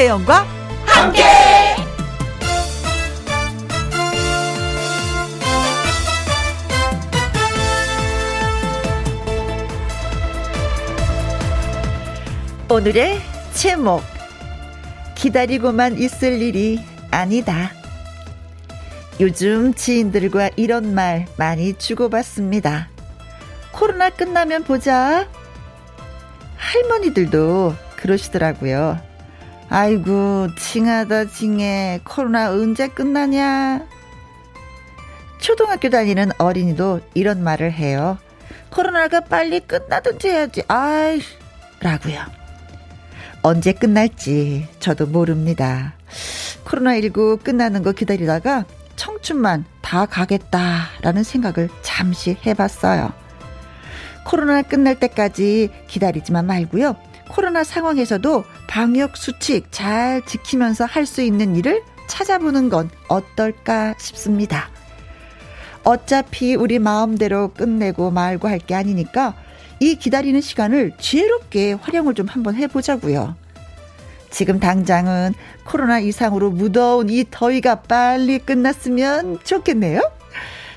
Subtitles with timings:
[0.00, 0.46] 김혜영과
[0.86, 1.22] 함께.
[12.70, 13.20] 오늘의
[13.52, 14.02] 제목
[15.16, 16.80] 기다리고만 있을 일이
[17.10, 17.72] 아니다.
[19.20, 22.88] 요즘 지인들과 이런 말 많이 주고받습니다.
[23.72, 25.28] 코로나 끝나면 보자.
[26.56, 29.09] 할머니들도 그러시더라고요.
[29.70, 32.00] 아이고, 징하다, 징해.
[32.02, 33.86] 코로나 언제 끝나냐?
[35.38, 38.18] 초등학교 다니는 어린이도 이런 말을 해요.
[38.70, 40.62] 코로나가 빨리 끝나든지 해야지.
[40.66, 41.20] 아이,
[41.78, 42.20] 라고요.
[43.42, 45.94] 언제 끝날지 저도 모릅니다.
[46.64, 48.64] 코로나19 끝나는 거 기다리다가
[48.96, 53.12] 청춘만 다 가겠다라는 생각을 잠시 해봤어요.
[54.24, 56.96] 코로나 끝날 때까지 기다리지만 말고요.
[57.30, 64.68] 코로나 상황에서도 방역 수칙 잘 지키면서 할 수 있는 일을 찾아보는 건 어떨까 싶습니다.
[65.84, 69.34] 어차피 우리 마음대로 끝내고 말고 할 게 아니니까
[69.80, 73.34] 이 기다리는 시간을 지혜롭게 활용을 좀 한번 해보자고요.
[74.30, 75.34] 지금 당장은
[75.64, 80.02] 코로나 이상으로 무더운 이 더위가 빨리 끝났으면 좋겠네요.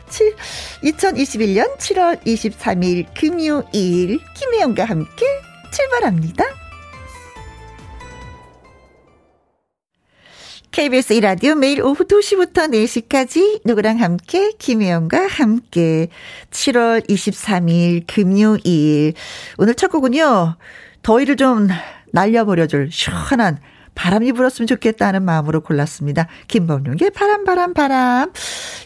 [0.09, 0.35] 7,
[0.83, 5.25] 2021년 7월 23일 금요일 김혜영과 함께
[5.73, 6.45] 출발합니다.
[10.71, 16.07] KBS 이라디오 매일 오후 2시부터 4시까지 누구랑 함께 김혜영과 함께
[16.49, 19.13] 7월 23일 금요일
[19.57, 20.55] 오늘 첫 곡은요.
[21.03, 21.67] 더위를 좀
[22.11, 23.59] 날려버려줄 시원한
[23.93, 26.27] 바람이 불었으면 좋겠다는 마음으로 골랐습니다.
[26.47, 28.31] 김범룡의 바람, 바람, 바람.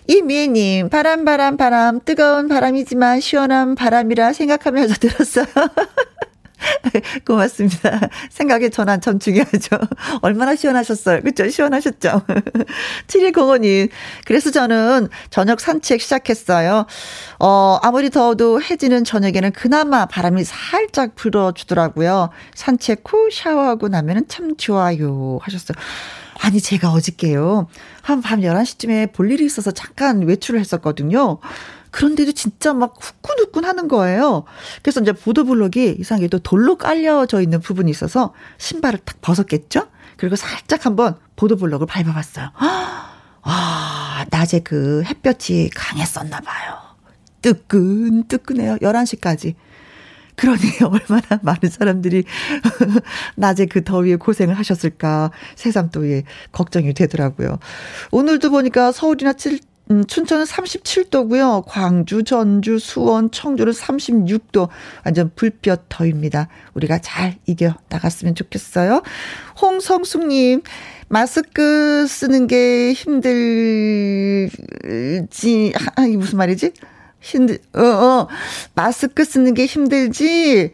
[0.08, 2.02] 이미애님, 바람, 바람, 바람.
[2.04, 5.46] 뜨거운 바람이지만 시원한 바람이라 생각하면서 들었어요.
[7.26, 8.00] 고맙습니다.
[8.30, 9.78] 생각의 전환 참 중요하죠.
[10.22, 11.22] 얼마나 시원하셨어요.
[11.22, 11.50] 그죠?
[11.50, 12.24] 시원하셨죠?
[13.08, 13.90] 7205님.
[14.26, 16.86] 그래서 저는 저녁 산책 시작했어요.
[17.40, 22.30] 어, 아무리 더워도 해지는 저녁에는 그나마 바람이 살짝 불어주더라고요.
[22.56, 25.40] 산책 후 샤워하고 나면은 참 좋아요.
[25.42, 25.78] 하셨어요.
[26.40, 27.68] 아니, 제가 어저께요.
[28.04, 31.40] 한 밤 11시쯤에 볼 일이 있어서 잠깐 외출을 했었거든요.
[31.92, 34.44] 그런데도 진짜 막 후끈후끈 하는 거예요.
[34.82, 39.88] 그래서 이제 보도블록이 이상하게도 돌로 깔려져 있는 부분이 있어서 신발을 탁 벗었겠죠?
[40.18, 42.52] 그리고 살짝 한번 보도블록을 밟아봤어요.
[43.50, 46.76] 아, 낮에 그 햇볕이 강했었나 봐요.
[47.42, 48.78] 뜨끈뜨끈해요.
[48.78, 49.56] 11시까지.
[50.38, 52.24] 그러니 얼마나 많은 사람들이
[53.36, 57.60] 낮에 그 더위에 고생을 하셨을까 새삼 또 예, 걱정이 되더라고요.
[58.12, 59.60] 오늘도 보니까 서울이나 칠,
[59.90, 61.64] 음, 춘천은 37도고요.
[61.66, 64.68] 광주, 전주, 수원, 청주는 36도.
[65.06, 66.50] 완전 불볕 더입니다.
[66.74, 69.02] 우리가 잘 이겨 나갔으면 좋겠어요.
[69.62, 70.62] 홍성숙님,
[71.08, 74.52] 마스크 쓰는 게 힘들지,
[75.96, 76.74] 아, 이 무슨 말이지?
[77.22, 78.28] 힘들, 어, 어,
[78.76, 80.74] 마스크 쓰는 게 힘들지.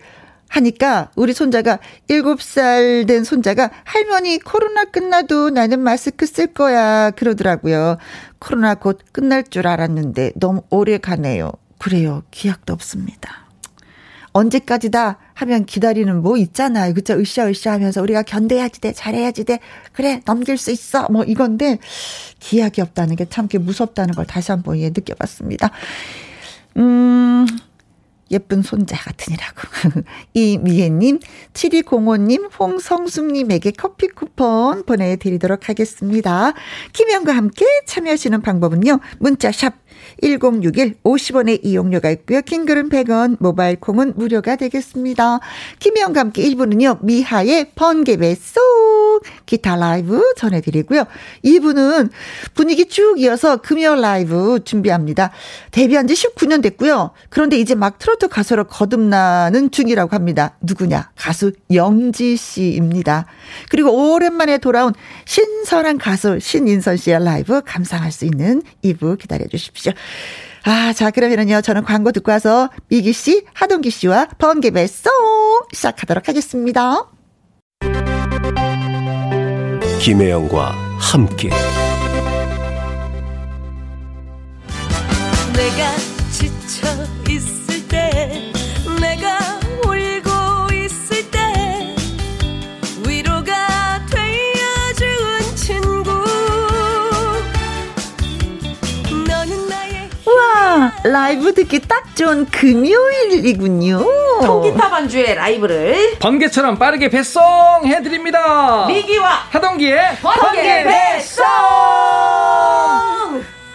[0.54, 7.98] 하니까 우리 손자가 7살 된 손자가 할머니 코로나 끝나도 나는 마스크 쓸 거야 그러더라고요.
[8.38, 11.52] 코로나 곧 끝날 줄 알았는데 너무 오래 가네요.
[11.80, 12.22] 그래요.
[12.30, 13.48] 기약도 없습니다.
[14.34, 16.94] 언제까지다 하면 기다리는 뭐 있잖아요.
[16.94, 17.14] 그쵸?
[17.20, 18.92] 으쌰으쌰 하면서 우리가 견뎌야지 돼.
[18.92, 19.60] 잘해야지 돼.
[19.92, 20.22] 그래.
[20.26, 21.08] 넘길 수 있어.
[21.10, 21.80] 뭐 이건데
[22.40, 25.72] 기약이 없다는 게 참 무섭다는 걸 다시 한번 예, 느껴봤습니다.
[26.78, 27.46] 음,
[28.34, 29.62] 예쁜 손자 같으니라고.
[30.34, 31.20] 이미애님,
[31.54, 36.54] 7205님, 홍성숙님에게 커피 쿠폰 보내드리도록 하겠습니다.
[36.92, 39.00] 김현과 함께 참여하시는 방법은요.
[39.20, 39.76] 문자샵
[40.22, 42.42] 1061 50원의 이용료가 있고요.
[42.42, 45.40] 킹글은 100원, 모바일 콩은 무료가 되겠습니다.
[45.80, 47.04] 김혜영과 함께 1부는요.
[47.04, 48.36] 미하의 번개배
[49.14, 51.06] 쏙 기타 라이브 전해드리고요.
[51.46, 52.10] 2부는
[52.54, 55.32] 분위기 쭉 이어서 금요 라이브 준비합니다.
[55.72, 57.12] 데뷔한 지 19년 됐고요.
[57.30, 60.56] 그런데 이제 막 트로트 가수로 거듭나는 중이라고 합니다.
[60.62, 61.12] 누구냐?
[61.16, 63.26] 가수 영지 씨입니다.
[63.70, 64.94] 그리고 오랜만에 돌아온
[65.26, 69.92] 신선한 가수 신인선 씨의 라이브 감상할 수 있는 2부 기다려 주십시오.
[70.66, 75.12] 아, 자, 그러면은요, 저는 광고 듣고 와서 미기 씨, 하동기 씨와 번개배 송
[75.74, 77.10] 시작하도록 하겠습니다.
[80.00, 81.50] 김혜영과 함께.
[85.54, 85.96] 내가
[86.32, 86.88] 지쳐
[101.04, 104.04] 라이브 듣기 딱 좋은 금요일이군요.
[104.42, 107.42] 통기타 반주의 라이브를 번개처럼 빠르게 배송
[107.86, 108.86] 해드립니다.
[108.88, 111.46] 미기와 하동기의 번개 배송!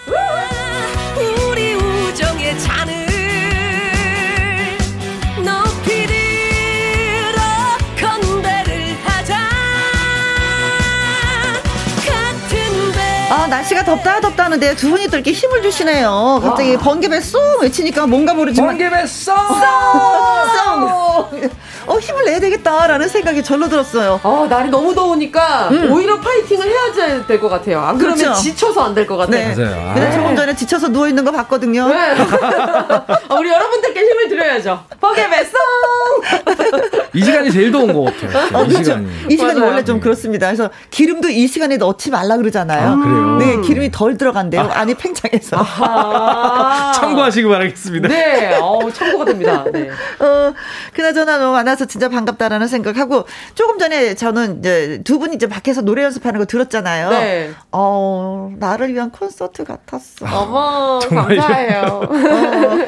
[0.07, 0.58] 우리
[13.89, 16.41] 덥다 덥다 하는데 두 분이 또 이렇게 힘을 주시네요.
[16.45, 19.35] 갑자기 번개배 쏙 외치니까 뭔가 모르지만 번개 배송!
[20.55, 21.31] 쏙!
[21.89, 24.21] 어, 힘을 내야 되겠다라는 생각이 절로 들었어요.
[24.23, 27.81] 어, 날이 너무 더우니까 오히려 파이팅을 해야 될 것 같아요.
[27.81, 28.23] 안 그러면 음.
[28.23, 28.41] 그렇죠.
[28.43, 29.55] 지쳐서 안 될 것 같아요.
[29.55, 29.65] 네.
[29.65, 29.93] 맞아요.
[29.95, 30.13] 근데 아.
[30.13, 31.89] 조금 전에 지쳐서 누워 있는 거 봤거든요.
[31.89, 32.13] 네.
[33.29, 34.85] 어, 우리 여러분들께 힘을 드려야죠.
[35.01, 35.53] 번개 배송!
[37.15, 38.59] 이 시간이 제일 더운 것 같아요.
[38.59, 38.85] 어, 이 그렇죠.
[38.85, 39.09] 시간이.
[39.31, 39.61] 이 시간이.
[39.61, 40.47] 원래 좀 그렇습니다.
[40.47, 42.89] 그래서 기름도 이 시간에 넣지 말라 그러잖아요.
[42.91, 43.37] 아, 그래요?
[43.39, 44.69] 네, 기름이 덜 들어간대요.
[44.73, 45.57] 안이 팽창해서.
[45.59, 46.93] 아.
[46.95, 48.09] 참고하시기 바라겠습니다.
[48.09, 49.65] 네, 어우, 참고가 됩니다.
[49.73, 49.91] 네.
[50.19, 50.53] 어,
[50.93, 56.03] 그나저나 너 만나서 진짜 반갑다라는 생각하고 조금 전에 저는 이제 두 분이 이제 밖에서 노래
[56.03, 57.11] 연습하는 거 들었잖아요.
[57.11, 57.51] 네.
[57.71, 60.27] 어, 나를 위한 콘서트 같았어.
[60.27, 61.41] 어머, 정말요?
[61.41, 62.01] 감사해요.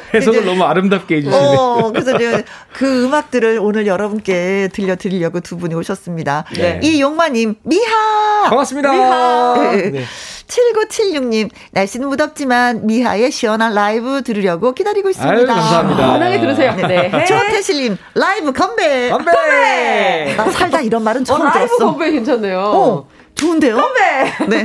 [0.13, 1.37] 해석을 너무 아름답게 해주시네.
[1.37, 6.45] 어, 그래서 이제 그 음악들을 오늘 여러분께 들려드리려고 두 분이 오셨습니다.
[6.57, 6.81] 네.
[6.83, 8.49] 이용마님, 미하!
[8.49, 8.93] 반갑습니다.
[8.93, 9.73] 미하!
[9.73, 10.05] 네.
[10.51, 15.33] 7976님, 날씨는 무덥지만 미하의 시원한 라이브 들으려고 기다리고 있습니다.
[15.37, 16.07] 아유, 감사합니다.
[16.13, 16.75] 편하게 들으세요.
[16.75, 17.11] 네.
[17.25, 19.11] 조태실님, 라이브 건배!
[19.11, 20.35] 건배!
[20.37, 21.87] 나 살다 이런 말은 어, 처음 라이브 들었어.
[21.87, 22.59] 건배 괜찮네요.
[22.59, 23.77] 어, 좋은데요?
[23.77, 24.01] 건배!
[24.49, 24.65] 네.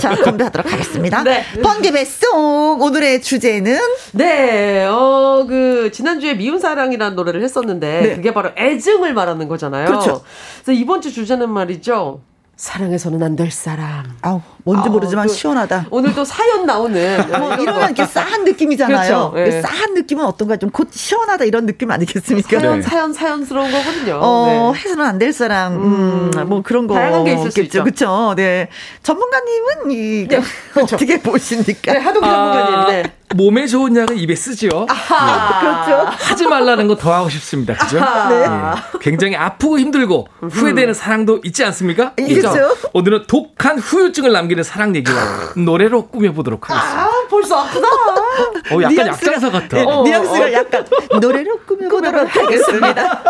[0.00, 1.22] 자, 건배하도록 하겠습니다.
[1.22, 1.44] 네.
[1.62, 2.80] 번개 배송!
[2.80, 3.78] 오늘의 주제는
[4.12, 8.14] 네, 어, 그, 지난주에 미운 사랑이라는 노래를 했었는데, 네.
[8.16, 9.86] 그게 바로 애증을 말하는 거잖아요.
[9.86, 10.22] 그렇죠.
[10.64, 12.22] 그래서 이번 주 주제는 말이죠.
[12.58, 14.04] 사랑해서는 안 될 사람.
[14.20, 15.86] 아우, 뭔지 아우, 모르지만 그 시원하다.
[15.92, 17.16] 오늘 또 사연 나오는.
[17.38, 17.86] 뭐 이런 이러면 거.
[17.86, 19.30] 이렇게 싸한 느낌이잖아요.
[19.30, 19.56] 그렇죠.
[19.56, 19.62] 예.
[19.62, 22.58] 싸한 느낌은 어떤가 좀 곧 시원하다 이런 느낌 아니겠습니까?
[22.58, 22.82] 사연, 네.
[22.82, 24.18] 사연, 사연스러운 거거든요.
[24.20, 24.80] 어, 네.
[24.80, 26.94] 해서는 안 될 사람, 음, 뭐 그런 거.
[26.94, 27.84] 다양한 게 있을 수 있죠.
[27.84, 28.34] 그쵸.
[28.36, 28.68] 네.
[29.04, 30.40] 전문가님은 이, 네,
[30.82, 31.92] 어떻게 보십니까?
[31.92, 33.12] 네, 하동 전문가님, 네.
[33.34, 34.86] 몸에 좋은 약은 입에 쓰지요.
[34.88, 36.06] 아, 그렇죠.
[36.18, 37.74] 하지 말라는 거 더 하고 싶습니다.
[37.74, 38.00] 그죠?
[38.00, 38.46] 네.
[39.00, 42.12] 굉장히 아프고 힘들고 후회되는 사랑도 있지 않습니까?
[42.16, 42.52] 그죠?
[42.92, 45.16] 오늘은 독한 후유증을 남기는 사랑 얘기와
[45.56, 47.04] 노래로 꾸며보도록 하겠습니다.
[47.04, 47.86] 아, 벌써 아프다.
[48.72, 49.78] 어, 약간 약장사 같아.
[49.78, 50.52] 예, 어, 뉘앙스가 어.
[50.52, 50.84] 약간
[51.20, 53.22] 노래로 꾸며보도록 하겠습니다.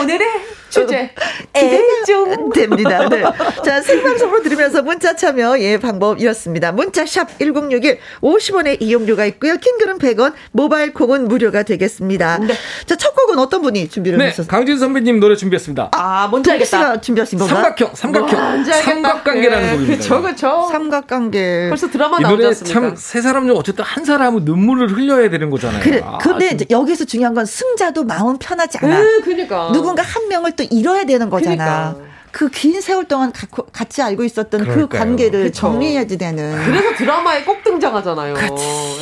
[0.00, 0.26] 오늘의
[0.72, 1.10] 주제.
[1.54, 2.50] 기대가 애증.
[2.50, 3.08] 됩니다.
[3.08, 3.22] 네.
[3.64, 6.72] 자, 생방송으로 들으면서 문자 참여, 예, 방법 이렇습니다.
[6.72, 9.56] 문자샵 1061, 50원의 이용료가 있고요.
[9.56, 12.38] 킹글은 100원, 모바일 콩은 무료가 되겠습니다.
[12.86, 14.46] 자, 첫 곡은 어떤 분이 준비를 네, 하셨어요?
[14.48, 15.90] 강진 선배님 노래 준비했습니다.
[15.92, 16.78] 아, 뭔지 동기 알겠다.
[16.78, 17.62] 씨가 준비하신 건가요?
[17.62, 18.90] 삼각형, 삼각형, 뭔지 알겠다.
[18.92, 19.96] 삼각관계라는 네, 곡입니다.
[19.98, 20.68] 그쵸, 그쵸.
[20.70, 21.66] 삼각관계.
[21.68, 22.80] 벌써 드라마 이 나오지 노래 않습니까?
[22.80, 25.82] 참세 사람 중 어쨌든 한 사람은 눈물을 흘려야 되는 거잖아요.
[25.82, 29.00] 그래, 아, 근데 좀- 이제 여기서 중요한 건 승자도 마음 편하지 않아.
[29.00, 29.70] 음, 그니까.
[29.72, 31.94] 누군가 한 명을 또 잃어야 되는 거잖아.
[31.94, 32.12] 그러니까.
[32.32, 35.00] 그긴 세월 동안 갖고, 같이 알고 있었던 그 그러니까요.
[35.00, 35.60] 관계를 그쵸.
[35.60, 36.64] 정리해야지 되는.
[36.64, 38.34] 그래서 드라마에 꼭 등장하잖아요.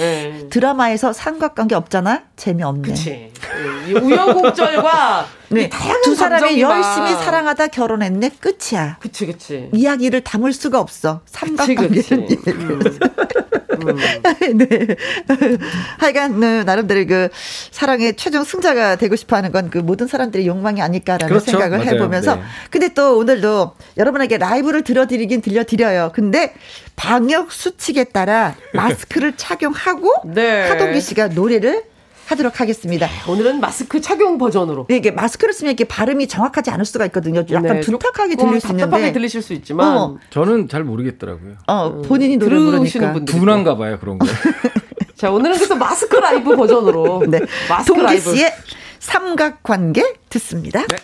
[0.00, 0.48] 예.
[0.50, 2.24] 드라마에서 삼각관계 없잖아?
[2.34, 2.88] 재미없네.
[2.88, 3.29] 그치.
[4.02, 5.62] 우여곡절과 네.
[5.62, 8.30] 이 다양한 두 사람이 열심히 사랑하다 결혼했네.
[8.40, 8.98] 끝이야.
[9.00, 9.68] 그치, 그치.
[9.72, 11.22] 이야기를 담을 수가 없어.
[11.26, 11.90] 삼각관계는.
[11.92, 12.14] 그치.
[12.14, 12.80] 음.
[13.82, 13.96] 음.
[14.58, 14.96] 네.
[15.98, 17.28] 하여간, 네, 나름대로 그
[17.70, 21.52] 사랑의 최종 승자가 되고 싶어 하는 건 그 모든 사람들의 욕망이 아닐까라는 그렇죠.
[21.52, 21.90] 생각을 맞아요.
[21.94, 22.36] 해보면서.
[22.36, 22.42] 네.
[22.70, 26.10] 근데 또 오늘도 여러분에게 라이브를 들려드리긴 들려드려요.
[26.14, 26.54] 근데
[26.96, 30.68] 방역 수칙에 따라 마스크를 착용하고 네.
[30.68, 31.84] 하동기 씨가 노래를
[32.30, 33.08] 하도록 하겠습니다.
[33.28, 34.86] 오늘은 마스크 착용 버전으로.
[34.88, 37.40] 이게 마스크를 쓰면 이렇게 발음이 정확하지 않을 수가 있거든요.
[37.50, 39.12] 약간 네, 둔탁하게 조금 들릴 수 답답하게 있는데.
[39.12, 40.16] 들리실 수 있지만 어.
[40.30, 41.54] 저는 잘 모르겠더라고요.
[41.66, 43.12] 어, 본인이 노래 들으시는 부르니까.
[43.14, 44.26] 분들 둔한가 봐요 그런 거.
[45.16, 47.40] 자 오늘은 그래서 마스크 라이브 버전으로 네.
[47.68, 48.52] 마스크 라이브 씨의
[49.00, 50.86] 삼각관계 듣습니다.
[50.86, 50.96] 네.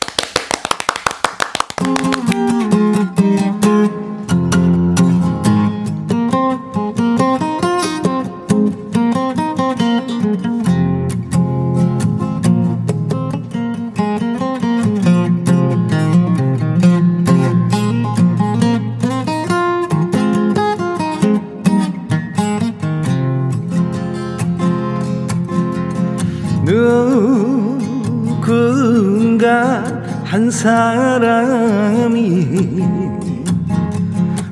[30.57, 32.47] 사람이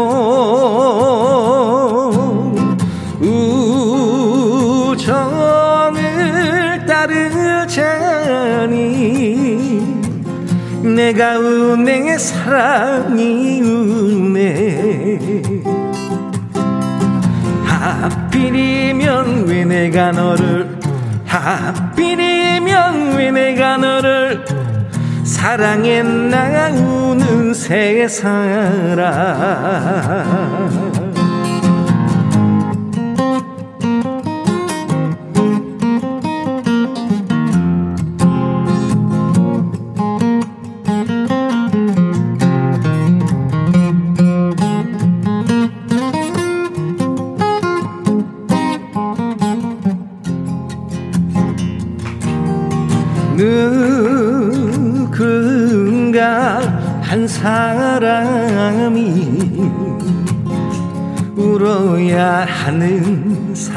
[5.77, 7.77] 우정을 따르자니
[10.84, 15.20] 내가 우네 사랑이 우네
[17.63, 20.77] 하필이면 왜 내가 너를
[21.25, 24.57] 하필이면 왜 내가 너를
[25.38, 28.96] 사랑했나 우는 세상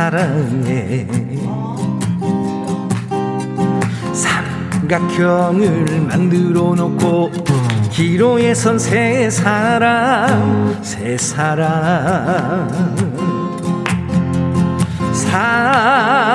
[0.00, 1.06] 사랑에
[4.88, 7.30] 삼각형을 만들어 놓고
[7.90, 12.66] 기로에 선 세 사람 세 사람.
[15.12, 16.30] 사랑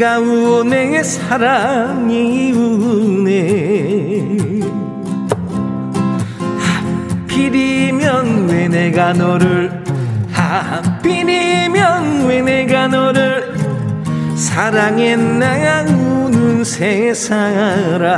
[0.00, 4.38] 내가 우네 사랑이 우네.
[7.28, 9.84] 하필이면 왜 내가 너를
[10.32, 13.54] 하필이면 왜 내가 너를
[14.36, 18.08] 사랑했나 우는 세상아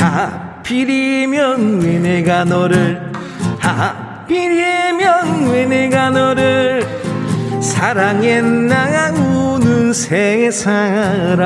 [0.00, 3.12] 하필이면 왜 내가 너를
[3.58, 6.73] 하필이면 왜 내가 너를
[7.84, 11.44] 사랑했나 우는 세상아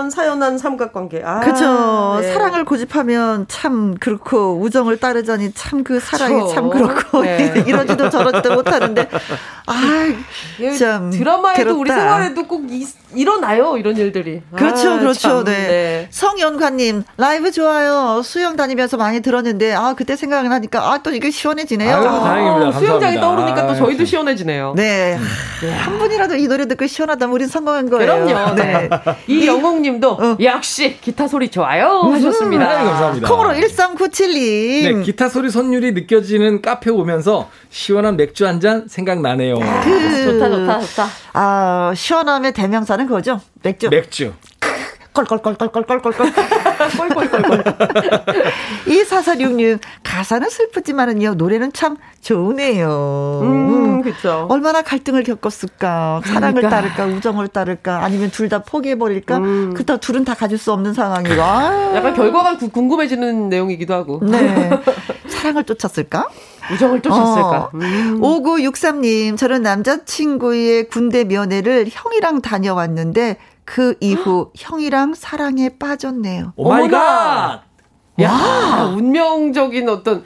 [0.00, 1.22] 사연 사연 사연한 삼각관계.
[1.24, 2.18] 아, 그쵸.
[2.22, 2.32] 네.
[2.32, 6.54] 사랑을 고집하면 참 그렇고, 우정을 따르자니 참 그 사랑이 그쵸.
[6.54, 7.52] 참 그렇고, 네.
[7.66, 9.08] 이러지도 저러지도 못하는데,
[9.66, 9.74] 아,
[10.58, 11.10] 이게 참.
[11.10, 11.94] 드라마에도 우리 괴롭다.
[11.94, 14.40] 생활에도 꼭 이- 일어나요 이런 일들이.
[14.54, 15.18] 그렇죠, 아, 그렇죠.
[15.20, 16.06] 참, 네.
[16.10, 18.20] 성연관님, 라이브 좋아요.
[18.22, 21.96] 수영 다니면서 많이 들었는데, 아, 그때 생각나니까, 아, 또 이게 시원해지네요.
[21.96, 22.68] 아유, 다행입니다.
[22.68, 23.20] 어, 수영장이 감사합니다.
[23.20, 24.06] 떠오르니까 또 아유, 저희도 참.
[24.06, 24.74] 시원해지네요.
[24.76, 25.18] 네.
[25.80, 28.24] 한 분이라도 이 노래 듣고 시원하다면 우린 성공한 거예요.
[28.26, 28.54] 그럼요.
[28.54, 28.88] 네.
[29.26, 30.36] 이영옥님 도 어.
[30.40, 32.68] 역시 기타 소리 좋아요 하셨습니다.
[32.68, 33.28] 네, 감사합니다.
[33.28, 34.96] 콩으로 1397님.
[34.98, 39.54] 네, 기타 소리 선율이 느껴지는 카페 오면서 시원한 맥주 한 잔 생각나네요.
[39.56, 41.06] 그, 좋다 좋다 좋다.
[41.32, 43.40] 아, 시원함의 대명사는 그거죠?
[43.62, 43.88] 맥주.
[43.88, 44.32] 맥주.
[45.12, 46.12] 껄껄껄껄껄껄껄.
[46.96, 47.64] 꼴꼴꼴꼴.
[48.86, 53.40] 2446님, 가사는 슬프지만은요, 노래는 참 좋으네요.
[53.42, 54.46] 음, 그쵸.
[54.48, 56.20] 얼마나 갈등을 겪었을까.
[56.24, 56.68] 사랑을 그러니까.
[56.70, 59.36] 따를까, 우정을 따를까, 아니면 둘 다 포기해 버릴까.
[59.38, 59.74] 음.
[59.74, 61.40] 그렇다 둘은 다 가질 수 없는 상황이고.
[61.40, 64.18] 아, 약간 결과가 구- 궁금해지는 내용이기도 하고.
[64.22, 64.70] 네.
[65.28, 66.26] 사랑을 쫓았을까?
[66.72, 67.58] 우정을 쫓았을까.
[67.58, 67.70] 어.
[67.74, 68.20] 음.
[68.20, 76.54] 5963님, 저는 남자친구의 군대 면회를 형이랑 다녀왔는데, 그 이후 형이랑 사랑에 빠졌네요.
[76.56, 76.98] 오 마이 어머나.
[76.98, 77.62] 갓!
[78.22, 80.24] 야, 운명적인 어떤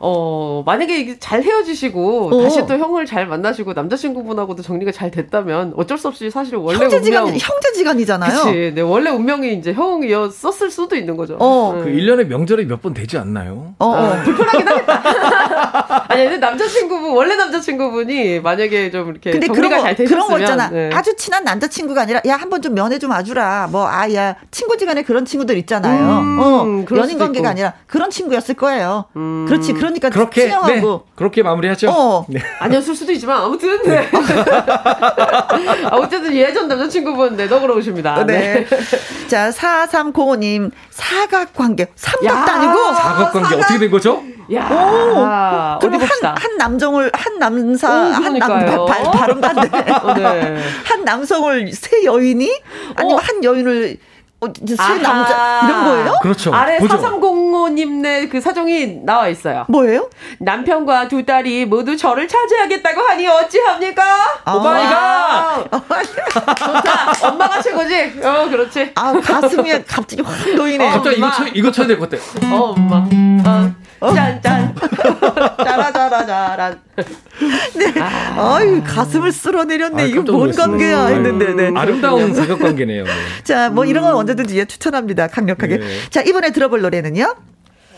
[0.00, 2.42] 어, 만약에 이게 잘 헤어지시고 어.
[2.42, 7.24] 다시 또 형을 잘 만나시고 남자친구분하고도 정리가 잘 됐다면 어쩔 수 없이 사실 원래 형제지간,
[7.24, 8.44] 운명 형제지간이잖아요.
[8.44, 8.72] 그치.
[8.74, 11.36] 네, 원래 운명이 이제 형이었었을 수도 있는 거죠.
[11.40, 11.74] 어.
[11.76, 11.84] 네.
[11.84, 13.74] 그 1년에 명절에 몇번 되지 않나요?
[13.78, 14.22] 어, 어.
[14.24, 16.04] 불편하긴 하겠다.
[16.08, 20.26] 아니, 근데 남자친구분, 원래 남자친구분이 만약에 좀 이렇게 근데 정리가 그런 거, 잘 되셨으면.
[20.26, 20.70] 그런 거 있잖아.
[20.70, 20.90] 네.
[20.92, 23.68] 아주 친한 남자친구가 아니라, 야, 한번 좀 면회 좀 와주라.
[23.70, 26.18] 뭐, 아, 야, 친구지간에 그런 친구들 있잖아요.
[26.20, 27.48] 음, 어, 연인 관계가 있고.
[27.48, 29.06] 아니라 그런 친구였을 거예요.
[29.16, 29.44] 음.
[29.48, 29.72] 그렇지.
[29.72, 30.82] 그 러니까 그렇게 네.
[31.14, 31.90] 그렇게 마무리하죠.
[31.90, 32.26] 어.
[32.28, 32.40] 네.
[32.58, 34.08] 아니었을 수도 있지만 아무튼 네.
[35.90, 38.24] 아, 어쨌든 예전 남자친구분 네 너그러 오십니다.
[38.26, 38.66] 네.
[39.28, 41.86] 자, 4305님, 사각관계.
[41.94, 42.56] 삼각도 야.
[42.56, 42.94] 아니고.
[42.94, 44.22] 사각관계 어떻게 된 거죠?
[44.52, 46.02] 야, 오, 그럼.
[46.02, 48.84] 한, 한 남정을, 한 남사, 오, 한 남, 그러니까요.
[48.84, 49.90] 발, 발음 반대.
[49.90, 50.58] 어, 네.
[50.84, 52.60] 한 남성을 세 여인이?
[52.96, 53.22] 아니면 어.
[53.22, 53.96] 한 여인을,
[54.44, 54.94] 어, 세 아하.
[54.98, 56.18] 남자, 이런 거예요?
[56.22, 56.52] 그렇죠.
[56.54, 56.96] 아래 보죠.
[56.98, 59.64] 4305 이모님네 그 사정이 나와 있어요.
[59.68, 60.10] 뭐예요?
[60.40, 64.02] 남편과 두 딸이 모두 저를 차지하겠다고 하니 어찌합니까?
[64.44, 64.54] 아.
[64.54, 65.70] Oh my God!
[66.58, 67.28] 좋다.
[67.28, 68.20] 엄마가 최고지.
[68.22, 68.92] 어, 그렇지.
[68.96, 70.90] 아, 가슴이 갑자기 확 놓이네.
[70.90, 71.30] 갑자기 이거.
[71.30, 72.22] 쳐, 이거 쳐야 될 것 같아.
[72.54, 72.96] 어, 엄마.
[72.96, 73.74] 어.
[74.12, 74.74] 짠짠.
[75.64, 76.80] 짜라짜라짜란.
[78.36, 80.02] 아유, 가슴을 쓸어내렸네.
[80.02, 80.52] 아, 이거 뭔.
[80.52, 81.70] 관계야 아유, 했는데, 네.
[81.74, 83.04] 아름다운 사격 관계네요.
[83.04, 83.10] 네.
[83.42, 85.28] 자, 뭐 이런 건 언제든지 예, 추천합니다.
[85.28, 85.78] 강력하게.
[85.78, 85.86] 네.
[86.10, 87.34] 자, 이번에 들어볼 노래는요?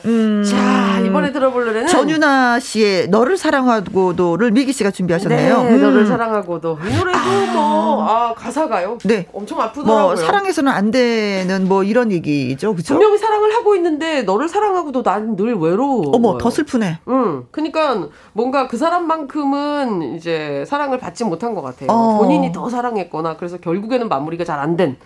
[0.02, 1.88] 자, 이번에 들어볼 노래는.
[1.88, 5.62] 전유나 씨의 너를 사랑하고도를 미기 씨가 준비하셨네요.
[5.64, 6.06] 네, 너를 음.
[6.06, 6.78] 사랑하고도.
[6.88, 7.18] 이 노래도
[7.52, 8.98] 뭐, 아, 가사가요.
[9.04, 9.26] 네.
[9.32, 10.02] 엄청 아프더라고요.
[10.06, 12.94] 뭐 사랑해서는 안 되는 뭐 이런 얘기죠, 그죠?
[12.94, 16.10] 분명히 사랑을 하고 있는데 너를 사랑하고도 난 늘 외로워.
[16.14, 17.00] 어머, 더 슬프네.
[17.08, 17.44] 응.
[17.50, 21.88] 그러니까 뭔가 그 사람만큼은 이제 사랑을 받지 못한 것 같아요.
[21.90, 22.18] 어.
[22.18, 24.96] 본인이 더 사랑했거나 그래서 결국에는 마무리가 잘 안 된.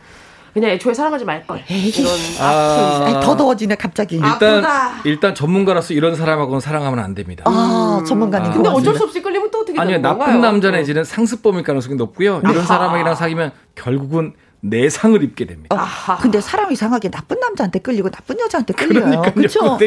[0.53, 1.63] 그냥 애초에 사랑하지 말 걸.
[1.69, 4.21] 이런 아, 더 더워지네, 갑자기.
[4.23, 4.91] 아, 일단 아프다.
[5.05, 7.45] 일단 전문가로서 이런 사람하고는 사랑하면 안 됩니다.
[7.47, 8.51] 아, 전문가님.
[8.51, 8.55] 아.
[8.55, 8.69] 근데.
[8.69, 10.29] 어쩔 수 없이 끌리면 또 어떻게 아니요 되는 건가요?
[10.29, 12.41] 나쁜 남자 내지는 상습범일 가능성이 높고요.
[12.43, 12.67] 이런 아하.
[12.67, 15.75] 사람이랑 사귀면 결국은 내상을 입게 됩니다.
[15.77, 16.19] 아하.
[16.19, 19.23] 근데 사람 이상하게 나쁜 남자한테 끌리고 나쁜 여자한테 끌려요.
[19.35, 19.79] 그렇죠?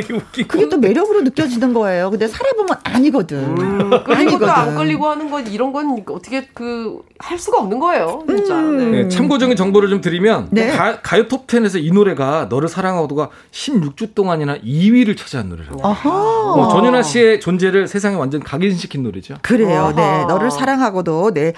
[0.47, 2.09] 그게 또 매력으로 느껴지는 거예요.
[2.09, 3.57] 근데 살아보면 아니거든.
[3.57, 4.45] 음, 끌리고.
[4.45, 8.23] 안 끌리고 하는 건 이런 건 어떻게 그 할 수가 없는 거예요.
[8.27, 8.59] 진짜.
[8.59, 8.85] 네.
[8.85, 10.71] 네, 참고적인 정보를 좀 드리면 네.
[10.71, 15.79] 가, 가요 톱10에서 이 노래가 너를 사랑하고도가 16주 동안이나 2위를 차지한 노래라고.
[15.87, 19.35] 어, 전윤아 씨의 존재를 세상에 완전 각인시킨 노래죠.
[19.41, 19.93] 그래요.
[19.95, 20.01] 네.
[20.01, 20.25] 아하.
[20.25, 21.53] 너를 사랑하고도 네.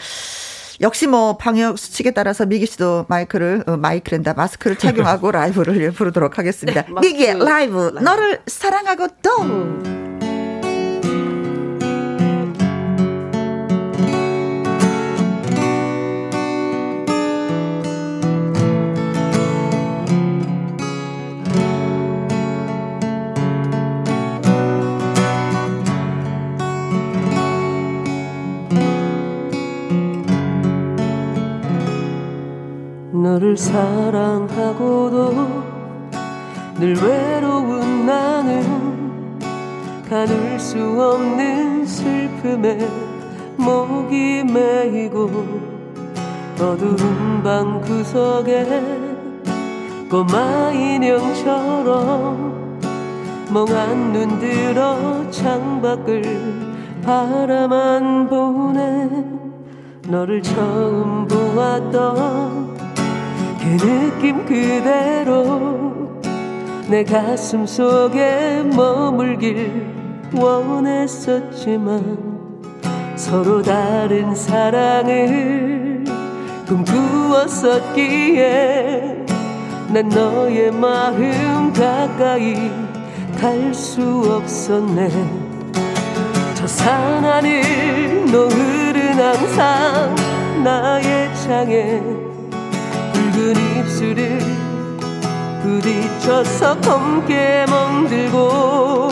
[0.82, 6.82] 역시 뭐 방역 수칙에 따라서 미기 씨도 마이크를 어, 마이크랜다 마스크를 착용하고 라이브를 부르도록 하겠습니다.
[6.84, 8.00] 네, 미기의 라이브, 라이브.
[8.00, 10.15] 너를 사랑하고도
[33.26, 35.34] 너를 사랑하고도
[36.80, 39.40] 늘 외로운 나는
[40.08, 42.88] 가눌 수 없는 슬픔에
[43.58, 45.32] 목이 메이고
[46.60, 48.64] 어두운 방 구석에
[50.08, 52.54] 꼬마 인형처럼
[53.52, 56.22] 멍한 눈 들어 창밖을
[57.04, 59.10] 바라만 보네.
[60.08, 62.85] 너를 처음 보았던
[63.66, 66.22] 그 느낌 그대로
[66.88, 69.88] 내 가슴 속에 머물길
[70.36, 72.20] 원했었지만
[73.16, 76.04] 서로 다른 사랑을
[76.68, 78.46] 꿈꾸었었기에
[79.92, 82.70] 난 너의 마음 가까이
[83.40, 84.02] 갈 수
[84.32, 85.10] 없었네.
[86.54, 90.14] 저 산하늘 노을은 항상
[90.64, 92.04] 나의 창에
[93.36, 94.40] 붉은 입술을
[95.62, 99.10] 부딪혀서 검게 멍들고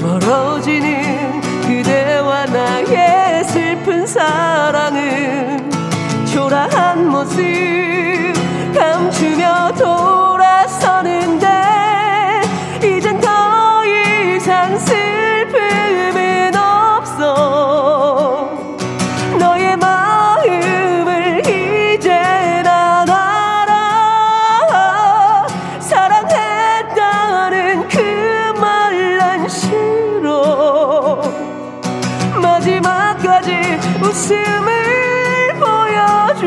[0.00, 5.70] 멀어지는 그대와 나의 슬픈 사랑은
[6.32, 7.42] 초라한 모습
[8.74, 11.46] 감추며 돌아서는데
[32.54, 33.50] 마지막까지
[34.00, 36.46] 웃음을 보여줘.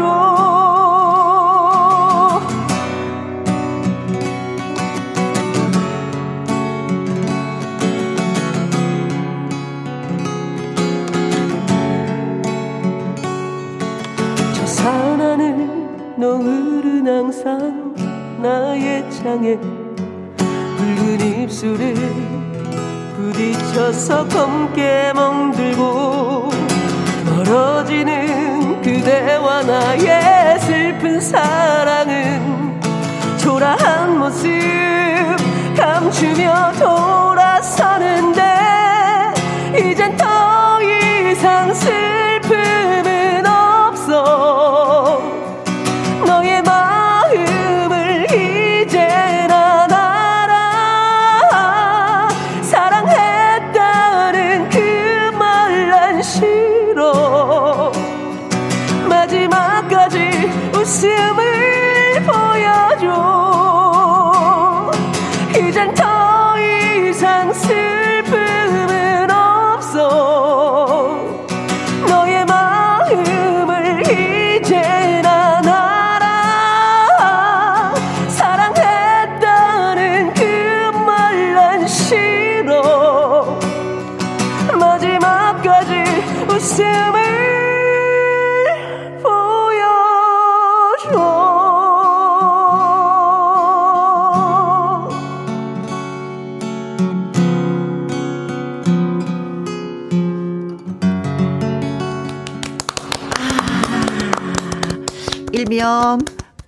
[14.54, 15.58] 저 산하늘
[16.15, 17.93] 노을은 항상
[18.41, 19.58] 나의 창에
[20.78, 22.47] 붉은 입술을
[23.17, 26.51] 부딪혀서 검게 멍들고
[27.25, 32.80] 멀어지는 그대와 나의 슬픈 사랑은
[33.39, 34.51] 초라한 모습
[35.75, 38.43] 감추며 돌아서는데
[39.80, 42.16] 이젠 더 이상 슬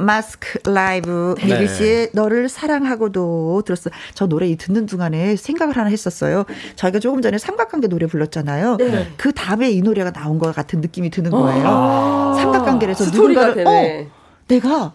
[0.09, 1.45] 마스크 라이브 네.
[1.45, 3.91] 미리 씨의 너를 사랑하고도 들었어.
[4.15, 6.45] 저 노래 이 듣는 동안에 생각을 하나 했었어요.
[6.75, 8.77] 저희가 조금 전에 삼각관계 노래 불렀잖아요.
[8.77, 9.07] 네.
[9.17, 12.33] 그 다음에 이 노래가 나온 것 같은 느낌이 드는 거예요.
[12.39, 14.07] 삼각관계에서 스토리가 누군가를 되네.
[14.09, 14.11] 어,
[14.47, 14.93] 내가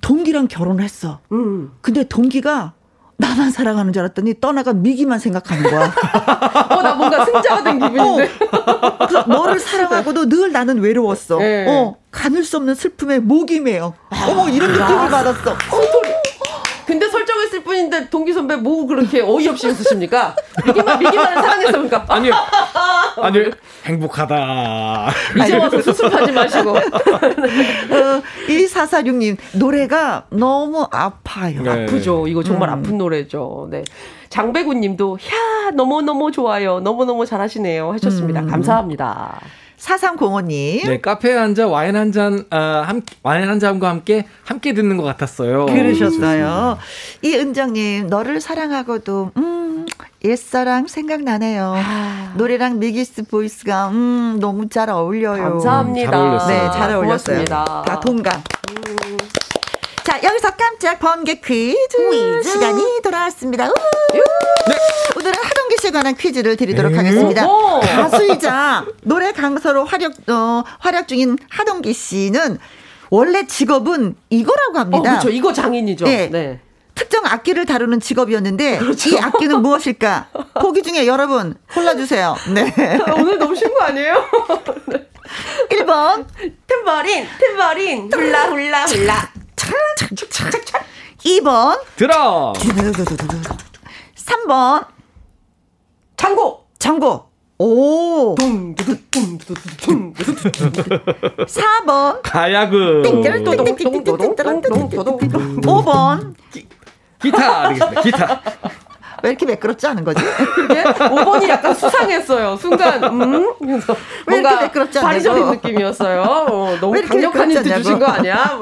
[0.00, 1.20] 동기랑 결혼을 했어.
[1.32, 1.72] 음.
[1.82, 2.72] 근데 동기가
[3.16, 5.92] 나만 사랑하는 줄 알았더니 떠나간 미기만 생각하는 거야.
[6.70, 8.30] 어, 나 뭔가 승자가 된 기분인데.
[8.98, 11.38] 그래서 너를 사랑하고도 늘 나는 외로웠어.
[11.38, 11.66] 네.
[11.68, 13.94] 어, 가눌 수 없는 슬픔에 목이 메어.
[14.28, 15.56] 어머, 이런 느낌을 받았어.
[16.86, 20.34] 근데 설정했을 뿐인데 동기 선배 뭐 그렇게 어이없이 웃으십니까?
[20.66, 22.04] 미기만 미기만을 사랑했습니까?
[22.08, 22.32] 아니요.
[23.20, 23.50] 아니요.
[23.84, 25.10] 행복하다.
[25.44, 26.70] 이제 와서 수습하지 마시고.
[26.70, 31.62] 어, 1446님, 노래가 너무 아파요.
[31.62, 31.84] 네.
[31.84, 32.26] 아프죠.
[32.26, 32.74] 이거 정말 음.
[32.74, 33.68] 아픈 노래죠.
[33.70, 33.84] 네.
[34.28, 36.80] 장배구 님도, 야 너무너무 좋아요.
[36.80, 37.92] 너무너무 잘하시네요.
[37.92, 38.40] 하셨습니다.
[38.40, 38.48] 음.
[38.48, 39.40] 감사합니다.
[39.78, 40.86] 4305님.
[40.86, 45.02] 네, 카페에 앉아 와인 한 잔, 아, 함, 와인 한 잔과 함께 함께 듣는 것
[45.02, 45.66] 같았어요.
[45.66, 46.78] 그러셨어요.
[47.22, 49.86] 이은정님, 너를 사랑하고도, 음,
[50.24, 51.74] 옛사랑 생각나네요.
[51.76, 52.32] 아.
[52.36, 55.42] 노래랑 미기 씨 voice가, 음, 너무 잘 어울려요.
[55.42, 56.10] 감사합니다.
[56.10, 56.48] 잘 어울렸어요.
[56.48, 57.00] 네, 잘 어울렸어요.
[57.02, 57.84] 고맙습니다.
[57.86, 58.42] 다 동감.
[60.04, 63.68] 자, 여기서 깜짝 번개 퀴즈 시간이 돌아왔습니다.
[63.68, 63.72] 우!
[63.72, 63.74] 오늘은
[64.14, 64.33] 하동기 씨에
[65.94, 67.46] 관한 퀴즈를 드리도록 하겠습니다.
[67.46, 67.80] 오호.
[67.80, 72.58] 가수이자 노래 강사로 활약, 어, 활약 중인 하동기 씨는
[73.08, 75.10] 원래 직업은 이거라고 어, 합니다.
[75.12, 75.30] 그렇죠.
[75.30, 76.04] 이거 장인이죠.
[76.04, 76.28] 네.
[76.30, 76.60] 네.
[76.94, 79.10] 특정 악기를 다루는 직업이었는데 그렇죠.
[79.10, 80.28] 이 악기는 무엇일까?
[80.60, 82.36] 보기 중에 여러분 골라주세요.
[82.54, 82.72] 네.
[83.18, 84.24] 오늘 너무 쉬운 거 아니에요?
[85.70, 86.26] 1번,
[86.66, 89.32] 템버린, 템버린, 훌라 훌라 훌라.
[91.24, 92.52] 2번, 들어!
[94.16, 94.86] 3번,
[96.24, 96.64] 창고.
[96.78, 97.26] 창고.
[97.58, 98.34] 오.
[101.44, 102.20] 4번.
[102.22, 103.02] 가야금.
[105.60, 106.34] 5번.
[107.20, 107.72] 기타.
[108.02, 108.40] 기타.
[109.22, 110.22] 왜 이렇게 매끄럽지 않은 거지?
[110.22, 112.56] 5번이 약간 수상했어요.
[112.56, 113.54] 순간 음?
[114.26, 115.12] 왜 이렇게 매끄럽지 않냐고.
[115.12, 116.22] 바리저린 느낌이었어요.
[116.22, 118.58] 어, 너무 강력한 힌트 주신 거 아니야?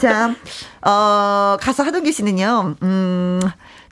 [0.00, 0.32] 자,
[0.82, 2.76] 어, 가서 하동기 씨는요.
[2.82, 3.40] 음...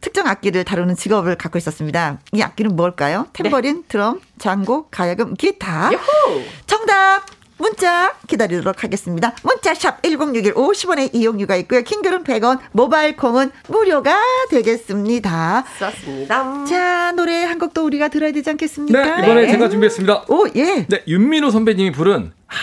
[0.07, 2.21] 특정 악기를 다루는 직업을 갖고 있었습니다.
[2.33, 3.27] 이 악기는 뭘까요?
[3.33, 5.91] 탬버린, 드럼, 장고, 가야금, 기타.
[5.93, 6.43] 요호!
[6.67, 7.25] 정답!
[7.59, 9.35] 문자 기다리도록 하겠습니다.
[9.43, 11.83] 문자샵 1061 50원의 이용료가 있고요.
[11.83, 14.17] 킹글은 100원, 모바일 콩은 무료가
[14.51, 15.65] 되겠습니다.
[15.79, 16.65] 썼습니다.
[16.67, 19.17] 자, 노래 한 곡도 우리가 들어야 되지 않겠습니까?
[19.17, 20.27] 네, 이번에 제가 준비했습니다.
[20.29, 20.87] 오, 예.
[20.87, 22.55] 네, 윤민호 선배님이 부른 아,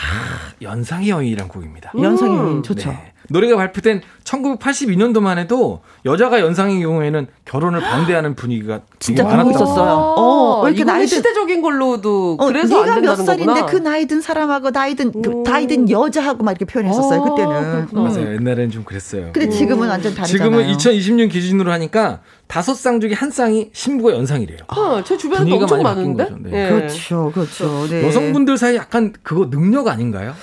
[0.61, 1.91] 연상의 여인이란 곡입니다.
[1.99, 2.91] 연상이 음, 좋죠.
[2.91, 3.12] 네.
[3.29, 9.51] 노래가 발표된 1982년도만 해도 여자가 연상의 경우에는 결혼을 반대하는 분위기가 진짜 많았다고.
[9.51, 9.91] 있었어요.
[9.93, 13.65] 어, 왜 이렇게 나이든- 시대적인 걸로도 어, 그래서 안 네가 몇 된다는 살인데 거구나.
[13.65, 15.43] 그 나이 든 사람하고 나이 든, 그 음.
[15.43, 17.71] 나이 든 여자하고 막 이렇게 표현했었어요, 아, 그때는.
[17.87, 18.01] 그렇구나.
[18.01, 18.03] 음.
[18.07, 18.33] 맞아요.
[18.35, 19.29] 옛날에는 좀 그랬어요.
[19.33, 20.27] 근데 지금은 완전 다르잖아요.
[20.61, 24.59] 지금은 2020년 기준으로 하니까 다섯 쌍 중에 한 쌍이 신부가 연상이래요.
[24.67, 26.23] 어, 제 주변에도 분위기가 엄청 많은데.
[26.25, 26.37] 거죠.
[26.41, 26.65] 네.
[26.65, 26.69] 예.
[26.69, 27.87] 그렇죠, 그렇죠.
[27.89, 28.05] 네.
[28.05, 30.33] 여성분들 사이 약간 그거 능력 아닌가요?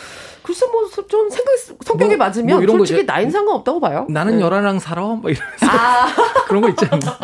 [0.51, 4.07] 글쎄 뭐좀 생각 성격이 뭐, 맞으면 뭐 이런 거 솔직히 이제- 나이는 상관없다고 봐요.
[4.11, 4.43] 나는 네.
[4.45, 5.03] 열아랑 살아?
[5.03, 6.09] 막 이러면서 아,
[6.49, 7.19] 그런 거 있지 않나?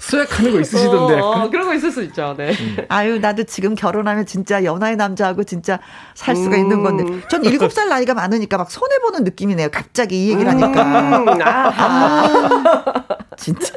[0.00, 1.20] 수약하는 거 있으시던데.
[1.20, 1.50] 어, 어.
[1.50, 2.34] 그런 거 있을 수 있죠.
[2.36, 2.52] 네.
[2.88, 5.78] 아유, 나도 지금 결혼하면 진짜 연하의 남자하고 진짜
[6.14, 6.60] 살 수가 음.
[6.62, 7.20] 있는 건데.
[7.28, 9.68] 전 일곱 살 나이가 많으니까 막 손해 보는 느낌이네요.
[9.70, 10.82] 갑자기 이 얘기를 하니까.
[10.82, 13.02] 음, 아, 아,
[13.36, 13.74] 진짜.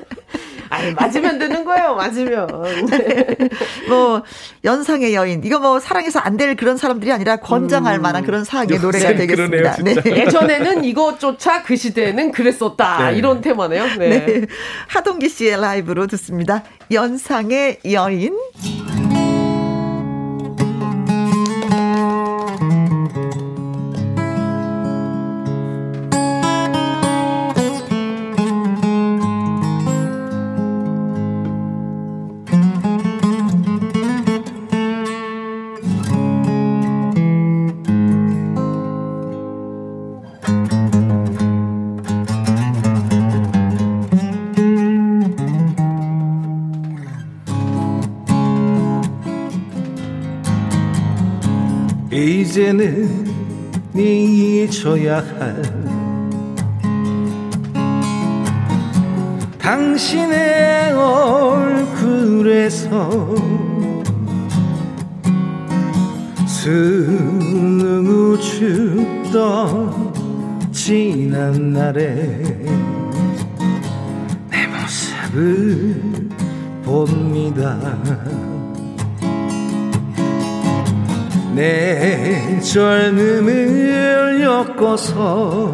[0.71, 1.95] 아니, 맞으면 되는 거예요.
[1.95, 2.47] 맞으면.
[2.89, 3.27] 네.
[3.87, 4.23] 뭐,
[4.63, 5.43] 연상의 여인.
[5.43, 9.75] 이거 뭐, 사랑해서 안 될 그런 사람들이 아니라 권장할 만한 그런 사랑의 노래가 되겠습니다.
[9.75, 10.01] 그러네요.
[10.03, 10.21] 네.
[10.25, 13.11] 예전에는 이것조차 그 시대에는 그랬었다.
[13.11, 13.17] 네.
[13.17, 13.85] 이런 테마네요.
[13.99, 14.25] 네.
[14.25, 14.41] 네.
[14.87, 16.63] 하동기 씨의 라이브로 듣습니다.
[16.91, 18.33] 연상의 여인.
[52.21, 53.25] 이제는
[53.93, 55.61] 네 잊어야 할
[59.57, 62.75] 당신의 얼굴에서
[66.45, 70.13] 수능 춥던
[70.71, 72.39] 지난 날에
[74.51, 76.29] 내 모습을
[76.83, 77.79] 봅니다
[81.53, 85.73] 내 젊음을 엮어서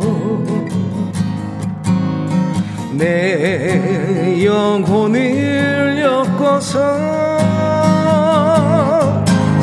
[2.94, 6.80] 내 영혼을 엮어서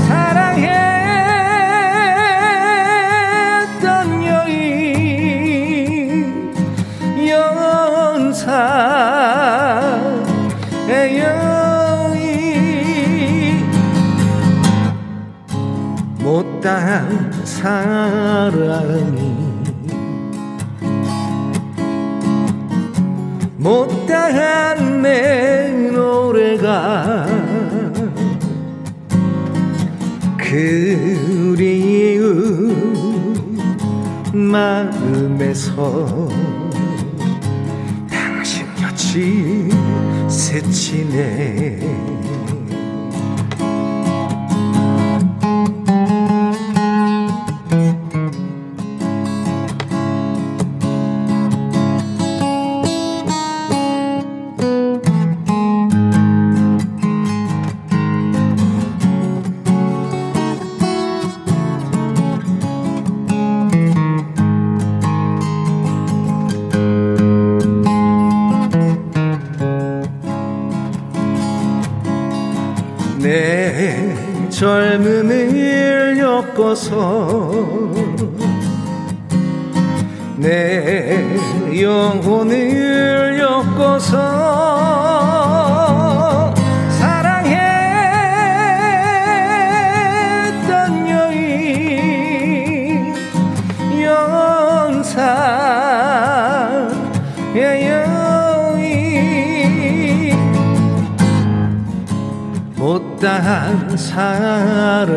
[0.07, 0.65] 사랑했던
[4.25, 5.45] 여인
[7.29, 8.45] 연사
[16.65, 18.55] 못다한 사랑이
[23.59, 27.27] 못다한 내 노래가
[30.39, 32.25] 그리운
[34.33, 36.31] 마음에서
[38.11, 39.69] 당신 곁이
[40.31, 42.04] 스치네
[76.75, 77.31] 엮어서
[80.37, 81.25] 내
[81.81, 84.13] 영혼을 엮어서
[86.99, 87.49] 사랑했던
[91.09, 93.15] 여인
[94.03, 95.15] 연사의
[97.89, 98.93] 여인
[102.77, 105.14] 못다한 사랑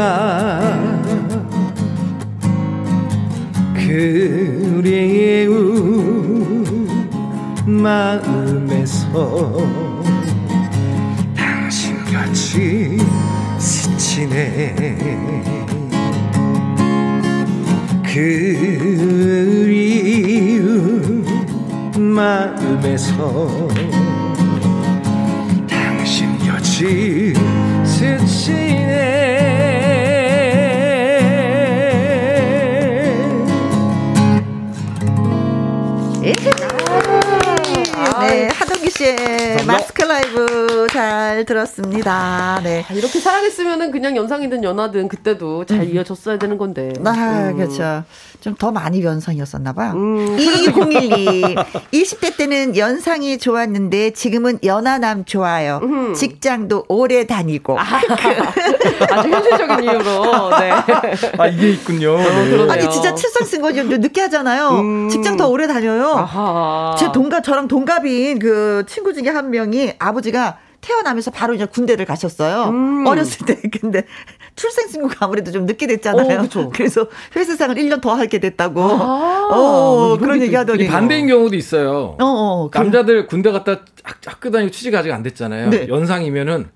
[0.00, 0.80] 노래가
[3.74, 5.44] 그리운
[7.66, 9.10] 마음에서
[11.36, 12.96] 당신같이
[13.58, 14.74] 스치네.
[18.02, 18.74] 그리운
[21.98, 23.68] 마음에서
[25.68, 27.19] 당신 곁이
[41.40, 42.60] 잘 들었습니다.
[42.62, 42.84] 네.
[42.88, 46.92] 아, 이렇게 사랑했으면은 그냥 연상이든 연하든 그때도 잘 이어졌어야 되는 건데.
[47.04, 47.56] 아, 음.
[47.56, 48.04] 그렇죠.
[48.40, 49.92] 좀 더 많이 연상이었었나 봐요.
[49.94, 51.54] 음, 2012.
[51.92, 55.80] 20대 때는 연상이 좋았는데 지금은 연하남 좋아요.
[55.82, 56.14] 음.
[56.14, 57.78] 직장도 오래 다니고.
[57.80, 60.50] 아주 현실적인 이유로.
[60.58, 60.70] 네.
[61.38, 62.16] 아 이게 있군요.
[62.18, 62.50] 네.
[62.50, 62.70] 그러네요.
[62.72, 64.68] 아니 진짜 칠성 쓴 거좀 늦게 하잖아요.
[64.80, 65.08] 음.
[65.08, 66.08] 직장 더 오래 다녀요.
[66.16, 66.96] 아하.
[66.98, 72.70] 제 동갑 저랑 동갑인 그 친구 중에 한 명이 아버지가 태어나면서 바로 이제 군대를 가셨어요.
[72.70, 73.06] 음.
[73.06, 74.04] 어렸을 때 근데
[74.56, 76.38] 출생 신고가 아무래도 좀 늦게 됐잖아요.
[76.38, 76.70] 어, 그쵸.
[76.74, 78.82] 그래서 회사생활 1년 더 하게 됐다고.
[78.82, 80.84] 아, 어, 이런 그런 게 얘기 하더니.
[80.84, 82.16] 이 반대인 경우도 있어요.
[82.20, 82.70] 어, 어.
[82.70, 85.70] 그- 남자들 군대 갔다 학- 학교 다니고 취직 아직 안 됐잖아요.
[85.70, 85.88] 네.
[85.88, 86.68] 연상이면은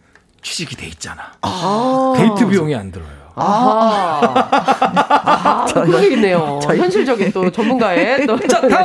[0.43, 1.33] 취직이 돼 있잖아.
[1.41, 2.13] 아.
[2.17, 3.24] 데이트 비용이 안 들어요.
[3.35, 4.35] 아하.
[5.27, 6.61] 아, 그러겠네요.
[6.65, 8.39] 현실적인 또 전문가의 또.
[8.41, 8.85] 자, 다음!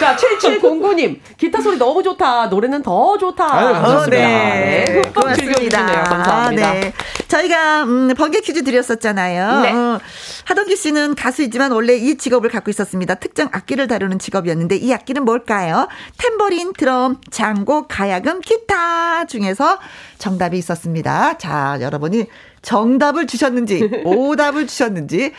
[0.00, 1.18] 자, 7709님.
[1.36, 2.46] 기타 소리 너무 좋다.
[2.46, 3.54] 노래는 더 좋다.
[3.54, 4.00] 아유, 감사합니다.
[4.00, 4.84] 어, 네.
[4.88, 5.02] 네.
[5.02, 6.04] 흠뻑 즐겨주시네요.
[6.04, 6.72] 감사합니다.
[6.72, 6.92] 네.
[7.28, 9.60] 저희가, 음, 번개 퀴즈 드렸었잖아요.
[9.60, 9.72] 네.
[9.72, 10.00] 어,
[10.44, 13.14] 하동기 씨는 가수이지만 원래 이 직업을 갖고 있었습니다.
[13.16, 15.88] 특정 악기를 다루는 직업이었는데 이 악기는 뭘까요?
[16.16, 19.78] 탬버린, 드럼, 장고, 가야금, 기타 중에서
[20.18, 21.36] 정답이 있었습니다.
[21.38, 22.26] 자, 여러분이
[22.64, 25.32] 정답을 주셨는지, 오답을 주셨는지.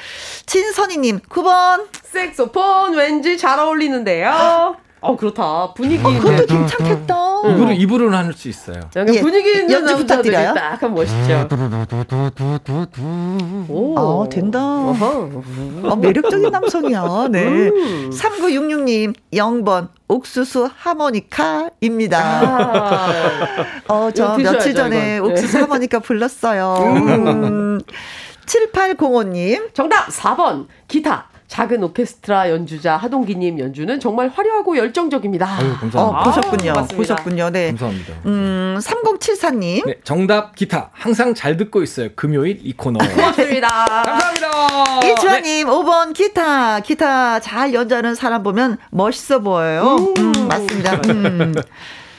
[0.46, 1.88] 진선희님, 9번.
[2.04, 4.78] 색소폰 왠지 잘 어울리는데요.
[5.06, 5.74] 어, 그렇다.
[5.74, 6.46] 분위기 어, 그것도.
[6.48, 7.16] 괜찮겠다.
[7.52, 8.80] 입으로 입으로는 할수 있어요.
[8.96, 10.54] 예, 분위기 있는 연주 부탁드려요.
[10.56, 11.48] 딱 하면 멋있죠.
[13.70, 13.96] 오.
[13.98, 14.60] 어, 된다.
[14.60, 17.28] 어, 매력적인 남성이야.
[17.32, 17.44] 네.
[17.70, 18.10] 음.
[18.12, 22.20] 3966님, 0번, 옥수수 하모니카입니다.
[22.20, 23.08] 아.
[23.88, 25.32] 어, 저 며칠 전에 이건.
[25.32, 25.60] 옥수수 네.
[25.62, 26.76] 하모니카 불렀어요.
[26.80, 27.80] 음.
[28.46, 35.46] 7805님, 정답 4번 기타 작은 오케스트라 연주자 하동기님 연주는 정말 화려하고 열정적입니다.
[35.48, 36.02] 아유, 감사합니다.
[36.02, 36.74] 어, 보셨군요.
[36.74, 36.96] 고맙습니다.
[37.16, 37.50] 보셨군요.
[37.52, 37.68] 네.
[37.68, 38.14] 감사합니다.
[38.26, 39.86] 음, 3074님.
[39.86, 42.10] 네, 정답 기타 항상 잘 듣고 있어요.
[42.16, 42.98] 금요일 이 코너.
[43.14, 43.68] 고맙습니다.
[43.86, 45.00] 감사합니다.
[45.02, 45.12] 네.
[45.12, 46.80] 이주환님, 5번 기타.
[46.80, 49.98] 기타 잘 연주하는 사람 보면 멋있어 보여요.
[50.18, 51.02] 음, 맞습니다.
[51.10, 51.54] 음.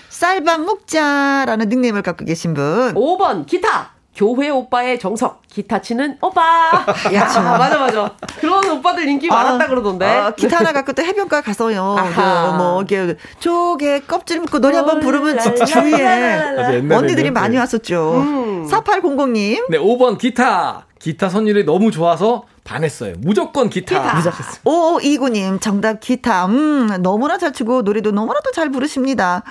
[0.09, 2.95] 쌀밥 묵자라는 닉네임을 갖고 계신 분.
[2.95, 3.95] 5번 기타.
[4.16, 5.42] 교회 오빠의 정석.
[5.46, 6.42] 기타 치는 오빠.
[7.14, 7.24] 야,
[7.59, 8.11] 맞아, 맞아.
[8.40, 10.07] 그런 오빠들 인기 많았다 그러던데.
[10.07, 11.96] 어, 기타 하나 갖고 또 해변가 가서요.
[12.14, 12.20] 그
[12.57, 16.90] 뭐, 이렇게 조개 껍질 묶고 노래 한번 부르면 주위에.
[16.90, 18.14] 언니들이 많이 왔었죠.
[18.16, 18.68] 음.
[18.70, 19.66] 4800님.
[19.70, 20.87] 네, 5번 기타.
[20.98, 23.14] 기타 선율이 너무 좋아서 반했어요.
[23.18, 24.16] 무조건 기타.
[24.16, 24.33] 기타.
[24.64, 26.46] 5529님, 정답 기타.
[26.46, 29.42] 음, 너무나 잘 치고 노래도 너무나도 잘 부르십니다.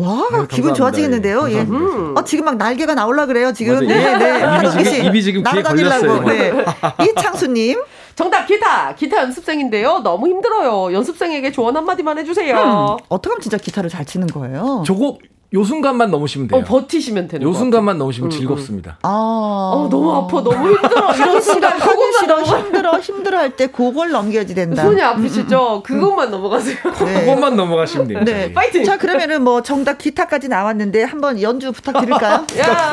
[0.00, 0.74] 와, 아유, 기분 감사합니다.
[0.74, 1.48] 좋아지겠는데요.
[1.50, 1.58] 예, 예.
[1.64, 2.20] 감사합니다.
[2.20, 3.86] 어, 지금 막 날개가 나올라 그래요, 지금.
[3.86, 4.58] 네, 네.
[4.58, 6.22] 입이 지금- 씨, 입이 지금 귀에 날아다니려고.
[6.24, 6.24] 걸렸어요.
[6.24, 6.64] 네.
[7.10, 7.82] 이창수님.
[8.14, 8.94] 정답 기타.
[8.94, 10.00] 기타 연습생인데요.
[10.00, 10.92] 너무 힘들어요.
[10.92, 12.96] 연습생에게 조언 한마디만 해주세요.
[13.08, 14.82] 어떻게 하면 진짜 기타를 잘 치는 거예요?
[14.86, 15.18] 저거
[15.54, 16.60] 요 순간만 넘으시면 돼요.
[16.60, 18.98] 어, 버티시면 되는 요거 순간만 넘으시면 즐겁습니다.
[19.02, 19.08] 아.
[19.08, 20.42] 어, 너무 아파.
[20.42, 21.12] 너무 힘들어.
[21.16, 22.42] 이런 순간 하기 그것만 싫어.
[22.42, 24.82] 힘들어, 힘들어 할 때 그걸 넘겨야지 된다.
[24.82, 25.82] 손이 아프시죠?
[25.84, 26.76] 그것만 넘어가세요.
[27.04, 27.20] 네.
[27.24, 28.24] 그것만 넘어가시면 돼요.
[28.24, 28.52] 네.
[28.52, 28.84] 파이팅!
[28.84, 32.44] 자, 그러면은 뭐 정답 기타까지 나왔는데 한번 연주 부탁드릴까요?
[32.60, 32.92] 야.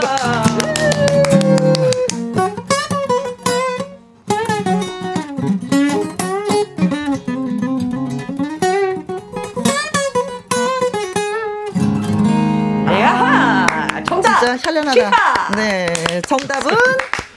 [14.86, 15.10] 샬련하다.
[15.12, 15.56] 기타!
[15.56, 16.76] 네, 정답은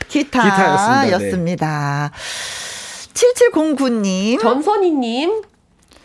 [0.08, 1.04] 기타였습니다.
[1.18, 2.10] 기타였습니다.
[3.14, 5.42] 7709님, 전선희님,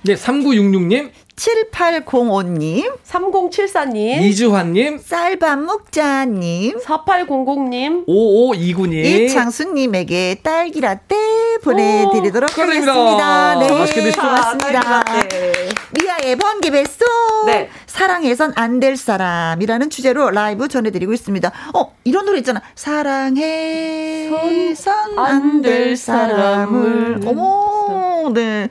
[0.03, 8.93] 네, 3966님, 7805님, 3074님, 이주환님, 쌀밥 묵자님, 4800님, 5529님.
[9.05, 11.15] 이창수님에게 딸기라떼
[11.63, 12.61] 보내드리도록 오.
[12.61, 13.55] 하겠습니다.
[13.59, 14.21] 네, 맛있게 드십시오.
[14.23, 15.03] 고맙습니다.
[15.29, 15.51] 네.
[15.91, 17.07] 미아의 번개 뱃속
[17.47, 17.69] 네.
[17.87, 21.51] 사랑해선 안 될 사람이라는 주제로 라이브 전해드리고 있습니다.
[21.75, 22.61] 어 이런 노래 있잖아.
[22.75, 23.93] 사랑해선
[25.17, 27.21] 안 될 사람을.
[27.25, 28.69] 어머 네.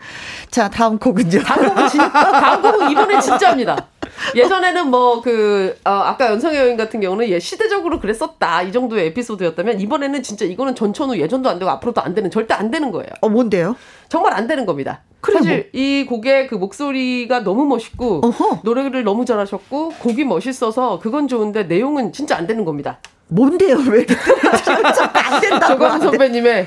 [0.50, 1.42] 자 다음 곡은요.
[1.44, 2.00] 광고는 진,
[2.60, 3.86] 광고는 이번에 진짜입니다.
[4.34, 10.22] 예전에는 뭐 그 아까 연성의 여인 같은 경우는 예 시대적으로 그랬었다 이 정도의 에피소드였다면 이번에는
[10.22, 13.08] 진짜 이거는 전천후 예전도 안 되고 앞으로도 안 되는 절대 안 되는 거예요.
[13.20, 13.76] 어 뭔데요?
[14.08, 15.00] 정말 안 되는 겁니다.
[15.20, 18.60] 그래, 사실 이 곡의 그 목소리가 너무 멋있고 어허.
[18.64, 22.98] 노래를 너무 잘하셨고 곡이 멋있어서 그건 좋은데 내용은 진짜 안 되는 겁니다.
[23.28, 23.76] 뭔데요?
[23.88, 24.14] 왜 이렇게
[25.14, 26.04] 안 된다고 돼.
[26.04, 26.66] 선배님의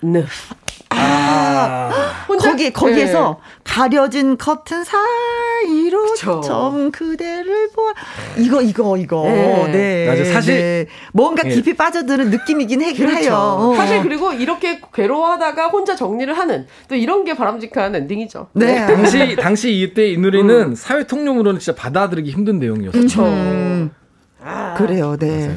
[0.00, 0.24] 네.
[0.96, 1.90] 아,
[2.28, 3.54] 혼자 거기 거기에서 네.
[3.64, 6.40] 가려진 커튼 사이로 그쵸.
[6.42, 7.92] 점 그대를 보아
[8.38, 9.68] 이거 이거 이거 네.
[9.72, 10.86] 네, 맞아, 사실- 네.
[11.12, 11.50] 뭔가 예.
[11.54, 13.20] 깊이 빠져드는 느낌이긴 하긴 그렇죠.
[13.30, 13.34] 해요.
[13.34, 13.74] 어.
[13.76, 18.48] 사실 그리고 이렇게 괴로워하다가 혼자 정리를 하는 또 이런 게 바람직한 엔딩이죠.
[18.52, 18.86] 네.
[18.86, 23.02] 당시 당시 이때 이 노래는 사회 통념으로는 진짜 받아들이기 힘든 내용이었어요.
[23.02, 23.90] 그
[24.44, 25.56] 음, 그래요, 네.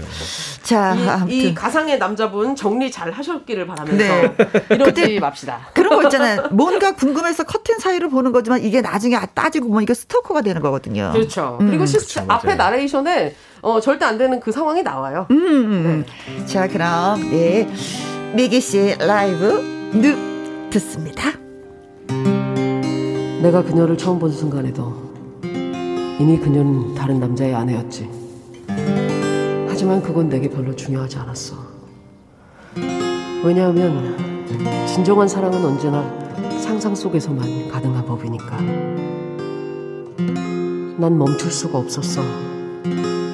[0.63, 4.35] 자, 이, 아무튼 이 가상의 남자분 정리 잘 하셨기를 바라면서 네.
[4.71, 5.59] 이러지 맙시다.
[5.73, 6.47] 그런 거 있잖아요.
[6.51, 11.11] 뭔가 궁금해서 커튼 사이로 보는 거지만 이게 나중에 아, 따지고 보면 이거 스토커가 되는 거거든요.
[11.13, 11.57] 그렇죠.
[11.61, 11.67] 음.
[11.67, 12.57] 그리고 시, 그렇죠, 앞에 맞아요.
[12.57, 15.27] 나레이션에 어, 절대 안 되는 그 상황이 나와요.
[15.31, 16.05] 음,
[16.45, 17.67] 자, 그럼 네
[18.33, 21.31] 미기 씨 라이브 늪 듣습니다.
[23.41, 25.07] 내가 그녀를 처음 본 순간에도
[26.19, 28.16] 이미 그녀는 다른 남자의 아내였지.
[29.77, 31.55] 하지만 그건 내게 별로 중요하지 않았어.
[33.43, 34.17] 왜냐하면
[34.87, 36.01] 진정한 사랑은 언제나
[36.59, 38.57] 상상 속에서만 가능한 법이니까.
[40.97, 42.23] 난 멈출 수가 없었어.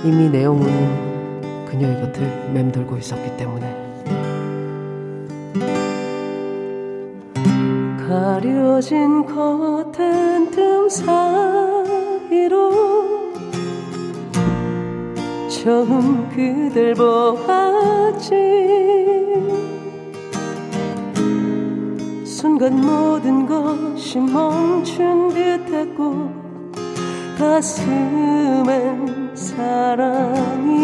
[0.04, 4.04] 이미 내 영혼은 그녀의 곁을 맴돌고 있었기 때문에.
[8.06, 12.44] 가려진 커튼 틈 사이로
[15.64, 18.36] 처음 그댈 보았지.
[22.26, 26.30] 순간 모든 것이 멈춘 듯했고
[27.38, 28.74] 가슴엔
[29.34, 30.84] 사랑이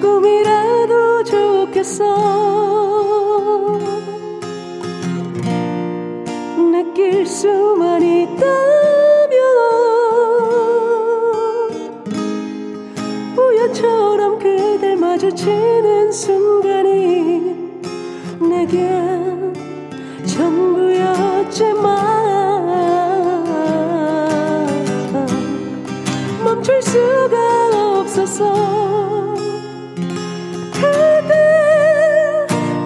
[0.00, 2.02] 꿈이라도 좋겠어.
[6.72, 7.71] 느낄 수
[15.32, 17.54] 마주치는 순간이
[18.40, 18.90] 내게
[20.26, 21.82] 전부였지만
[26.44, 29.34] 멈출 수가 없었어
[30.72, 31.32] 그대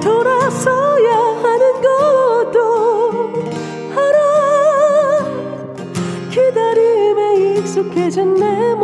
[0.01, 2.57] 돌아서야 하는 것도
[3.97, 5.25] 알아.
[6.31, 8.76] 기다림에 익숙해진 내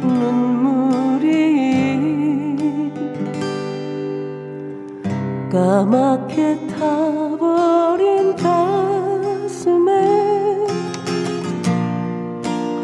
[0.00, 1.30] 눈물이
[5.52, 9.90] 까맣게 타버린 가슴에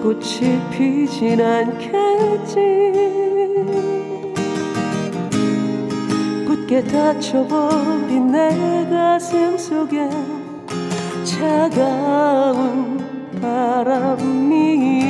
[0.03, 2.97] 꽃이 피진 않겠지.
[6.47, 10.11] 굳게 닫혀버린 내 가슴 속에
[11.25, 12.99] 차가운
[13.41, 15.06] 바람이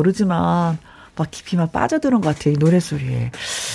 [0.00, 0.78] 모르지만
[1.16, 2.54] 막 깊이 막 빠져드는 것 같아요.
[2.54, 3.30] 이 노래 소리에.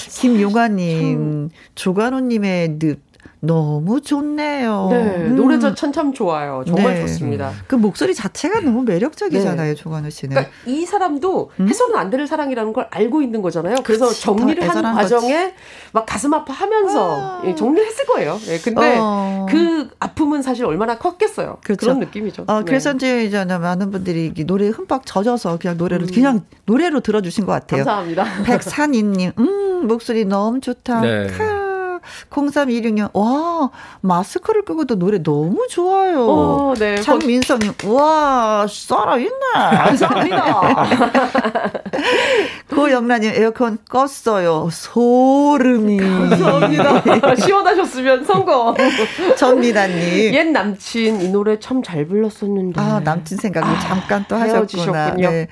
[0.10, 3.00] 김용아님, 조간호님의 늪
[3.46, 4.88] 너무 좋네요.
[4.89, 5.36] 네, 음.
[5.36, 6.64] 노래 자체는 참 좋아요.
[6.66, 7.02] 정말 네.
[7.02, 7.52] 좋습니다.
[7.68, 10.36] 그 목소리 자체가 너무 매력적이잖아요, 조간호 씨는.
[10.36, 13.78] 그러니까 이 사람도 해서는 안 되는 사랑이라는 걸 알고 있는 거잖아요.
[13.84, 14.10] 그래서 음?
[14.10, 15.54] 그치, 정리를 더 하는 과정에
[15.91, 17.41] 막 가슴 아파하면서 아.
[17.46, 18.39] 예, 정리를 했을 거예요.
[18.48, 19.46] 예, 근데 어.
[19.50, 21.58] 그 아픔은 사실 얼마나 컸겠어요.
[21.62, 21.88] 그 그렇죠.
[21.88, 22.46] 런 느낌이죠.
[22.48, 23.24] 어, 그래서 네.
[23.24, 27.82] 이제 많은 분들이 이 노래에 흠뻑 젖어서 그냥 노래를 그냥 노래로 들어주신 것 같아요.
[27.82, 27.86] 음.
[27.86, 28.26] 감사합니다.
[28.46, 31.02] 백산이님, 음, 목소리 너무 좋다.
[31.02, 31.28] 네.
[32.30, 32.41] 카.
[32.41, 33.70] 0316년, 와,
[34.01, 36.26] 마스크를 끄고도 노래 너무 좋아요.
[36.28, 37.01] 어, 네.
[37.01, 39.32] 장민성님, 와, 살아있네.
[39.53, 40.86] 감사합니다.
[42.70, 44.70] 고영란님, 에어컨 껐어요.
[44.72, 45.97] 소름이.
[45.97, 47.36] 감사합니다.
[47.36, 48.74] 시원하셨으면 성공.
[49.38, 50.34] 전미다님.
[50.34, 52.82] 옛 남친 이 노래 참 잘 불렀었는데.
[52.82, 54.56] 아, 남친 생각을 잠깐 또 하셨구나.
[54.56, 55.30] 헤어지셨군요.
[55.30, 55.47] 네.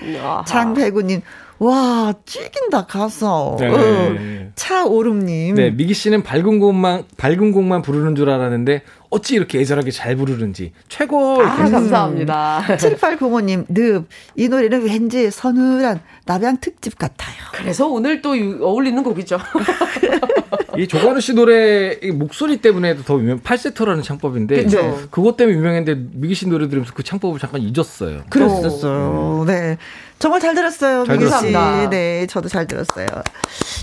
[0.48, 1.22] 장배구님,
[1.60, 3.56] 와, 찌긴다, 가서.
[3.60, 3.70] 네.
[3.70, 5.56] 어, 차오름님.
[5.56, 10.74] 네, 미기 씨는 밝은 곡만 밝은 곡만 부르는 줄 알았는데 어찌 이렇게 애절하게 잘 부르는지
[10.90, 11.40] 최고.
[11.42, 12.64] 아, 이렇게 감사합니다.
[12.68, 14.06] 7805님, 늪.
[14.36, 17.36] 이 노래는 왠지 서늘한 남양 특집 같아요.
[17.54, 19.38] 그래서 오늘 또 유- 어울리는 곡이죠.
[20.78, 25.08] 이 조관우 씨 노래 이 목소리 때문에도 더 유명 팔세터라는 창법인데 그쵸.
[25.12, 28.24] 그것 때문에 유명했는데 미기 씨 노래 들으면서 그 창법을 잠깐 잊었어요.
[28.30, 29.44] 그랬었어요.
[29.46, 29.78] 네.
[30.20, 31.06] 정말 잘 들었어요.
[31.06, 31.52] 잘 미기 씨.
[31.90, 33.08] 네, 저도 잘 들었어요.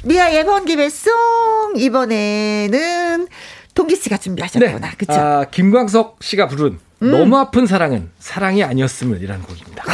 [0.05, 1.13] 미아의 번기배송.
[1.77, 3.29] 이번에는
[3.75, 4.91] 동기 씨가 준비하셨구나.
[4.97, 5.13] 그쵸?
[5.13, 9.85] 아, 김광석 씨가 부른 너무 아픈 사랑은 사랑이 아니었음을이라는 곡입니다.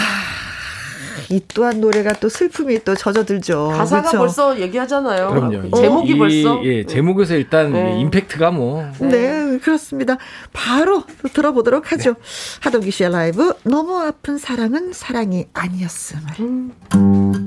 [1.30, 3.68] 이 또한 노래가 또 슬픔이 또 젖어들죠.
[3.76, 4.18] 가사가 그렇죠?
[4.18, 5.30] 벌써 얘기하잖아요.
[5.30, 5.70] 그럼요.
[5.70, 6.64] 그 제목이 이, 벌써.
[6.64, 8.00] 예, 제목에서 일단 네.
[8.00, 10.18] 임팩트가 뭐 네, 그렇습니다.
[10.52, 12.14] 바로 또 들어보도록 하죠.
[12.60, 17.45] 하동기 씨의 라이브 너무 아픈 사랑은 사랑이 아니었음을.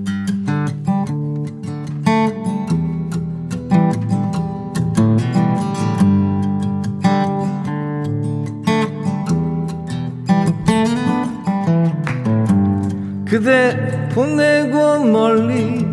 [13.30, 15.86] 그대 보내고 멀리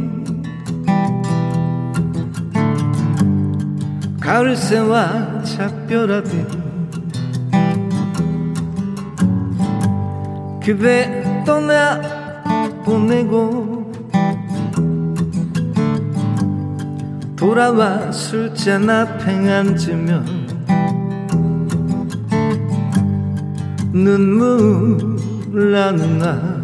[4.19, 6.49] 가을새와 작별하듯
[10.65, 12.01] 그대 떠나
[12.87, 13.93] 보내고
[17.37, 20.25] 돌아와 술잔 앞에 앉으면
[23.93, 25.17] 눈물
[25.73, 26.56] 나는 나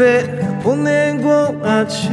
[0.00, 0.24] 그대
[0.60, 2.08] 보내고 아주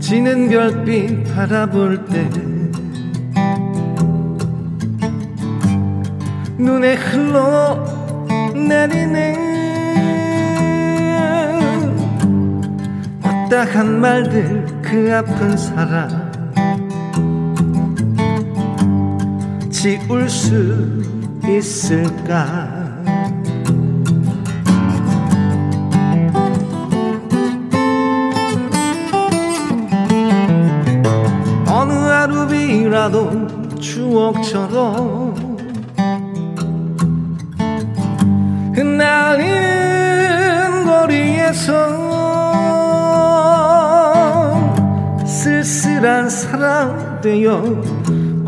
[0.00, 2.28] 지는 별빛 바라볼 때
[6.58, 7.78] 눈에 흘러
[8.56, 9.36] 내리는
[13.22, 16.10] 못다한 말들 그 아픈 사랑
[19.70, 21.00] 지울 수
[21.46, 22.73] 있을까
[33.04, 35.34] 하루비라도 추억처럼
[38.74, 39.44] 흩날리는
[40.86, 41.72] 거리에서
[45.26, 47.82] 쓸쓸한 사랑 되어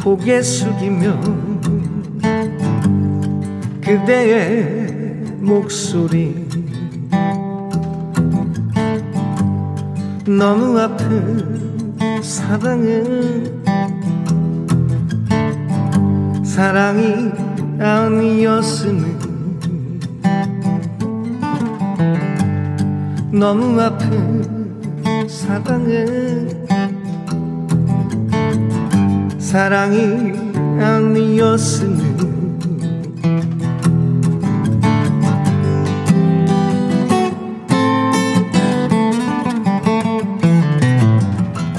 [0.03, 1.21] 고개 숙이며
[3.83, 4.87] 그대의
[5.41, 6.47] 목소리
[10.27, 13.56] 너무 아픈 사랑은
[16.57, 17.33] 사랑이
[17.79, 19.19] 아니었음을
[23.31, 26.67] 너무 아픈 사랑은
[29.39, 30.33] 사랑이
[30.81, 32.17] 아니었음을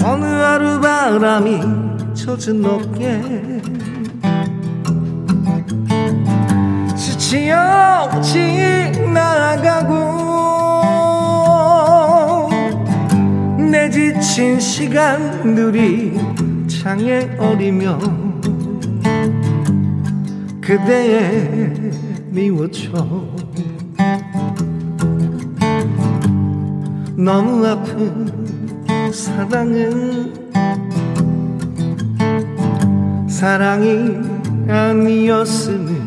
[0.05, 1.61] 어느 하루 바람이
[2.13, 3.56] 젖은 어깨
[14.77, 16.13] 시간들이
[16.67, 17.97] 창에 어리며
[20.61, 21.73] 그대의
[22.29, 22.91] 미워져.
[27.17, 30.35] 너무 아픈 사랑은
[33.27, 34.19] 사랑이
[34.69, 36.01] 아니었음을.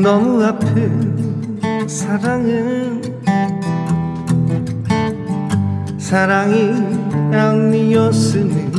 [0.00, 2.77] 너무 아픈 사랑은
[6.08, 6.72] 사랑이
[7.34, 8.72] 아니었음을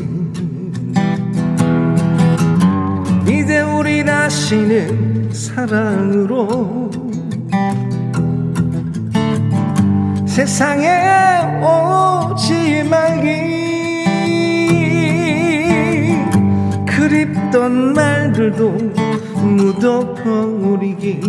[3.28, 6.90] 이제 우리 다시는 사랑으로
[10.26, 10.88] 세상에
[11.62, 13.30] 오지 말기.
[16.88, 18.72] 그립던 말들도
[19.56, 21.22] 묻어버리기.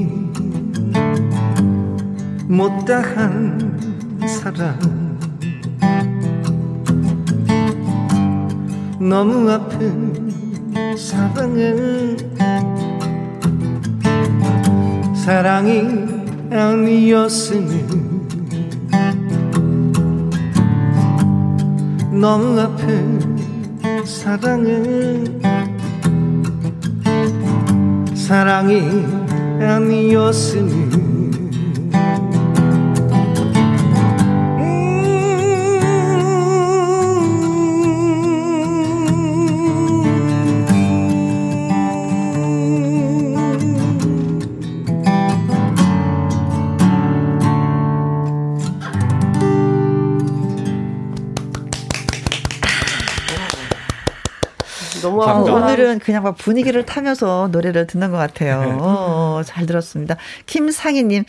[2.49, 3.79] 못다한
[4.27, 5.00] 사랑
[9.01, 10.31] 너무 아픈
[10.95, 12.19] 사랑은
[15.17, 15.81] 사랑이
[16.53, 17.87] 아니었음을
[22.13, 25.41] 너무 아픈 사랑은
[28.15, 28.83] 사랑이
[29.63, 31.10] 아니었음을
[55.91, 58.79] 오늘은 그냥 막 분위기를 타면서 노래를 듣는 것 같아요.
[58.81, 60.17] 어, 잘 들었습니다.
[60.47, 61.25] 김상희님,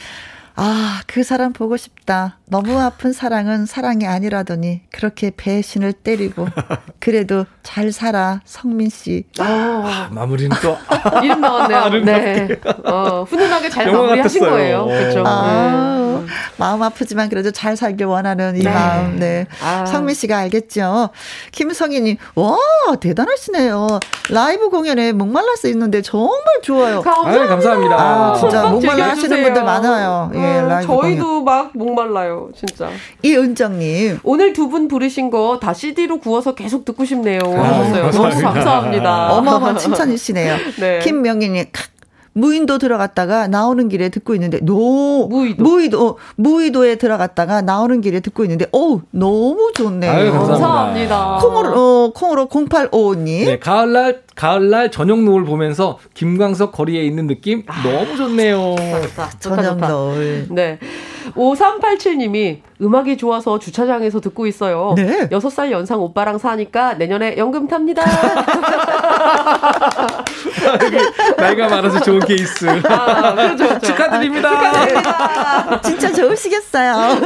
[0.55, 2.37] 아, 그 사람 보고 싶다.
[2.47, 6.47] 너무 아픈 사랑은 사랑이 아니라더니 그렇게 배신을 때리고
[6.99, 9.23] 그래도 잘 살아 성민 씨.
[9.39, 10.77] 아, 마무리는 또
[11.23, 12.03] 이름 나왔네요.
[12.03, 12.47] 네.
[12.85, 14.41] 어, 훈훈하게 잘 마무리하신.
[14.41, 14.85] 거예요.
[14.85, 15.23] 그렇죠.
[15.25, 16.23] 아,
[16.57, 18.69] 마음 아프지만 그래도 잘 살길 원하는 이 네.
[18.69, 19.17] 마음.
[19.19, 19.47] 네.
[19.63, 19.85] 아.
[19.85, 21.09] 성민 씨가 알겠죠.
[21.51, 22.57] 김성희님, 와
[22.99, 23.99] 대단하시네요.
[24.29, 27.01] 라이브 공연에 목말라서 있는데 정말 좋아요.
[27.25, 27.95] 아유, 감사합니다.
[27.95, 29.43] 아, 진짜 목말라 하시는.
[29.43, 30.31] 분들 많아요.
[30.41, 32.89] 예, 어, 라이브 저희도 막 목말라요, 진짜.
[33.23, 34.19] 이은정님.
[34.23, 37.39] 오늘 두 분 부르신 거 다 CD로 구워서 계속 듣고 싶네요.
[37.45, 38.03] 아, 하셨어요.
[38.11, 38.53] 너무 감사합니다.
[38.53, 39.33] 감사합니다.
[39.33, 40.57] 어마어마한 칭찬이시네요.
[40.79, 40.99] 네.
[40.99, 41.91] 김명희님, 칵.
[42.33, 45.63] 무인도 들어갔다가 나오는 길에 듣고 있는데 노 무의도.
[45.63, 50.11] 무의도 어, 무의도에 들어갔다가 나오는 길에 듣고 있는데 오 너무 좋네요.
[50.11, 50.67] 아유, 감사합니다.
[50.67, 51.37] 감사합니다.
[51.41, 53.45] 콩으로 어, 콩으로 0855님.
[53.45, 58.75] 네, 가을날 가을날 저녁 노을 보면서 김광석 거리에 있는 느낌 너무 좋네요.
[58.77, 59.87] 좋다, 좋다, 저녁 좋다.
[59.89, 60.47] 노을.
[60.51, 60.79] 네.
[61.35, 64.93] 5387님이 음악이 좋아서 주차장에서 듣고 있어요.
[64.97, 65.29] 네.
[65.29, 68.03] 6살 연상 오빠랑 사니까 내년에 연금 탑니다.
[71.37, 72.67] 나이가 많아서 좋은 케이스.
[72.85, 73.85] 아, 그렇죠, 그렇죠.
[73.87, 75.81] 축하드립니다.
[75.81, 77.19] 진짜 좋으시겠어요.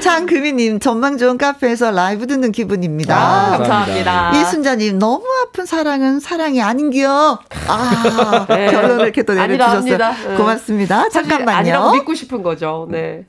[0.00, 3.16] 장금희님 전망 좋은 카페에서 라이브 듣는 기분입니다.
[3.16, 4.32] 아, 감사합니다.
[4.36, 7.38] 이순자님 너무 아픈 사랑은 사랑이 아닌겨.
[7.68, 8.70] 아 네.
[8.70, 9.98] 결론을 이렇게 또 내려주셨어요.
[9.98, 10.36] 네.
[10.36, 11.08] 고맙습니다.
[11.08, 11.56] 잠깐만요.
[11.58, 12.86] 아니라고 믿고 싶은 거죠.
[12.90, 13.24] 네.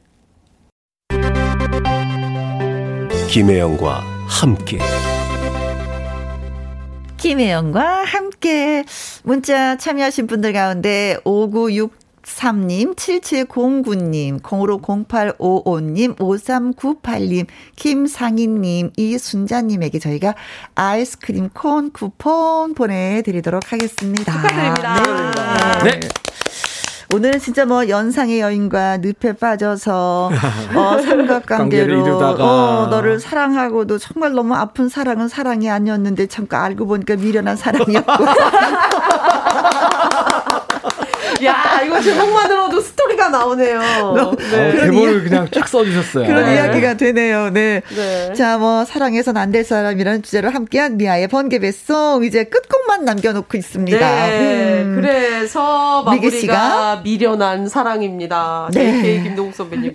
[3.30, 4.78] 김혜영과 함께
[7.18, 8.84] 김혜영과 함께
[9.24, 17.48] 문자 참여하신 분들 가운데 5963님, 7709님, 050855님, 5398님,
[17.78, 20.36] 김상희님, 이순자님에게 저희가
[20.76, 24.32] 아이스크림 콘 쿠폰 보내드리도록 하겠습니다.
[24.32, 25.84] 축하드립니다.
[25.86, 26.00] 네.
[26.02, 26.10] 네.
[27.14, 30.32] 오늘은 진짜 뭐 연상의 여인과 늪에 빠져서
[30.76, 32.02] 어, 삼각관계로.
[32.44, 38.14] 어, 너를 사랑하고도 정말 너무 아픈 사랑은 사랑이 아니었는데 참 알고 보니까 미련한 사랑이었고
[41.46, 43.80] 야, 이거 제목만 들어도 스토리가 나오네요.
[44.02, 44.72] 어, 네.
[44.80, 46.26] 대본을 그냥 쫙 써주셨어요.
[46.26, 46.56] 그런 네.
[46.56, 47.50] 이야기가 되네요.
[47.50, 47.82] 네.
[47.96, 48.34] 네.
[48.34, 54.00] 자, 뭐 사랑해선 안 될 사람이라는 주제로 함께한 미아의 번개배송 이제 끝곡만 남겨놓고 있습니다.
[54.00, 54.96] 네, 음.
[55.00, 57.02] 그래서 미기 마무리가 씨가?
[57.04, 58.70] 미련한 사랑입니다.
[58.74, 58.94] 네.
[59.02, 59.94] JK 김동욱 선배님.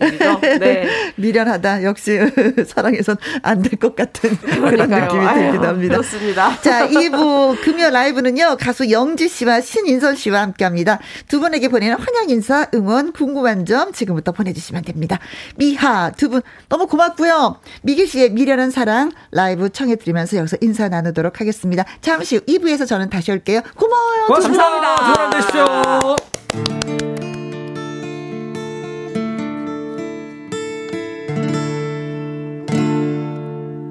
[0.60, 0.86] 네.
[1.16, 1.82] 미련하다.
[1.82, 2.20] 역시
[2.68, 5.04] 사랑해선 안 될 것 같은 그런 그러니까요.
[5.06, 5.94] 느낌이 아유, 들기도 합니다.
[5.96, 6.60] 그렇습니다.
[6.60, 10.98] 자, 2부 금요 라이브는요, 가수 영지 씨와 신인선 씨와 함께 합니다.
[11.28, 15.18] 두 분에게 보내는 환영 인사, 응원, 궁금한 점 지금부터 보내주시면 됩니다.
[15.56, 17.56] 미하, 두 분 너무 고맙고요.
[17.82, 21.84] 미기 씨의 미련한 사랑 라이브 청해드리면서 여기서 인사 나누도록 하겠습니다.
[22.02, 23.62] 잠시 후 2부에서 저는 다시 올게요.
[23.76, 24.26] 고마워요.
[24.26, 24.62] 고맙습니다.
[24.62, 24.96] 감사합니다.
[24.96, 27.08] 좋은 하루 되십시오.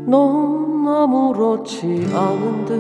[0.05, 2.75] 넌 아무렇지 않은데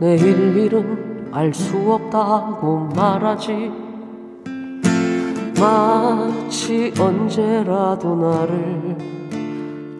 [0.00, 3.70] 내일 일은 알 수 없다고 말하지
[5.62, 8.98] 마치 언제라도 나를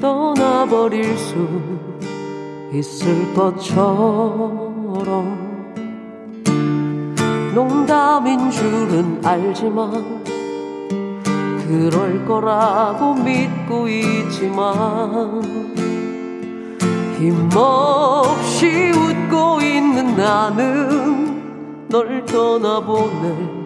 [0.00, 1.36] 떠나버릴 수
[2.72, 4.72] 있을 것처럼.
[7.54, 10.24] 농담인 줄은 알지만
[11.68, 15.42] 그럴 거라고 믿고 있지만
[17.20, 23.61] 힘없이 웃고 있는 나는 널 떠나보낼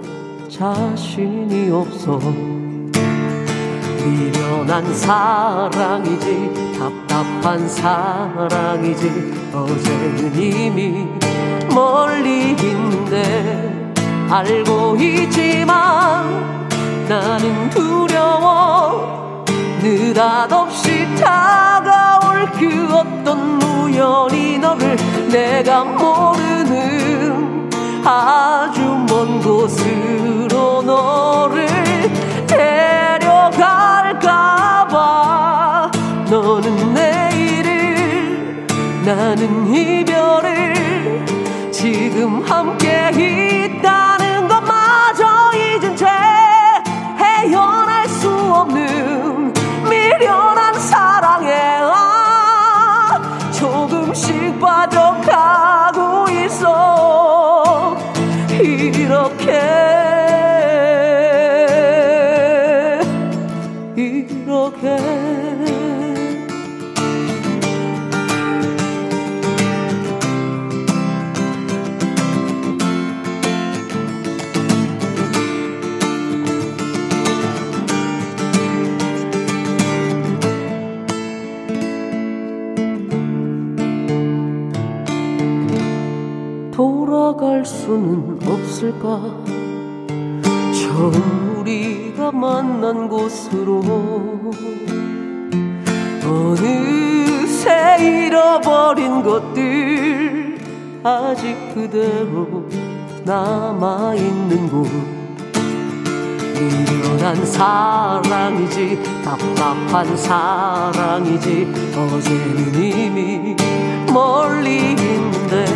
[0.57, 2.19] 자신이 없어.
[4.03, 11.07] 미련한 사랑이지 답답한 사랑이지 어제는 이미
[11.75, 13.95] 멀리 있는데
[14.31, 16.25] 알고 있지만
[17.07, 19.45] 나는 두려워.
[19.83, 24.97] 느닷없이 다가올 그 어떤 우연히 너를
[25.29, 27.69] 내가 모르는
[28.03, 30.36] 아주 먼 곳으로
[30.83, 31.67] 너를
[32.47, 33.37] 데려갈까봐.
[36.31, 38.67] 너는 내일을
[39.05, 41.25] 나는 이별을
[41.71, 46.07] 지금 함께 있다는 것마저 잊은 채
[47.19, 49.53] 헤어날 수 없는
[49.89, 51.76] 미련한 사랑에
[87.97, 89.21] 수는 없을까?
[90.73, 93.83] 처음 우리가 만난 곳으로
[96.23, 100.59] 어느새 잃어버린 것들
[101.03, 102.69] 아직 그대로
[103.25, 104.87] 남아있는 곳.
[106.59, 111.67] 미련한 사랑이지 답답한 사랑이지
[111.97, 113.57] 어제는 이미
[114.13, 115.76] 멀리 있는데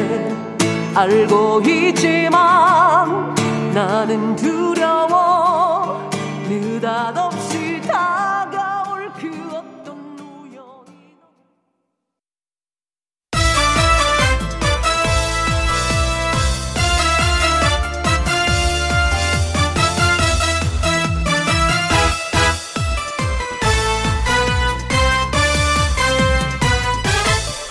[0.94, 3.34] 알고 있지만
[3.72, 6.10] 나는 두려워.
[6.48, 11.14] 느닷없이 다가올 그 어떤 우연이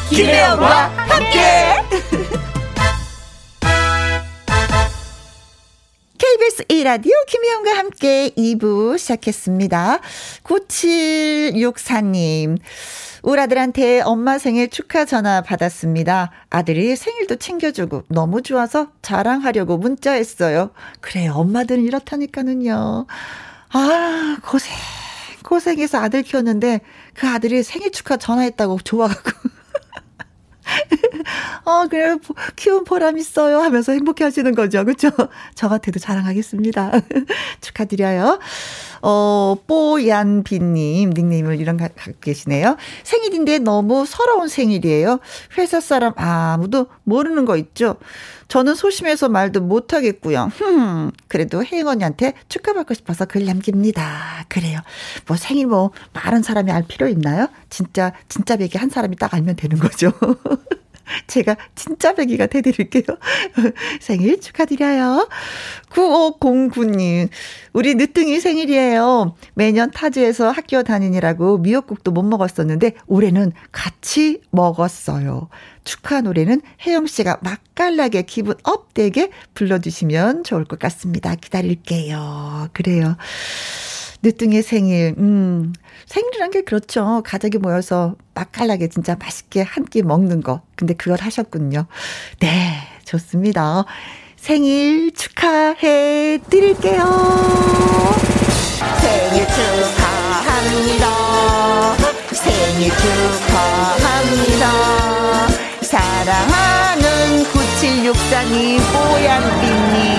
[0.09, 0.99] 김혜영과
[6.70, 9.99] 1라디오 김혜영과 함께 2부 시작했습니다.
[10.43, 12.59] 9764님.
[13.24, 16.30] 우리 아들한테 엄마 생일 축하 전화 받았습니다.
[16.51, 20.70] 아들이 생일도 챙겨주고 너무 좋아서 자랑하려고 문자했어요.
[21.01, 23.07] 그래, 엄마들은 이렇다니까는요.
[23.72, 24.72] 아, 고생,
[25.43, 26.82] 고생해서 아들 키웠는데
[27.15, 29.32] 그 아들이 생일 축하 전화했다고 좋아갖고.
[31.65, 32.15] 어, 그래,
[32.55, 34.86] 키운 보람 있어요 하면서 행복해 하시는 거죠.
[34.86, 35.09] 그쵸?
[35.55, 36.91] 저 같아도 자랑하겠습니다.
[37.61, 38.39] 축하드려요.
[39.02, 42.78] 어, 뽀얀비님, 닉네임을 이런 가, 갖고 계시네요.
[43.04, 45.20] 생일인데 너무 서러운 생일이에요.
[45.58, 47.95] 회사 사람 아무도 모르는 거 있죠?
[48.47, 50.52] 저는 소심해서 말도 못하겠고요.
[50.56, 54.45] 흠, 그래도 혜영 언니한테 축하받고 싶어서 글 남깁니다.
[54.50, 54.80] 그래요.
[55.28, 57.47] 뭐 생일 뭐, 많은 사람이 알 필요 있나요?
[57.70, 60.12] 진짜, 진짜 베개 한 사람이 딱 알면 되는 거죠.
[61.28, 63.03] 제가 진짜 배기가 돼드릴게요.
[63.99, 65.30] 생일 축하드려요.
[65.89, 67.30] 9509님,
[67.74, 69.36] 우리 늦둥이 생일이에요.
[69.53, 75.49] 매년 타지에서 학교 다니느라고 미역국도 못 먹었었는데, 올해는 같이 먹었어요.
[75.84, 81.36] 축하 노래는 혜영 씨가 맛깔나게 기분 업되게 불러주시면 좋을 것 같습니다.
[81.36, 82.70] 기다릴게요.
[82.74, 83.18] 그래요.
[84.22, 85.74] 늦둥이 생일, 음,
[86.05, 87.22] 생일이란 게 그렇죠.
[87.26, 90.61] 가족이 모여서 맛깔나게 진짜 맛있게 한 끼 먹는 거.
[90.76, 91.86] 근데 그걸 하셨군요.
[92.39, 92.74] 네,
[93.05, 93.86] 좋습니다.
[94.36, 96.99] 생일 축하해 드릴게요.
[99.01, 101.07] 생일 축하합니다.
[102.34, 104.70] 생일 축하합니다.
[105.82, 110.18] 사랑하는 9764님, 뽀얀비님,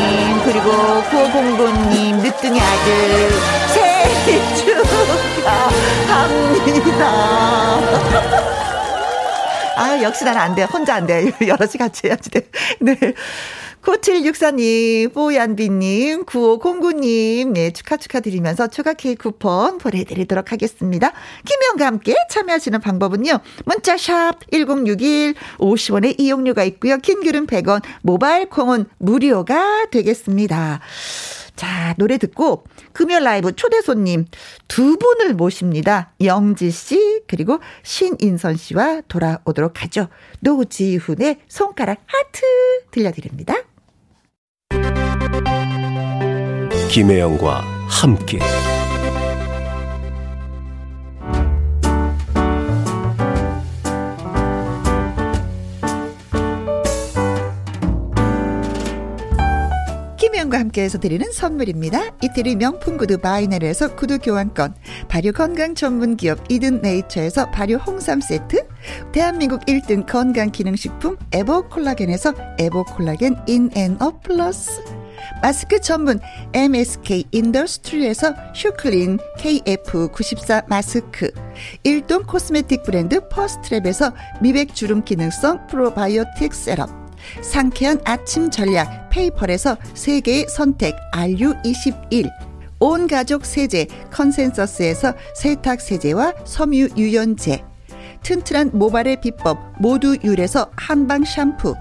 [0.53, 0.69] 그리고
[1.03, 3.31] 9509님, 늦둥이 아들,
[3.69, 4.43] 생일
[5.47, 5.47] 축하합니다.
[9.77, 10.65] 아, 역시 나는 안 돼.
[10.65, 11.33] 혼자 안 돼.
[11.47, 12.49] 여럿이 같이 해야지 돼.
[12.81, 12.97] 네.
[13.83, 21.13] 9764님, 뽀얀비님, 9509님, 네, 축하 축하드리면서 추가 케이크 쿠폰 보내드리도록 하겠습니다.
[21.45, 30.81] 김혜영과 함께 참여하시는 방법은요, 문자샵 1061, 50원의 이용료가 있고요, 킹글은 100원, 모바일 콩은 무료가 되겠습니다.
[31.57, 32.65] 자, 노래 듣고
[32.95, 34.25] 금요 라이브 초대 손님
[34.67, 36.15] 두 분을 모십니다.
[36.23, 40.09] 영지 씨 그리고 신인선 씨와 돌아오도록 하죠.
[40.41, 42.41] 노지훈의 손가락 하트
[42.91, 43.57] 들려드립니다.
[46.91, 48.41] 김혜영과 함께
[60.19, 62.17] 김혜영과 함께해서 드리는 선물입니다.
[62.23, 64.75] 이태리 명품 구두 바이네르에서 구두 교환권,
[65.09, 68.67] 발효 건강 전문 기업 이든 네이처에서 발효 홍삼 세트,
[69.13, 74.83] 대한민국 1등 건강 기능식품 에버 콜라겐에서 에버 콜라겐 인앤업 플러스,
[75.43, 76.21] 마스크 전문
[76.53, 81.31] MSK 인더스트리에서 슈클린 KF94 마스크,
[81.85, 86.91] 일동 코스메틱 브랜드 퍼스트랩에서 미백 주름 기능성 프로바이오틱 셋업,
[87.43, 92.31] 상쾌한 아침 전략 페이펄에서 세계의 선택 RU21
[92.81, 97.70] 온 가족 세제 컨센서스에서 세탁 세제와 섬유 유연제
[98.23, 101.75] 튼튼한 모발의 비법 모두 유래서 한방 샴푸.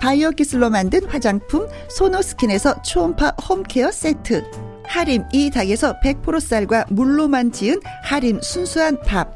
[0.00, 4.44] 바이오 기술로 만든 화장품 소노스킨에서 초음파 home care 세트.
[4.86, 9.34] 하림 이 닭에서 100% 쌀과 물로만 지은 하림 순수한 밥.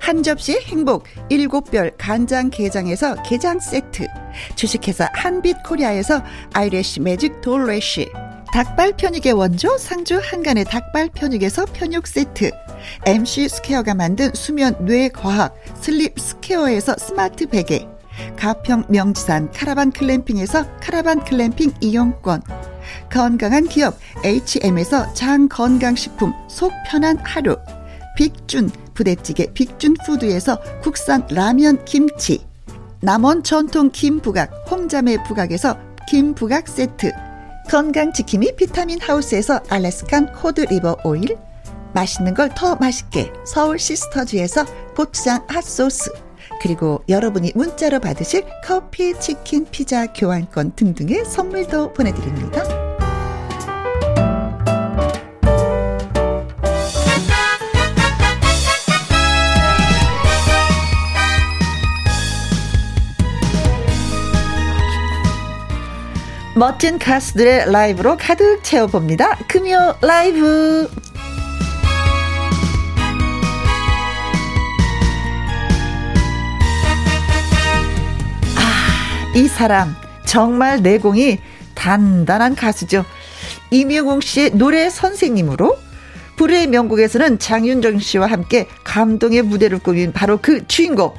[0.00, 4.06] 한 접시 행복 일곱 별 간장 게장에서 게장 세트.
[4.54, 6.22] 주식회사 한빛코리아에서
[6.52, 8.08] eyelash magic 돌래쉬.
[8.52, 12.50] 닭발 편육의 원조 상주 한간의 닭발 편육에서 편육 세트
[13.06, 17.86] MC 스퀘어가 만든 수면 뇌 과학 슬립 스퀘어에서 스마트 베개
[18.36, 22.42] 가평 명지산 카라반 glamping에서 카라반 클램핑 이용권
[23.10, 27.56] 건강한 기업 H&M에서 장 건강식품 속 편한 하루
[28.16, 32.44] 빅준 부대찌개 빅준푸드에서 국산 라면 김치
[33.00, 35.78] 남원 전통 김부각 홍자매 부각에서
[36.08, 37.12] 김부각 세트
[37.70, 41.36] 건강지킴이 비타민 하우스에서 Alaskan cod liver oil
[41.94, 44.64] 맛있는 걸 더 맛있게 서울 시스터즈에서
[44.96, 46.10] 고추장 핫소스
[46.60, 52.62] 그리고 여러분이 문자로 받으실 커피, 치킨, 피자, 교환권 등등의 선물도 보내드립니다.
[66.56, 69.36] 멋진 가수들의 라이브로 가득 채워봅니다.
[69.46, 70.90] 금요 라이브.
[79.34, 79.94] 이 사람
[80.26, 81.38] 정말 내공이
[81.74, 83.04] 단단한 가수죠.
[83.70, 85.78] 이명웅 씨의 노래 선생님으로
[86.36, 91.14] 불의 명곡에서는 장윤정 씨와 함께 감동의 무대를 꾸민 바로 그 주인공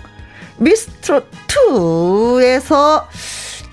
[0.57, 3.05] 미스트롯 2에서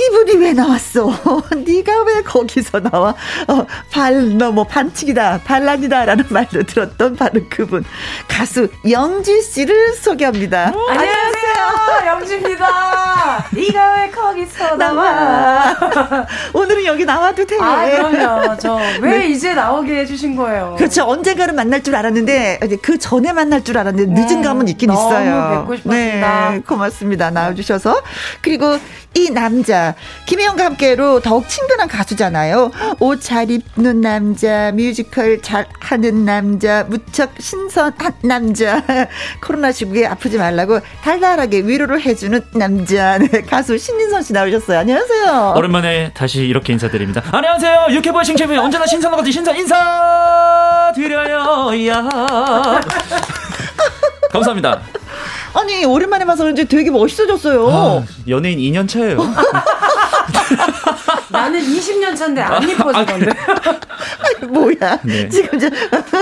[0.01, 1.11] 이분이 왜 나왔어?
[1.65, 3.15] 네가 왜 거기서 나와?
[3.49, 7.83] 어, 발, 너뭐 반칙이다, 반란이다라는 말도 들었던 바로 그분.
[8.29, 10.75] 가수 영지 씨를 소개합니다.
[10.89, 11.36] 안녕하세요,
[12.07, 13.47] 영지입니다.
[13.51, 15.77] 네가 왜 거기서 나와?
[16.55, 17.59] 오늘은 여기 나와도 돼.
[17.61, 18.57] 아, 그럼요.
[18.57, 19.29] 저왜 네.
[19.29, 20.75] 이제 나오게 해주신 거예요?
[20.79, 21.05] 그렇죠.
[21.05, 25.61] 언젠가는 만날 줄 알았는데 그 전에 만날 줄 알았는데 늦은 음, 감은 있긴 있어요.
[25.61, 26.51] 뵙고 싶었습니다.
[26.51, 27.31] 네, 고맙습니다.
[27.31, 28.03] 나와주셔서
[28.41, 28.79] 그리고
[29.15, 29.95] 이 남자
[30.27, 32.71] 김혜영과 함께로 더욱 친근한 가수잖아요.
[33.01, 38.81] 옷 잘 입는 남자, 뮤지컬 잘 하는 남자, 무척 신선한 남자.
[39.45, 43.19] 코로나 시국에 아프지 말라고 달달하게 위로를 해주는 남자.
[43.19, 44.79] 네, 가수 신인선 씨 나오셨어요.
[44.81, 45.55] 안녕하세요.
[45.57, 47.23] 오랜만에 다시 이렇게 인사드립니다.
[47.31, 47.87] 안녕하세요.
[47.91, 51.71] 유쾌보이 싱채비 언제나 신선한 것이 신선 인사 드려요.
[51.89, 52.03] 야.
[54.31, 54.81] 감사합니다.
[55.55, 57.69] 아니 오랜만에 봐서 그런지 되게 멋있어졌어요.
[57.71, 59.19] 아, 연예인 2년 차예요.
[61.37, 63.33] 나는 20년 차인데 안 이뻐지던데.
[64.49, 64.99] 뭐야?
[65.05, 65.29] 네.
[65.29, 65.71] 지금 이제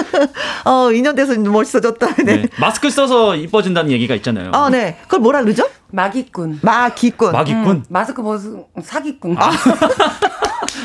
[0.64, 2.14] 어 2년 돼서 멋있어졌다.
[2.16, 2.36] 네.
[2.36, 2.48] 네.
[2.58, 4.50] 마스크 써서 이뻐진다는 얘기가 있잖아요.
[4.52, 4.98] 아, 네.
[5.02, 5.68] 그걸 뭐라 그러죠?
[5.90, 6.60] 마기꾼.
[6.62, 7.32] 마기꾼.
[7.32, 7.66] 마기꾼.
[7.66, 9.36] 음, 마스크 벗은 사기꾼.
[9.38, 9.50] 아,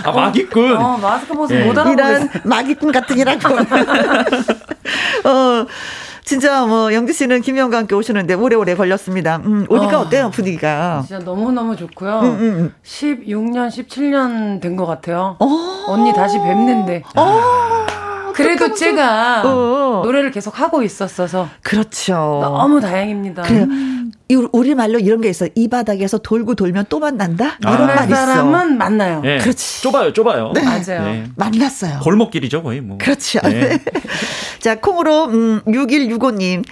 [0.12, 0.78] 마기꾼.
[0.78, 1.66] 어, 마스크 벗은 예.
[1.66, 2.10] 못 알아보겠어.
[2.10, 3.56] 이런 마기꾼 같으니라고.
[5.26, 5.66] 어.
[6.30, 9.38] 진짜 뭐 영지 씨는 김영과 함께 오시는데 오래오래 걸렸습니다.
[9.38, 10.02] 음, 오니까 어.
[10.02, 11.04] 어때요 분위기가?
[11.08, 12.20] 진짜 너무 너무 좋고요.
[12.20, 12.74] 음, 음.
[12.86, 15.38] 16년, 17년 된 것 같아요.
[15.40, 15.48] 어.
[15.88, 17.02] 언니 다시 뵙는데.
[18.44, 20.02] 그래도 제가 어.
[20.04, 22.14] 노래를 계속 하고 있었어서 그렇죠.
[22.42, 23.44] 너무 다행입니다.
[23.44, 23.68] 그래요.
[24.32, 25.48] 이 우리 말로 이런 게 있어.
[25.56, 27.58] 이 바닥에서 돌고 돌면 또 만난다.
[27.64, 27.74] 아.
[27.74, 28.26] 이런 만날 말 있어.
[28.26, 29.22] 사람은 만나요.
[29.26, 29.38] 예.
[29.40, 29.82] 그렇지.
[29.82, 30.52] 좁아요, 좁아요.
[30.54, 30.62] 네.
[30.64, 31.04] 맞아요.
[31.06, 31.24] 네.
[31.36, 32.00] 만났어요.
[32.02, 32.98] 골목길이죠, 거의 뭐.
[33.00, 33.40] 그렇죠.
[33.44, 33.80] 네.
[34.60, 36.64] 자, 콩으로, 음, 6165님.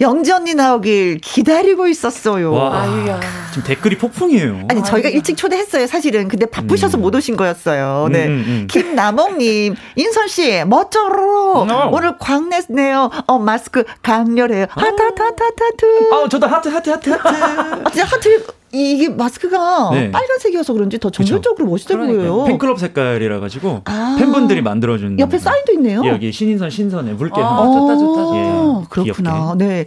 [0.00, 2.52] 영지 언니 나오길 기다리고 있었어요.
[2.52, 2.82] 와.
[2.82, 3.20] 아유야.
[3.50, 4.66] 지금 댓글이 폭풍이에요.
[4.70, 5.16] 아니, 저희가 아이고.
[5.16, 6.28] 일찍 초대했어요, 사실은.
[6.28, 7.02] 근데 바쁘셔서 음.
[7.02, 8.08] 못 오신 거였어요.
[8.10, 8.26] 네.
[8.26, 8.66] 음, 음, 음.
[8.70, 11.66] 김남옥님, 인선씨, 멋져로.
[11.68, 11.90] 어.
[11.92, 13.10] 오늘 광내네요.
[13.26, 14.66] 어, 마스크 강렬해요.
[14.70, 16.14] 하트, 하트, 하트, 하트, 하트.
[16.14, 17.28] 아, 저도 하트, 하트, 하트, 하트.
[17.28, 20.10] 아, 진짜 하트, 이게 마스크가 네.
[20.10, 22.32] 빨간색이어서 그런지 더 정열적으로 멋있어 그러니까요.
[22.32, 22.44] 보여요.
[22.44, 24.16] 팬클럽 색깔이라 가지고 아.
[24.18, 26.02] 팬분들이 만들어준 옆에 사인도 있네요.
[26.04, 29.54] 예, 여기 신인선 신선에 붉게 아, 한 좋다, 좋다, 어, 예, 그렇구나.
[29.58, 29.86] 네.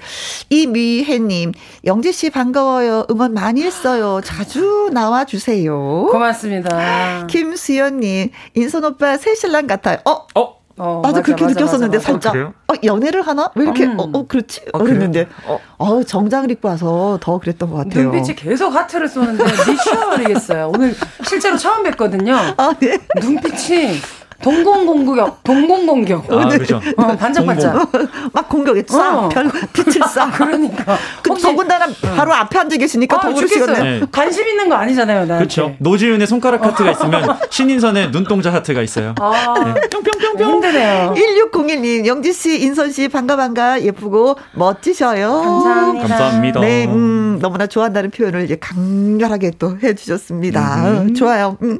[0.50, 1.54] 이미혜님,
[1.86, 3.06] 영재 씨 반가워요.
[3.10, 4.22] 응원 많이 했어요.
[4.24, 6.08] 자주 나와 주세요.
[6.12, 7.28] 고맙습니다.
[7.28, 9.98] 김수연님, 인선 오빠 새 신랑 같아요.
[10.06, 12.32] 어, 어, 어, 맞아, 그렇게 맞아, 느꼈었는데 맞아, 맞아.
[12.32, 12.34] 살짝.
[12.34, 12.54] 그래요?
[12.68, 13.52] 어, 연애를 하나?
[13.56, 13.86] 왜 이렇게?
[13.86, 14.00] 음.
[14.00, 14.62] 어, 어, 그렇지?
[14.74, 15.26] 어, 그랬는데.
[15.26, 15.60] 그래요?
[15.78, 18.04] 어, 정장을 입고 와서 더 그랬던 것 같아요.
[18.12, 20.72] 눈빛이 계속 하트를 쏘는데 미쳐버리겠어요.
[20.74, 22.56] 오늘 실제로 처음 뵀거든요.
[22.58, 22.98] 아, 네.
[23.22, 24.00] 눈빛이
[24.44, 26.32] 동공공격, 동공공격.
[26.32, 26.82] 아, 그렇죠.
[26.98, 27.90] 어, 반짝반짝.
[28.34, 29.30] 막 공격에 싹, 어.
[29.30, 30.32] 별, 빛을 싹.
[30.38, 30.98] 그러니까.
[31.22, 33.66] 그 혹시- 더군다나 바로 앞에 앉아 계시니까 더 아, 그러시겠네.
[33.66, 33.84] 죽겠어요.
[34.02, 34.06] 네.
[34.12, 35.38] 관심 있는 거 아니잖아요, 나한테.
[35.38, 35.76] 그렇죠.
[35.80, 39.16] 노지윤의 손가락 하트가 있으면 신인선의 눈동자 하트가 있어요.
[39.20, 40.48] 아, 뿅뿅뿅뿅.
[40.56, 41.14] 힘드네요.
[41.16, 45.32] 1601님, 영지씨, 인선씨, 반가, 반가, 예쁘고, 멋지셔요.
[45.32, 46.08] 감사합니다.
[46.08, 46.60] 감사합니다.
[46.60, 50.84] 네, 음, 너무나 좋아한다는 표현을 이제 강렬하게 또 해주셨습니다.
[50.86, 51.58] 어, 좋아요.
[51.62, 51.80] 음.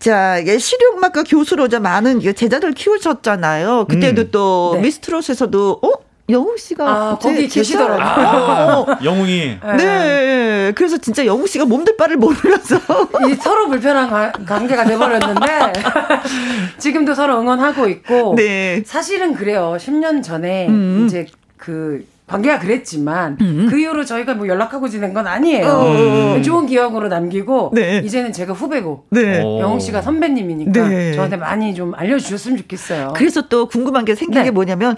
[0.00, 3.84] 자, 이게 실용음악과 교수로자 많은 이게 제자들 키우셨잖아요.
[3.88, 4.28] 그때도 음.
[4.32, 4.80] 또 네.
[4.80, 5.90] 미스트롯에서도, 어?
[6.30, 8.26] 영우 씨가 아, 제- 거기 계시더라고요.
[8.86, 8.98] 어, 어.
[9.04, 10.72] 영웅이 네.
[10.76, 12.76] 그래서 진짜 영우 씨가 몸둘 바를 모르면서.
[13.28, 15.72] 이 서로 불편한 가- 관계가 돼버렸는데
[16.78, 18.80] 지금도 서로 응원하고 있고 네.
[18.86, 19.76] 사실은 그래요.
[19.78, 21.04] 10년 전에 음.
[21.06, 21.26] 이제
[21.56, 25.66] 그 관계가 그랬지만 그 이후로 저희가 뭐 연락하고 지낸 건 아니에요.
[25.66, 26.42] 어.
[26.42, 28.00] 좋은 기억으로 남기고 네.
[28.04, 29.42] 이제는 제가 후배고 네.
[29.42, 29.58] 어.
[29.58, 31.12] 영웅 씨가 선배님이니까 네.
[31.12, 33.14] 저한테 많이 좀 알려주셨으면 좋겠어요.
[33.16, 34.44] 그래서 또 궁금한 게 생긴 네.
[34.44, 34.96] 게 뭐냐면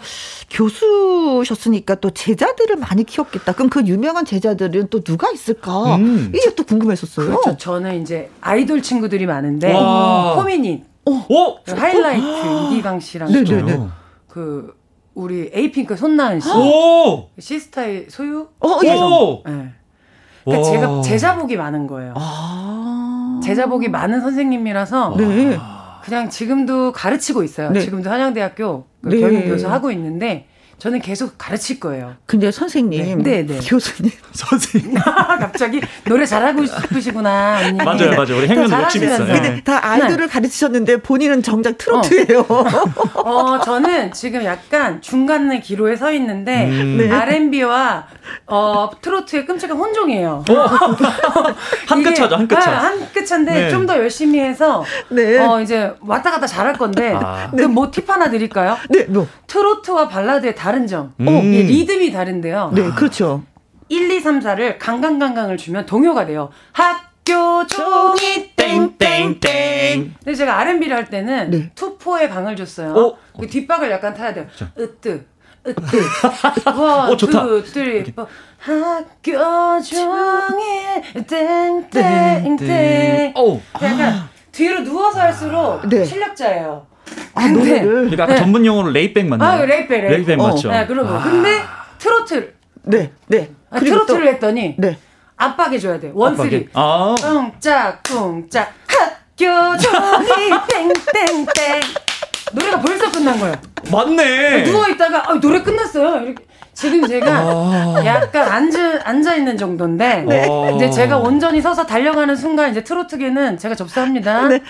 [0.51, 3.53] 교수셨으니까 또 제자들을 많이 키웠겠다.
[3.53, 5.97] 그럼 그 유명한 제자들은 또 누가 있을까?
[5.97, 6.31] 음.
[6.35, 7.29] 이게 또 궁금했었어요.
[7.29, 7.57] 그렇죠.
[7.57, 10.35] 저는 이제 아이돌 친구들이 많은데 와.
[10.37, 11.63] 포미닛, 오!
[11.65, 13.81] 그 하이라이트 이기강 씨랑 네, 네.
[14.29, 14.82] 그
[15.15, 17.29] 우리 에이핑크 손나은 씨, 오!
[17.39, 18.49] 시스타의 소유.
[18.61, 18.95] 어, 예.
[18.95, 19.43] 오!
[19.47, 19.71] 네.
[20.45, 20.73] 그러니까 와.
[20.73, 22.15] 제가 제자복이 많은 거예요.
[22.17, 23.41] 아.
[23.45, 25.59] 제자복이 많은 선생님이라서 네.
[26.03, 27.71] 그냥 지금도 가르치고 있어요.
[27.71, 27.81] 네.
[27.81, 29.21] 지금도 한양대학교 그 네.
[29.21, 30.49] 교육 교수 하고 있는데
[30.83, 32.17] 저는 계속 가르칠 거예요.
[32.27, 33.61] 근데 선생님, 네, 네.
[33.65, 34.95] 교수님, 선생님.
[34.95, 37.61] 갑자기 노래 잘하고 싶으시구나.
[37.65, 37.77] 언니.
[37.77, 38.39] 맞아요, 맞아요.
[38.39, 39.25] 우리 더 욕심 있어요.
[39.25, 39.33] 네.
[39.33, 42.45] 근데 다 아이돌을 가르치셨는데 본인은 정작 트로트예요.
[43.15, 46.97] 어, 저는 지금 약간 중간의 기로에 서 있는데 음.
[46.99, 47.09] 네.
[47.13, 48.09] R&B와
[48.49, 50.45] 어, 트로트의 끔찍한 혼종이에요.
[51.87, 52.73] 한끗 차죠, 한끗 차.
[52.73, 53.71] 한끗 차인데 네.
[53.71, 55.39] 좀더 열심히 해서 네.
[55.39, 57.53] 어, 이제 왔다 갔다 잘할 건데 아.
[57.57, 58.77] 그뭐팁 하나 드릴까요?
[58.91, 61.15] 네, 뭐, 트로트와 발라드의 다른 점.
[61.21, 61.29] 음.
[61.29, 62.73] 이 리듬이 다른데요.
[62.75, 63.43] 네, 그렇죠.
[63.89, 66.51] 1, 2, 3, 4를 강강강강을 주면 동요가 돼요.
[66.73, 70.15] 학교 종이 땡땡땡.
[70.25, 71.71] 근데 제가 R&B를 할 때는 네.
[71.75, 72.95] two four에 강을 줬어요.
[72.95, 73.17] 어?
[73.39, 74.47] 그 뒷박을 약간 타야 돼요.
[74.79, 75.27] 으뜨.
[75.67, 75.97] 으뜨.
[76.67, 77.43] one, 어, 좋다.
[77.45, 78.27] two, three, four.
[78.59, 79.33] 학교
[79.83, 81.25] 종이
[81.93, 83.35] 땡땡땡.
[83.37, 83.61] 오!
[83.83, 86.05] 약간 뒤로 누워서 할수록 네.
[86.05, 86.87] 실력자예요.
[87.35, 87.87] 아, 노래를.
[87.87, 88.39] 그러니까 아까 네.
[88.39, 89.63] 전문 용어로 레이백 맞나요?
[89.63, 90.11] 아, 레이백, 레이백.
[90.11, 90.49] 레이백 어.
[90.49, 90.71] 맞죠?
[90.71, 91.23] 네, 그런 거.
[91.23, 91.61] 근데
[91.99, 93.51] 트로트, 네, 네.
[93.71, 94.99] 아, 트로트를 했더니 또, 네.
[95.37, 96.11] 압박해줘야 돼.
[96.15, 96.69] one three.
[96.75, 100.51] 아, 쿵짝 쿵짝 학교 종이
[101.13, 101.81] 땡땡땡
[102.53, 103.61] 노래가 벌써 끝난 거야.
[103.91, 104.65] 맞네.
[104.65, 106.25] 누워 있다가 아, 노래 끝났어요.
[106.25, 106.45] 이렇게
[106.75, 110.47] 지금 제가 약간 앉아 앉아 있는 정도인데 네.
[110.77, 114.49] 이제 제가 온전히 서서 달려가는 순간 이제 트로트계는 제가 접수합니다.
[114.49, 114.63] 네.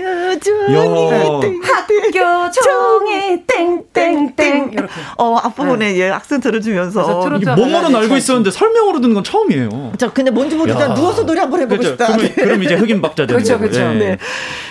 [0.00, 1.60] 학교 종이.
[1.62, 4.92] 학교 종이 땡땡땡 이렇게.
[5.18, 7.02] 어, 앞부분에 예, 악센 들어주면서.
[7.04, 9.92] 그래서 트로트 이게 몸으로는 알고 있었는데 설명으로 듣는 건 처음이에요.
[9.98, 10.54] 자, 근데 뭔지.
[10.54, 10.94] 야.
[10.94, 12.04] 누워서 노래 한번 해보고 그렇죠.
[12.04, 12.16] 싶다.
[12.16, 12.32] 네.
[12.32, 13.58] 그럼 이제 흑인 박자 되는 그렇죠.
[13.58, 13.80] 그렇죠.
[13.80, 13.94] 예.
[13.94, 14.18] 네.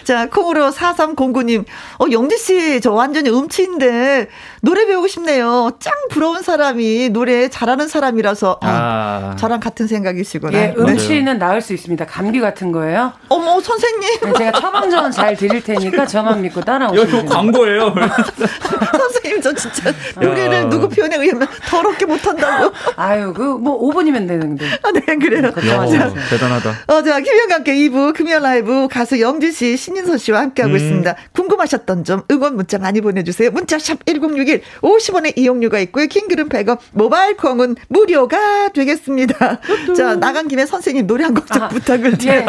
[0.04, 1.66] 자, 콩으로 4309님.
[2.00, 4.28] 어, 영지 씨, 저 완전히 음치인데,
[4.62, 5.72] 노래 배우고 싶네요.
[5.80, 8.60] 짱 부러운 사람이 노래 잘하는 사람이라서.
[8.62, 10.58] 아, 아, 저랑 같은 생각이시구나.
[10.58, 10.74] 예, 네.
[10.78, 12.06] 음치는 나을 수 있습니다.
[12.06, 13.14] 감기 같은 거예요.
[13.30, 14.10] 어머, 선생님.
[14.24, 17.26] 네, 제가 처방전 잘 드릴 테니까 저만 믿고 따라오시면 이거.
[17.36, 17.94] 광고예요.
[18.98, 22.72] 선생님, 저 진짜 노래를 누구 표현에 의하면 더럽게 못한다고.
[22.96, 24.66] 아유, 그 뭐 5분이면 되는데.
[24.84, 25.52] 아, 네, 그래요.
[25.54, 26.14] 걱정하지 야.
[26.30, 26.74] 대단하다.
[26.88, 30.78] 어, 자, 김현과 함께 2부 금요 라이브 가수 영지 씨, 신인선 씨와 함께하고 음.
[30.78, 31.16] 있습니다.
[31.34, 33.52] 궁금하셨던 점 응원 문자 많이 보내주세요.
[33.52, 36.08] 문자 샵 1061, 50원의 이용료가 있고요.
[36.08, 39.60] 킹그룹 100원, 모바일 콩은 무료가 되겠습니다.
[39.96, 42.18] 자, 나간 김에 선생님 노래 한 곡좀 아, 부탁을 예.
[42.18, 42.46] 드려요.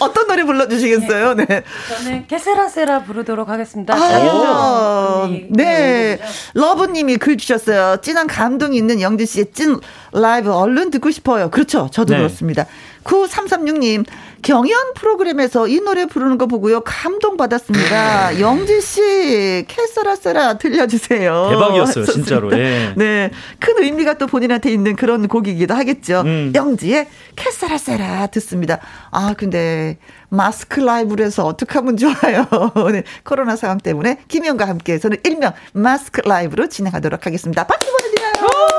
[0.00, 1.34] 어떤 노래 불러주시겠어요?
[1.34, 1.41] 네.
[1.88, 3.94] 저는 케세라세라 부르도록 하겠습니다.
[3.94, 6.18] 아, 네.
[6.18, 7.98] 분이 러브님이 글 주셨어요.
[8.00, 9.80] 찐한 감동 있는 영지 씨의 찐
[10.12, 11.50] 라이브 얼른 듣고 싶어요.
[11.50, 11.88] 그렇죠.
[11.92, 12.18] 저도 네.
[12.18, 12.66] 그렇습니다.
[13.04, 14.04] 9336님,
[14.42, 16.80] 경연 프로그램에서 이 노래 부르는 거 보고요.
[16.80, 18.40] 감동받았습니다.
[18.40, 21.48] 영지 씨, 캐서라세라 들려주세요.
[21.50, 22.12] 대박이었어요, 하셨습니다.
[22.12, 22.52] 진짜로.
[22.58, 22.92] 예.
[22.96, 23.30] 네.
[23.60, 26.22] 큰 의미가 또 본인한테 있는 그런 곡이기도 하겠죠.
[26.26, 26.52] 음.
[26.54, 28.80] 영지의 캐서라세라 듣습니다.
[29.10, 32.46] 아, 근데 마스크 라이브를 해서 어떻게 하면 좋아요.
[32.92, 33.04] 네.
[33.24, 37.64] 코로나 상황 때문에 김영과 함께 해서는 일명 마스크 라이브로 진행하도록 하겠습니다.
[37.64, 38.71] 박수 보내드려요.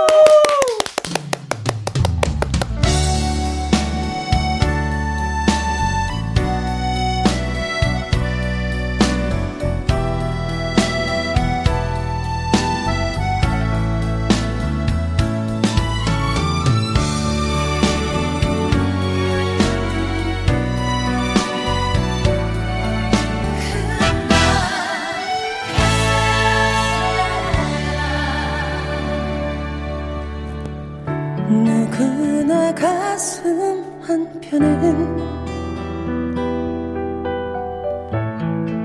[34.53, 35.17] 한편엔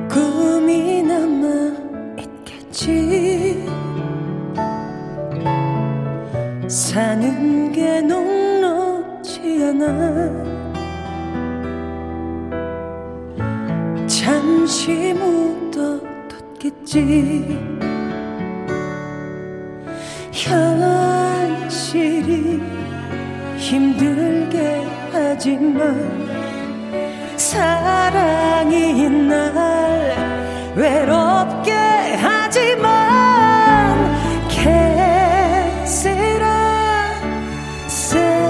[0.08, 1.74] 꿈이 남아
[2.18, 3.66] 있겠지.
[6.66, 10.48] 사는 게 녹록지 않아.
[14.06, 16.78] 잠시 묻어뒀겠지.
[20.32, 21.58] 현실이
[23.58, 26.28] 힘들게 하지만
[27.36, 31.72] 사랑이 날 외롭게
[32.20, 32.88] 하지만
[34.48, 34.84] 캐세라
[37.86, 38.48] 세라.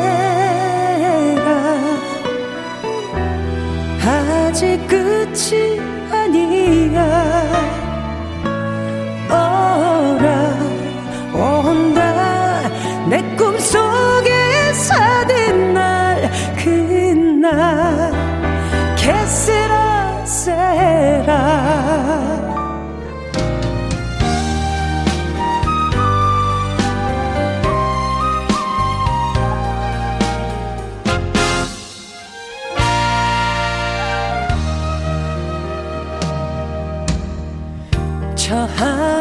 [4.04, 5.87] 아직 끝이
[38.48, 39.17] 저 하늘 아래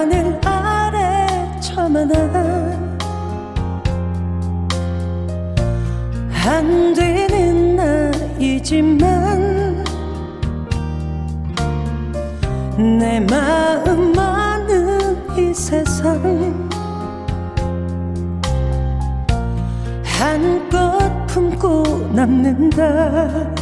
[22.28, 23.56] 남는다.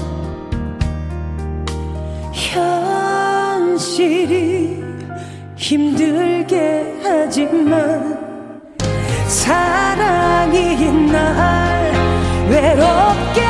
[3.54, 4.84] 현실이
[5.56, 8.18] 힘들게 하지만
[9.28, 11.94] 사랑이 날
[12.50, 13.45] 외롭게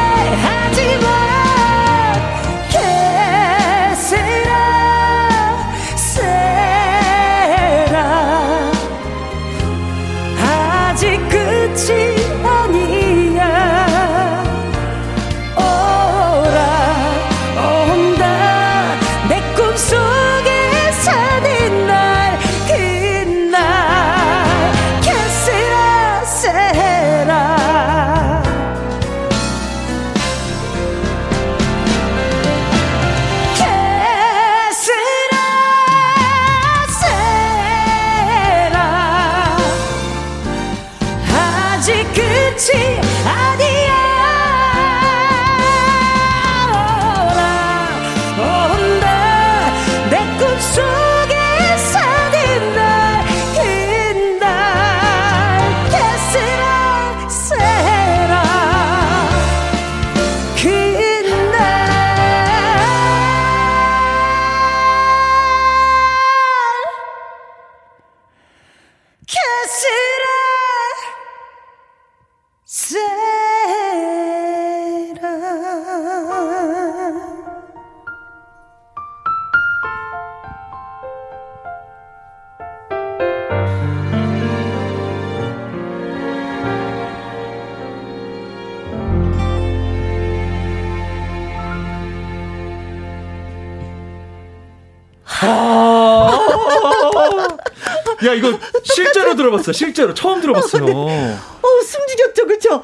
[99.66, 99.71] 들어봤어.
[99.74, 100.86] 실제로 처음 들어봤어요.
[100.86, 102.83] 어, 숨죽였죠, 그쵸?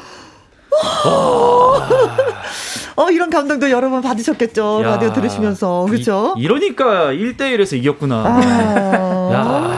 [2.95, 4.81] 어, 이런 감동도 여러 번 받으셨겠죠.
[4.83, 5.85] 야, 라디오 들으시면서.
[5.89, 6.35] 그쵸?
[6.37, 8.23] 이, 러니까 1대1에서 이겼구나.
[8.25, 9.70] 아.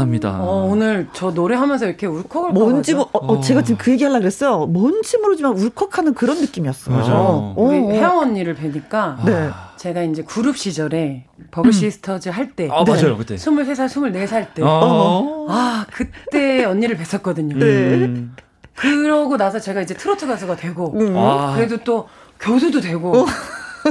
[0.00, 0.40] 대단합니다.
[0.40, 3.40] 어, 오늘 저 노래하면서 이렇게 울컥을 뭔지, 모, 어, 어, 어.
[3.40, 4.66] 제가 지금 그 얘기 하려고 그랬어요.
[4.66, 6.96] 뭔지 모르지만 울컥하는 그런 느낌이었어요.
[6.96, 7.14] 맞아요.
[7.14, 7.90] 어, 우리 어.
[7.90, 9.50] 혜영 언니를 뵈니까 네.
[9.76, 13.36] 제가 이제 그룹 시절에 버블 시스터즈 할 때, 아, 맞아요, 그때.
[13.36, 15.46] 23살, 24살 때, 어.
[15.48, 17.58] 아 그때 언니를 뵀었거든요.
[17.58, 17.66] 네.
[17.66, 18.34] 음.
[18.74, 21.14] 그러고 나서 제가 이제 트로트 가수가 되고, 음.
[21.16, 21.54] 아.
[21.54, 22.08] 그래도 또
[22.38, 23.26] 교수도 되고,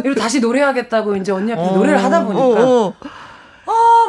[0.02, 1.76] 그리고 다시 노래하겠다고 이제 언니 앞에서 어.
[1.77, 2.94] 노래를 하다 보니까,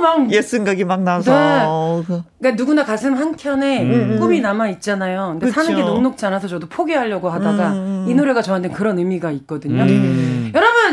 [0.02, 1.30] 막 옛 생각이 막 나서.
[1.32, 1.62] 네.
[1.66, 4.18] 어, 그- 그러니까 누구나 가슴 한 켠에 음.
[4.18, 5.36] 꿈이 남아 있잖아요.
[5.38, 5.94] 근데 사는 게 그쵸.
[5.94, 8.06] 녹록지 않아서 저도 포기하려고 하다가 음.
[8.08, 9.82] 이 노래가 저한테 그런 의미가 있거든요.
[9.82, 10.50] 음.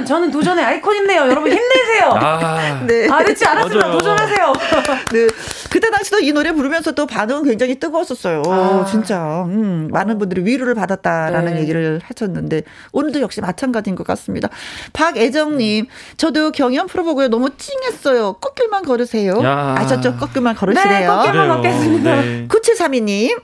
[0.08, 1.22] 저는 도전의 아이콘인데요.
[1.30, 2.10] 여러분 힘내세요.
[2.14, 2.84] 아.
[2.88, 3.08] 네.
[3.12, 3.88] 아, 늦지 않았습니다.
[3.88, 3.98] 맞아요.
[4.00, 4.54] 도전하세요.
[5.12, 5.28] 네.
[5.70, 8.42] 그때 당시도 이 노래 부르면서 또 반응은 굉장히 뜨거웠었어요.
[8.48, 8.86] 아.
[8.90, 9.44] 진짜.
[9.46, 11.62] 음, 많은 분들이 위로를 받았다라는 네.
[11.62, 12.64] 얘기를 하셨는데,
[12.94, 14.50] 오늘도 역시 마찬가지인 것 같습니다.
[14.94, 17.28] 박애정님, 저도 경연 프로 보고요.
[17.28, 18.34] 너무 찡했어요.
[18.42, 19.42] 꽃길만 걸으세요.
[19.44, 19.76] 야.
[19.78, 20.16] 아셨죠?
[20.18, 21.00] 꽃길만 걸으시래요.
[21.00, 21.56] 네, 꽃길- 그래요.
[21.56, 22.16] 먹겠습니다.
[22.22, 22.48] 네.
[22.48, 23.42] 9732님.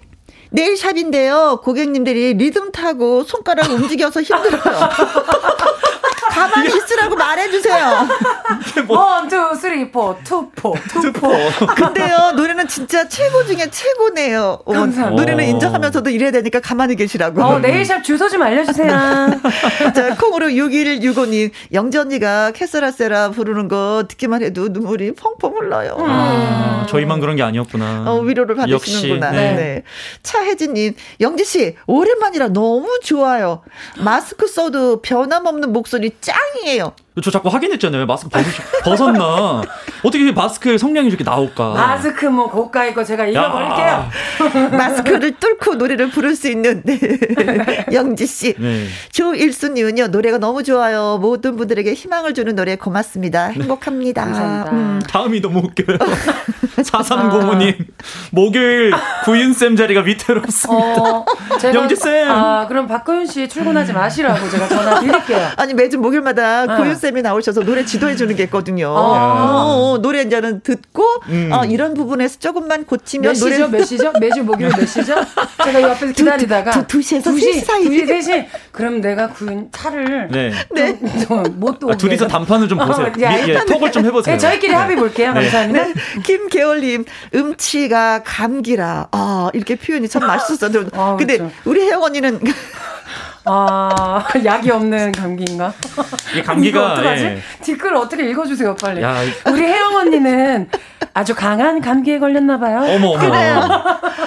[0.52, 1.61] 내일 샵인데요.
[1.64, 4.61] 고객님들이 리듬 타고 손가락 움직여서 힘들어요.
[6.49, 8.07] 가만히 있으라고 말해주세요.
[8.88, 11.30] one, two, three, four, two, four, two, four.
[11.76, 14.60] 근데요, 노래는 진짜 최고 중에 최고네요.
[14.65, 15.10] 어, 감사합니다.
[15.22, 17.41] 노래는 인정하면서도 이래야 되니까 가만히 계시라고.
[17.41, 18.90] 어, nail shop 주소 좀 알려주세요.
[19.95, 25.95] 자, 콩으로 6165님, 영지 언니가 케세라세라 부르는 거 듣기만 해도 눈물이 펑펑 흘러요.
[25.99, 28.03] 아, 저희만 그런 게 아니었구나.
[28.07, 29.32] 어, 위로를 받으시는구나.
[29.32, 29.53] 네.
[29.56, 29.84] 네.
[30.24, 33.61] 차혜진님, 영지씨, 오랜만이라 너무 좋아요.
[33.99, 36.32] 마스크 써도 변함없는 목소리 짱
[36.65, 36.95] 이에요.
[37.22, 38.07] 저 자꾸 확인했잖아요.
[38.07, 38.41] 마스크 벗,
[38.84, 39.61] 벗었나?
[40.02, 41.69] 어떻게 마스크의 성량이 이렇게 나올까?
[41.73, 44.10] 마스크 뭐 고가의 거 제가 읽어버릴게요.
[44.76, 46.99] 마스크를 뚫고 노래를 부를 수 있는 네.
[47.94, 48.56] 영지 씨.
[48.57, 48.88] 네.
[49.11, 51.19] 조일수님은요 노래가 너무 좋아요.
[51.22, 53.45] 모든 분들에게 희망을 주는 노래 고맙습니다.
[53.49, 54.23] 행복합니다.
[54.26, 54.72] 감사합니다.
[54.72, 55.02] 음.
[55.07, 55.98] 다음이 너무 웃겨요.
[56.77, 57.76] 4305님,
[58.31, 58.91] 목요일
[59.26, 61.02] 구윤쌤 자리가 위태롭습니다.
[61.02, 61.26] 어,
[61.60, 62.30] 제가- 영지 쌤.
[62.30, 65.48] 아, 그럼 박구윤 씨 출근하지 마시라고 제가 전화 드릴게요.
[65.57, 66.76] 아니 매주 목요일마다 네.
[66.77, 68.88] 고윤 쌤이 나오셔서 노래 지도해 주는 게 있거든요.
[68.95, 69.01] 아.
[69.01, 71.49] 어, 어, 노래 이제는 듣고 음.
[71.51, 73.67] 어, 이런 부분에서 조금만 고치면 몇 노래 시죠?
[73.67, 74.13] 몇 시죠?
[74.21, 75.15] 매주 목요일 몇 시죠?
[75.65, 77.84] 제가 이 앞에서 기다리다가 두- 두 시에서 세시 사이.
[77.84, 78.45] 2시, 3시.
[78.71, 80.51] 그럼 내가 구윤 차를 네.
[80.73, 80.97] 네.
[81.55, 83.11] 못도 아, 둘이서 단판을 좀 보세요.
[83.21, 84.35] 야, 예, 예, 톡을 좀 해보세요.
[84.35, 85.34] 네, 저희끼리 합의 볼게요.
[85.34, 85.41] 네.
[85.41, 85.84] 감사합니다.
[85.88, 85.93] 네.
[86.23, 87.03] 김계월님,
[87.35, 89.09] 음치가 감기라.
[89.11, 90.85] 아, 이렇게 표현이 참 맛있었어요.
[90.93, 91.53] 아, 근데 그렇죠.
[91.65, 92.39] 우리 혜영 언니는
[93.45, 95.74] 아, 약이 없는 감기인가?
[96.32, 97.24] 이게 감기가, 어떡하지?
[97.26, 97.40] 예.
[97.64, 99.02] 댓글 어떻게 읽어주세요, 빨리.
[99.02, 99.15] 야,
[99.52, 100.70] 우리 혜영 언니는
[101.14, 102.80] 아주 강한 감기에 걸렸나 봐요.
[102.88, 103.20] 어머, 어머.
[103.20, 103.61] 그래요.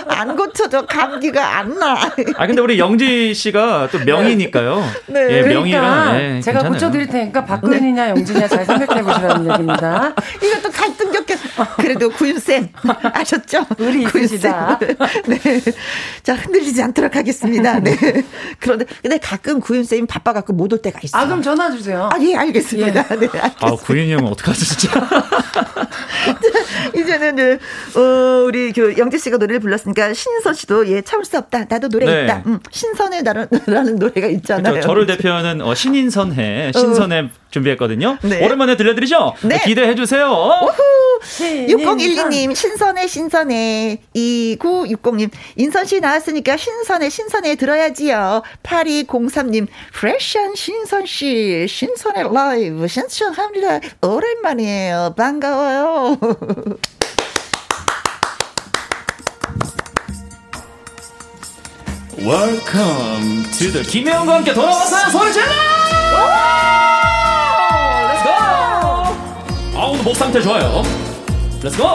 [0.09, 1.95] 안 고쳐져 감기가 안 나.
[2.37, 4.85] 아, 근데 우리 영지 씨가 또 명이니까요.
[5.07, 5.21] 네.
[5.21, 5.49] 예, 그러니까
[5.81, 6.21] 명이라.
[6.21, 6.73] 예, 제가 괜찮아요.
[6.73, 10.15] 고쳐드릴 테니까 박근이냐 영진이냐 잘 생각해 보시라는 얘기입니다.
[10.43, 11.39] 이것도 갈등 겹겠.
[11.79, 12.69] 그래도 구윤쌤
[13.03, 13.67] 아셨죠?
[14.15, 14.79] 있으시다.
[14.79, 14.97] 구윤쌤.
[15.27, 15.61] 네.
[16.23, 17.81] 자 흔들리지 않도록 하겠습니다.
[17.81, 17.97] 네.
[18.61, 21.23] 그런데 근데 가끔 구윤 쌤이 바빠갖고 못 올 때가 있어요.
[21.23, 22.09] 아 그럼 전화 주세요.
[22.13, 22.91] 아, 예, 알겠습니다.
[22.93, 23.55] 네, 알겠습니다.
[23.61, 25.01] 아, 구윤이 형은 어떡하지, 진짜.
[26.95, 31.67] 이제는 그, 어, 우리 그 영재 씨가 노래를 불렀으니까 신선 씨도 예 참을 수 없다.
[31.69, 32.25] 나도 노래 네.
[32.25, 32.43] 있다.
[32.47, 34.81] 음, 신선의 나라는 라는 노래가 있잖아요.
[34.81, 38.19] 저, 를 대표하는 어, 신인선해, 신선해 준비했거든요.
[38.23, 38.45] 네.
[38.45, 39.35] 오랜만에 들려드리죠?
[39.43, 39.59] 네.
[39.65, 40.31] 기대해 주세요.
[41.23, 51.67] 신, 6012님 신선해 신선해 2960님 인선 씨 나왔으니까 신선해 신선해 들어야지요 8203님 프레시한 신선 씨
[51.69, 56.19] 신선해 라이브 신청합니다 오랜만이에요 반가워요
[62.19, 65.11] Welcome to the 김혜영과 함께 돌아왔어요.
[65.11, 65.47] 소리 질러!
[68.09, 68.33] Let's go!
[69.77, 70.83] 아, 오늘 목 상태 좋아요.
[71.63, 71.95] Let's go!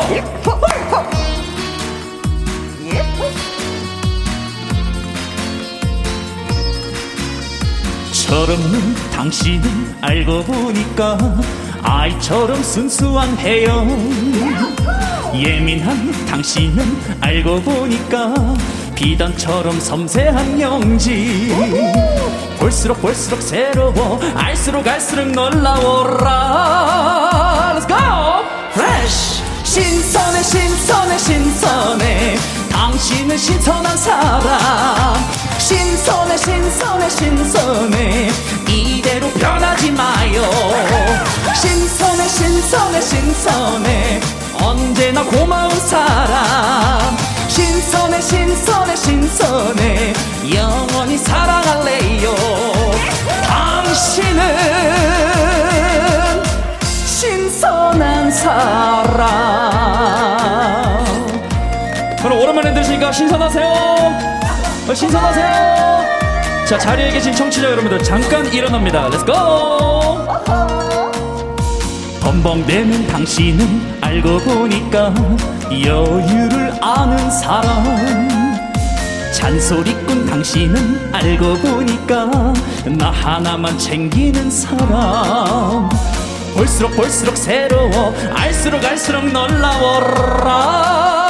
[8.14, 11.18] 철없는 당신은 알고 보니까
[11.84, 13.86] 아이처럼 순수한 해요
[15.34, 16.84] 예민한 당신은
[17.22, 18.34] 알고 보니까
[18.96, 21.52] 비단처럼 섬세한 영지.
[22.60, 26.28] 볼수록 볼수록 새로워 알수록 알수록 놀라워라.
[27.76, 27.98] Let's go!
[28.74, 29.42] Fresh!
[29.64, 35.16] 신선해 신선해 신선해 당신은 신선한 사람.
[35.60, 38.32] 신선해 신선해 신선해.
[38.68, 40.42] 이대로 변하지 마요.
[41.54, 44.20] 신선해 신선해 신선해.
[44.64, 47.16] 언제나 고마운 사람.
[47.48, 50.14] 신선해 신선해 신선해.
[50.52, 52.36] 영원히 사랑할래요.
[53.46, 54.42] 당신은
[57.06, 60.31] 신선한 사람
[62.24, 63.68] 오늘 오랜만에 들으시니까 신선하세요?
[64.88, 66.66] 어, 신선하세요?
[66.68, 69.10] 자, 자리에 계신 청취자 여러분들 잠깐 일어납니다.
[69.26, 70.28] Go!
[72.22, 75.14] 덤벙대는 당신은 알고 보니까
[75.72, 78.30] 여유를 아는 사람
[79.34, 82.54] 잔소리꾼 당신은 알고 보니까
[82.86, 85.90] 나 하나만 챙기는 사람
[86.54, 91.21] 볼수록 볼수록 새로워 알수록 알수록 놀라워라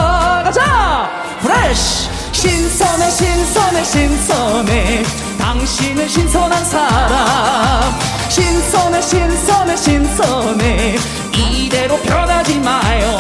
[0.52, 1.10] 가자!
[1.40, 5.04] 프레쉬 신선해 신선해 신선해.
[5.38, 8.00] 당신은 신선한 사람.
[8.28, 10.96] 신선해 신선해 신선해.
[11.34, 13.18] 이대로 변하지 마요.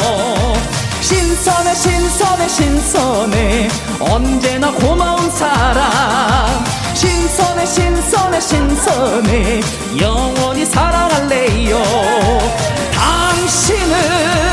[0.99, 3.69] 신선해 신선해 신선해.
[3.99, 6.65] 언제나 고마운 사람.
[6.93, 9.61] 신선해 신선해 신선해.
[9.99, 11.81] 영원히 사랑할래요.
[12.93, 14.50] 당신은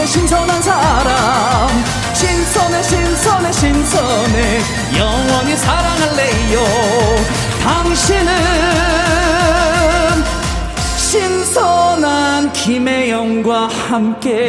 [0.00, 1.68] 당신은 신선한 사람
[2.14, 4.60] 신선해 신선해 신선해.
[4.98, 6.60] 영원히 사랑할래요.
[7.62, 8.32] 당신은
[10.96, 14.40] 신선한 김혜영과 함께.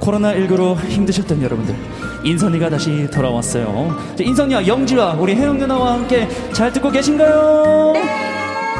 [0.00, 1.76] 코로나19로 힘드셨던 여러분들
[2.24, 3.96] 인선이가 다시 돌아왔어요.
[4.16, 7.92] 자, 인선이와 영지와 우리 혜영 누나와 함께 잘 듣고 계신가요?
[7.94, 8.02] 네.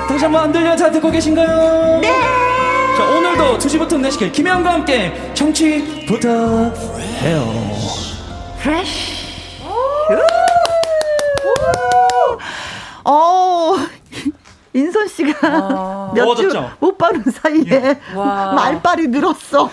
[0.09, 2.01] 다시 한번 안 들려 잘 듣고 계신가요?
[2.01, 2.58] 네
[2.99, 7.45] 자, 오늘도 2시부터 4시까지 김혜영과 함께 청취 부탁해요.
[8.61, 9.29] 프레쉬.
[13.05, 13.77] 어,
[14.75, 16.71] 인선 씨가 몇주 더워졌죠?
[16.81, 18.53] 못 바른 사이에 와.
[18.55, 19.71] 말빨이 늘었어.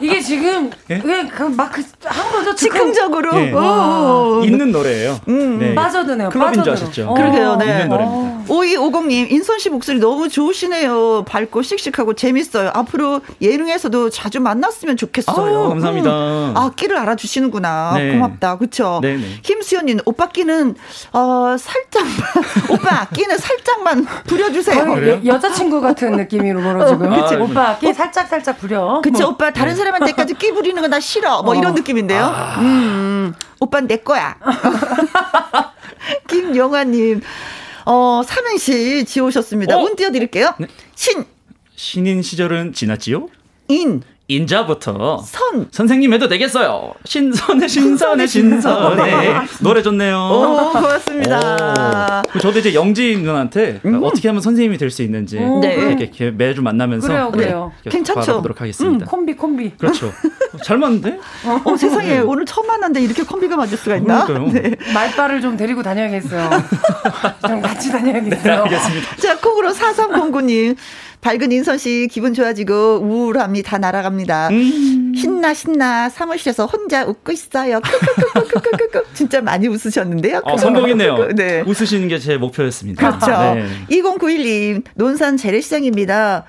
[0.00, 0.98] 이게 지금 예?
[1.00, 1.84] 그막한
[2.32, 2.54] 거죠.
[2.54, 3.36] 즉흥적으로.
[3.40, 3.52] 예.
[3.56, 4.40] 어.
[4.44, 5.18] 있는 노래예요.
[5.26, 5.74] 네.
[5.74, 6.28] 빠져드네요.
[6.30, 6.72] 클럽인 줄 빠져들어.
[6.74, 7.10] 아셨죠?
[7.10, 7.14] 어.
[7.14, 7.66] 그러게요, 네.
[7.66, 8.37] 있는 노래입니다.
[8.48, 11.24] 5250님, 인선 씨 목소리 너무 좋으시네요.
[11.26, 12.70] 밝고 씩씩하고 재밌어요.
[12.74, 15.46] 앞으로 예능에서도 자주 만났으면 좋겠어요.
[15.46, 16.10] 아유, 감사합니다.
[16.10, 16.54] 음.
[16.56, 17.92] 아, 끼를 알아주시는구나.
[17.96, 18.12] 네.
[18.12, 18.58] 고맙다.
[18.58, 19.00] 그쵸?
[19.02, 19.40] 네네.
[19.42, 20.74] 김수현님, 오빠 끼는,
[21.12, 22.12] 어, 살짝만,
[22.70, 24.84] 오빠 끼는 살짝만 부려주세요.
[24.86, 27.10] 거의 여, 여자친구 같은 느낌으로 지금.
[27.10, 27.36] 그치.
[27.36, 29.00] 오빠 끼 살짝 살짝 부려.
[29.02, 29.32] 그치, 뭐.
[29.32, 31.42] 오빠 다른 사람한테까지 끼 부리는 거나 싫어.
[31.42, 31.58] 뭐 어.
[31.58, 32.34] 이런 느낌인데요.
[32.58, 33.34] 음, 음.
[33.60, 34.36] 오빠는 내 거야.
[36.28, 37.20] 김영아님,
[37.90, 39.78] 어, 삼행시 지어오셨습니다.
[39.78, 39.82] 어?
[39.82, 40.54] 운 띄워드릴게요.
[40.94, 41.24] 신,
[41.74, 43.28] 신인 시절은 지났지요?
[43.68, 45.68] 인, 인자부터 선.
[45.70, 46.92] 선생님 해도 되겠어요.
[47.06, 50.16] 신선해 신선해 신선해 노래 좋네요.
[50.16, 52.22] 오, 고맙습니다.
[52.34, 52.38] 오.
[52.38, 55.60] 저도 이제 영지 누나한테 어떻게 하면 선생님이 될 수 있는지 음.
[55.60, 55.74] 네.
[55.74, 57.72] 이렇게, 매주 만나면서 그래요, 그래요.
[57.84, 58.20] 이렇게 괜찮죠?
[58.20, 59.04] 알아보도록 하겠습니다.
[59.06, 59.72] 콤비 콤비.
[59.78, 60.06] 그렇죠.
[60.08, 61.18] 어, 잘 맞는데?
[61.64, 64.26] 어, 세상에, 오늘 처음 만났는데 이렇게 콤비가 맞을 수가 있나?
[64.26, 64.74] 네.
[64.94, 66.50] 말빨을 좀 데리고 다녀야겠어요.
[67.46, 68.62] 좀 같이 다녀야겠어요.
[68.64, 69.16] 알겠습니다.
[69.16, 70.76] 자, 콩으로 4309님.
[71.20, 74.48] 밝은 인선 씨 기분 좋아지고 우울함이 다 날아갑니다.
[74.50, 75.12] 음.
[75.16, 77.80] 신나 신나 사무실에서 혼자 웃고 있어요.
[77.80, 79.04] 크크크크크크크.
[79.14, 80.42] 진짜 많이 웃으셨는데요.
[80.44, 81.28] 어, 성공했네요.
[81.34, 81.62] 네.
[81.66, 83.18] 웃으시는 게 제 목표였습니다.
[83.18, 83.54] 그렇죠.
[83.54, 83.66] 네.
[83.90, 86.44] 2091님, 논산 재래시장입니다.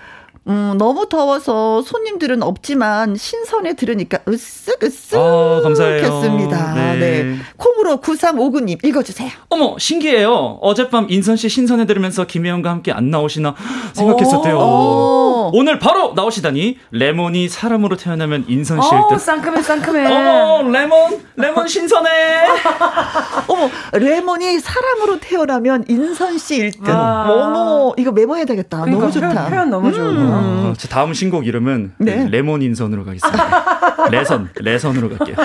[0.49, 6.03] 음, 너무 더워서 손님들은 없지만 신선에 들으니까 으쓱 으쓱 아, 감사해요.
[6.03, 6.73] 했습니다.
[6.73, 6.97] 네.
[6.97, 7.35] 네.
[7.57, 9.29] 콩으로 9359님 읽어주세요.
[9.49, 10.57] 어머 신기해요.
[10.61, 13.53] 어젯밤 인선 씨 신선해 들으면서 김혜영과 함께 안 나오시나
[13.93, 14.57] 생각했었대요.
[14.57, 15.51] 오.
[15.53, 19.19] 오 늘 바로 나오시다니 레몬이 사람으로 태어나면 인선 씨일 어, 듯.
[19.19, 20.05] 상큼해 상큼해.
[20.05, 22.09] 어머 레몬 레몬 신선해.
[23.47, 26.89] 어머, 레몬이 사람으로 태어나면 인선 씨일 듯.
[26.89, 27.25] 아.
[27.29, 28.81] 어머, 이거 메모해야 되겠다.
[28.81, 29.27] 그러니까 너무 좋다.
[29.29, 30.38] 표현, 표현 너무 좋은 거.
[30.39, 32.27] 어, 제 다음 신곡 이름은 네.
[32.29, 34.07] 레몬 인선으로 가겠습니다.
[34.11, 35.35] 레선 레선으로 갈게요.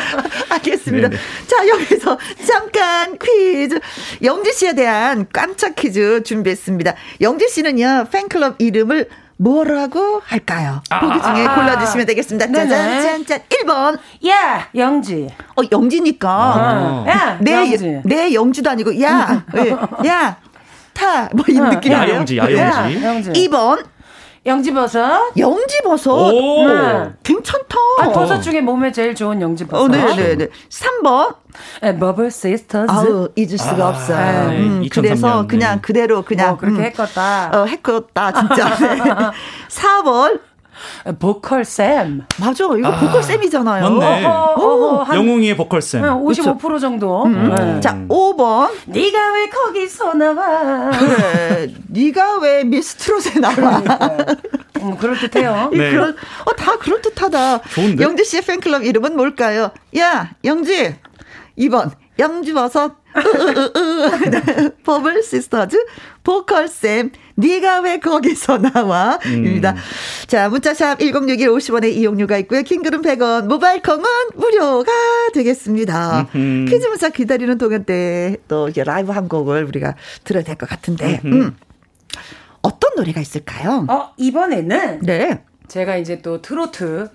[0.51, 1.09] 알겠습니다.
[1.09, 1.21] 네네.
[1.47, 3.79] 자, 여기서 잠깐 퀴즈.
[4.23, 6.95] 영지 씨에 대한 깜짝 퀴즈 준비했습니다.
[7.21, 10.81] 영지 씨는요, 팬클럽 이름을 뭐라고 할까요?
[11.01, 11.55] 보기 중에 아.
[11.57, 12.47] 골라주시면 되겠습니다.
[12.47, 12.69] 네네.
[12.69, 13.41] 짜잔, 짠짠.
[13.49, 13.99] 1번.
[14.29, 15.29] 야 영지.
[15.57, 16.29] 어, 영지니까.
[16.31, 17.05] 어.
[17.09, 18.01] 야 내, 영지.
[18.05, 19.71] 내 영지도 아니고, 야, 예,
[20.09, 20.37] 야,
[20.93, 21.29] 타.
[21.33, 22.01] 뭐 이 어, 느낌이에요.
[22.03, 23.05] 야영지, 야 야영지.
[23.05, 23.31] 영지.
[23.33, 23.85] 2번.
[24.47, 25.37] 영지버섯.
[25.37, 26.33] 영지버섯.
[26.35, 26.69] 오.
[26.69, 27.13] 네.
[27.23, 27.77] 괜찮다.
[28.01, 29.85] 아, 버섯 중에 몸에 제일 좋은 영지버섯.
[29.85, 30.49] 어, 네네네.
[30.69, 31.37] 3번.
[31.83, 32.91] 에, 버블 시스터즈.
[32.91, 34.15] 아우, 잊을 수가 없어.
[34.17, 35.47] 네, 음, 2003년, 그래서 네.
[35.49, 36.49] 그냥 그대로 그냥.
[36.51, 37.51] 뭐 그렇게 음, 했겠다.
[37.55, 38.77] 어, 했겠다, 진짜.
[38.79, 38.99] 네.
[39.69, 40.41] 4번.
[41.19, 42.23] 보컬 쌤.
[42.41, 43.91] 맞아, 이거 아, 보컬 쌤이잖아요.
[43.91, 44.25] 맞네.
[44.27, 46.03] 어허, 어허, 한, 영웅이의 보컬쌤.
[46.03, 47.27] 한55% 정도.
[47.29, 47.81] 네.
[47.81, 48.71] 자, 5번.
[48.87, 50.91] 네가 왜 거기서 나와?
[50.91, 51.75] 그래.
[51.89, 53.79] 네가 왜 미스트롯에 나와?
[54.83, 55.71] 음, 그럴 듯해요.
[55.73, 55.91] 네.
[55.91, 56.15] 그럴,
[56.45, 57.61] 어, 다 그럴 듯하다.
[57.63, 58.05] 좋은데?
[58.05, 59.71] 영지 씨의 팬클럽 이름은 뭘까요?
[59.99, 60.95] 야, 영지.
[61.59, 61.91] 2번.
[62.19, 63.04] 영지버섯.
[64.85, 65.77] 버블 시스터즈
[66.23, 69.75] 보컬쌤 네가 왜 거기서 나와 입니다.
[70.27, 72.63] 자 문자샵 1061 50원의 이용료가 있고요.
[72.63, 74.05] 긴 글은 100원 모바일 콩은
[74.35, 74.93] 무료가
[75.35, 76.29] 되겠습니다.
[76.35, 76.67] 음흠.
[76.71, 81.21] 퀴즈 문자 기다리는 동안 때 또 이제 라이브 한 곡을 우리가 들어야 될 것 같은데
[81.25, 81.57] 음.
[82.63, 83.87] 어떤 노래가 있을까요?
[83.89, 85.43] 어, 이번에는 네.
[85.69, 87.11] 제가 이제 또 트로트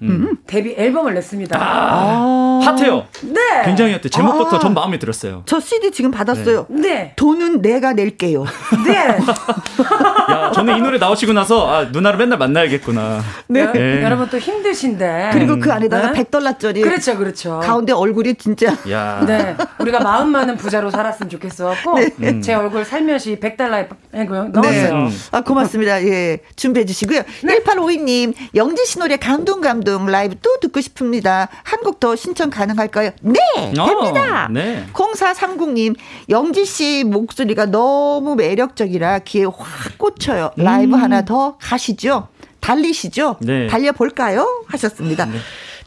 [0.47, 1.57] 데뷔 앨범을 냈습니다.
[1.59, 3.05] 아, 핫해요.
[3.23, 3.61] 네.
[3.63, 4.09] 굉장히 핫해.
[4.09, 4.59] 제목부터 아.
[4.59, 5.43] 전 마음에 들었어요.
[5.45, 6.65] 저 CD 지금 받았어요.
[6.69, 7.13] 네.
[7.15, 8.43] 돈은 내가 낼게요.
[8.85, 9.17] 네.
[10.29, 13.21] 야, 저는 이 노래 나오시고 나서 아, 누나를 맨날 만나야겠구나.
[13.47, 13.61] 네.
[13.61, 14.03] 여- 네.
[14.03, 15.29] 여러분 또 힘드신데.
[15.33, 16.23] 그리고 그 안에다가 네?
[16.23, 17.59] 100달러짜리 그렇죠, 그렇죠.
[17.63, 19.23] 가운데 얼굴이 진짜 야.
[19.25, 19.55] 네.
[19.79, 22.41] 우리가 마음 많은 부자로 살았으면 좋겠어갖고, 네.
[22.41, 23.87] 제 얼굴 살며시 100달러에
[24.51, 24.93] 넣었어요.
[24.93, 25.09] 음.
[25.31, 26.03] 아, 고맙습니다.
[26.03, 26.39] 예.
[26.55, 27.21] 준비해 주시고요.
[27.43, 27.59] 네.
[27.63, 31.47] 1852님, 영지 씨 노래 감동 감동 라이브 또 듣고 싶습니다.
[31.63, 33.11] 한 곡 더 신청 가능할까요?
[33.21, 33.33] 네!
[33.73, 34.45] 됩니다!
[34.45, 34.85] 어, 네.
[34.93, 35.95] 0430님,
[36.29, 40.51] 영지 씨 목소리가 너무 매력적이라 귀에 확 꽂혀 요.
[40.57, 42.27] 라이브 하나 더 가시죠?
[42.59, 43.37] 달리시죠?
[43.41, 43.67] 네.
[43.67, 44.63] 달려볼까요?
[44.67, 45.27] 하셨습니다.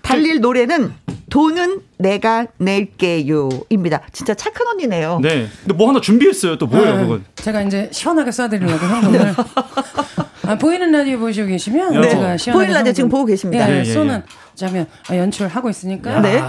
[0.03, 0.93] 달릴 노래는
[1.31, 3.49] 돈은 내가 낼게요.
[3.71, 4.01] 입니다.
[4.13, 5.21] 진짜 착한 언니네요.
[5.23, 5.49] 네.
[5.61, 6.59] 근데 뭐 하나 준비했어요.
[6.59, 7.03] 또 뭐예요, 네.
[7.03, 7.25] 그건?
[7.37, 9.35] 제가 이제 시원하게 쏴드리려고 현금을.
[10.45, 12.09] 아, 보이는 라디오 보시고 계시면 네.
[12.11, 12.93] 제가 시원하게 보이는 라디오.
[12.93, 13.69] 지금 보고 계십니다.
[13.71, 14.23] 예, 네, 예, 쏘는
[14.57, 16.21] 자면 아, 연출하고 있으니까.
[16.21, 16.33] 네.
[16.33, 16.47] 이렇게.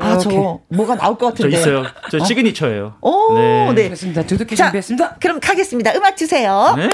[0.00, 1.56] 아, 저 뭐가 나올 것저 같은데.
[1.56, 1.84] 있어요.
[2.10, 2.94] 저 시그니처예요.
[3.00, 3.34] 오,
[3.74, 3.84] 네.
[3.84, 4.22] 그렇습니다.
[4.22, 5.16] 두둑히 자, 준비했습니다.
[5.20, 5.92] 그럼 가겠습니다.
[5.94, 6.74] 음악 주세요.
[6.76, 6.88] 네.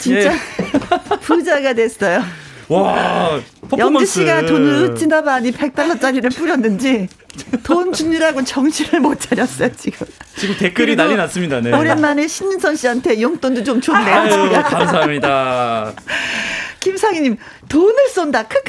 [0.00, 0.38] 진짜 네.
[1.20, 2.24] 부자가 됐어요.
[2.68, 4.20] 와, 퍼포먼스.
[4.20, 7.08] 씨가 돈을 어찌나 많이 100달러짜리를 뿌렸는지
[7.64, 10.06] 돈 주느라고 정신을 못 차렸어요, 지금.
[10.36, 11.60] 지금 댓글이 난리 났습니다.
[11.60, 11.76] 네.
[11.76, 14.14] 오랜만에 신인선 씨한테 용돈도 좀 줬네요.
[14.14, 14.62] 아유.
[14.62, 15.92] 감사합니다.
[16.80, 17.36] 김상희님
[17.68, 18.44] 돈을 쏜다.
[18.44, 18.59] 크크크크.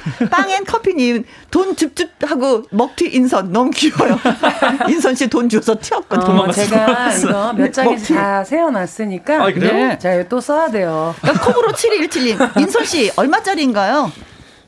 [0.30, 4.18] 빵앤 커피님 돈 줍줍하고 먹튀 인선 너무 귀여워요.
[4.88, 6.40] 인선 씨 돈 주서 튀었거든요.
[6.40, 9.72] 어, 제가 이거 몇 장에서 다 세워놨으니까 아, 그래요?
[9.72, 9.98] 네.
[9.98, 11.14] 제가 이거 또 써야 돼요.
[11.20, 14.10] 그러니까 콩으로 7217님 인선 씨 얼마짜리인가요?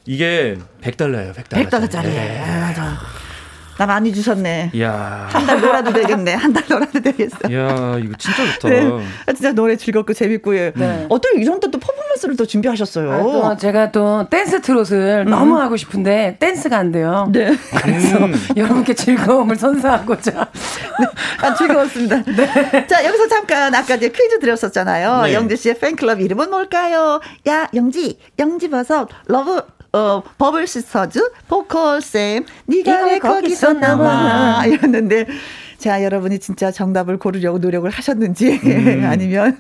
[0.07, 1.67] 이게 100달러예요, 100달러.
[1.71, 2.07] 100달러짜리.
[2.43, 2.84] 아, 맞아.
[3.79, 4.71] 나 많이 주셨네.
[4.75, 5.27] 이야.
[5.31, 6.35] 한 달 놀아도 되겠네.
[6.35, 7.37] 한 달 놀아도 되겠어.
[7.51, 8.69] 이야, 이거 진짜 좋다.
[8.69, 8.89] 네.
[9.27, 10.73] 아, 진짜 노래 즐겁고 재밌고 예.
[10.77, 11.07] 네.
[11.09, 13.13] 어떻게 이런 또 퍼포먼스를 또 준비하셨어요?
[13.13, 17.29] 아, 또 제가 또 댄스 트롯을 너무 하고 싶은데 댄스가 안 돼요.
[17.33, 17.53] 네.
[17.83, 18.19] 그래서
[18.57, 20.49] 여러분께 즐거움을 선사하고자.
[21.43, 22.23] 아, 즐거웠습니다.
[22.87, 25.23] 자, 여기서 잠깐 아까 이제 퀴즈 드렸었잖아요.
[25.23, 25.35] 네.
[25.35, 27.21] 영지 씨의 팬클럽 이름은 뭘까요?
[27.49, 29.63] 야, 영지, 영지 버섯, 러브,
[29.95, 34.67] 어, 버블 시스터즈, 보컬쌤, 네가 왜 거기서 나와?
[34.67, 35.27] 이랬는데,
[35.79, 38.61] 자, 여러분이 진짜 정답을 고르려고 노력을 하셨는지,
[39.07, 39.57] 아니면,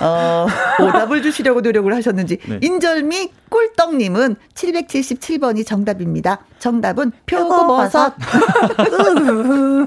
[0.00, 0.48] 어,
[0.80, 2.58] 오답을 주시려고 노력을 하셨는지, 네.
[2.60, 6.40] 인절미 꿀떡 님은 777번이 정답입니다.
[6.58, 8.14] 정답은 표고버섯.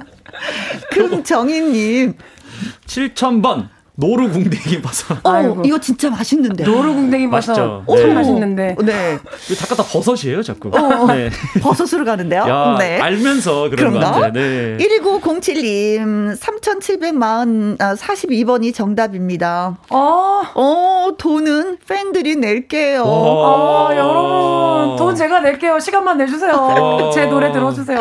[0.91, 2.14] 금정희님.
[2.85, 5.14] 7000번 노루궁뎅이 버섯.
[5.24, 6.64] 어, 이거 진짜 맛있는데.
[6.64, 7.30] 노루궁뎅이.
[7.30, 7.53] 버섯.
[7.53, 8.14] 참 네.
[8.14, 8.76] 맛있는데.
[8.84, 9.20] 네.
[9.52, 10.70] 이거 다 갖다 버섯이에요, 자꾸.
[10.70, 11.30] 어, 네.
[11.61, 12.41] 버섯으로 가는데요.
[12.41, 12.99] 야, 네.
[12.99, 13.99] 알면서 그런?
[13.99, 14.32] 같아요.
[14.34, 14.78] 네.
[14.78, 19.78] 12907님, 3740, 아, 42번이 정답입니다.
[19.90, 23.03] 어, 어, 돈은 팬들이 낼게요.
[23.06, 24.98] 어, 여러분.
[24.98, 25.80] 돈 제가 낼게요.
[25.80, 26.53] 시간만 내 주세요.
[26.53, 27.11] 어.
[27.11, 27.99] 제 노래 들어 주세요.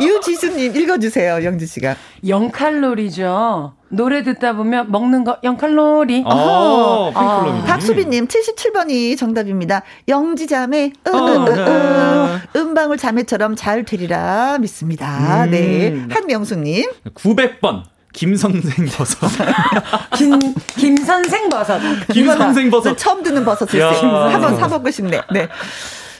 [0.00, 1.94] 유지수 님, 읽어 주세요, 영지 씨가.
[2.26, 3.77] 0 칼로리죠.
[3.90, 6.22] 노래 듣다 보면 먹는 거 0칼로리.
[6.26, 7.64] 아, 팬클럽이네.
[7.66, 9.82] 박수빈님, 77번이 정답입니다.
[10.08, 11.62] 영지자매, 으, 어, 으, 으, 네.
[11.62, 15.44] 으, 음방울 자매처럼 잘 되리라 믿습니다.
[15.44, 15.50] 음.
[15.50, 16.06] 네.
[16.10, 16.90] 한명수님.
[17.14, 17.82] 900번
[18.12, 19.28] 김선생 버섯.
[20.16, 20.38] 김,
[20.76, 21.80] 김선생 버섯.
[22.12, 22.96] 김선생 버섯.
[22.96, 23.92] 처음 듣는 버섯을 야.
[23.92, 25.20] 한번 사먹고 싶네.
[25.32, 25.48] 네.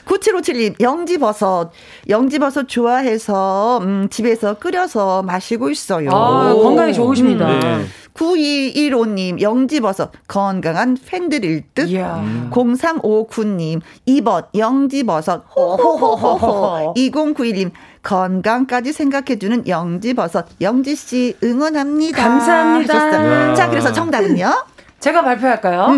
[0.09, 1.71] 9757님, 영지버섯.
[2.07, 6.09] 영지버섯 좋아해서, 음, 집에서 끓여서 마시고 있어요.
[6.11, 7.47] 아, 건강에 좋으십니다.
[7.59, 7.85] 네.
[8.15, 10.11] 9215님, 영지버섯.
[10.27, 11.89] 건강한 팬들일 듯.
[11.89, 12.23] 이야.
[12.49, 15.43] 0359님, 2번, 영지버섯.
[15.55, 16.95] 호호호호호.
[16.95, 17.71] 2091님,
[18.01, 20.47] 건강까지 생각해주는 영지버섯.
[20.59, 22.21] 영지씨 응원합니다.
[22.21, 23.53] 감사합니다.
[23.53, 23.69] 자, 야.
[23.69, 24.65] 그래서 정답은요?
[24.99, 25.95] 제가 발표할까요?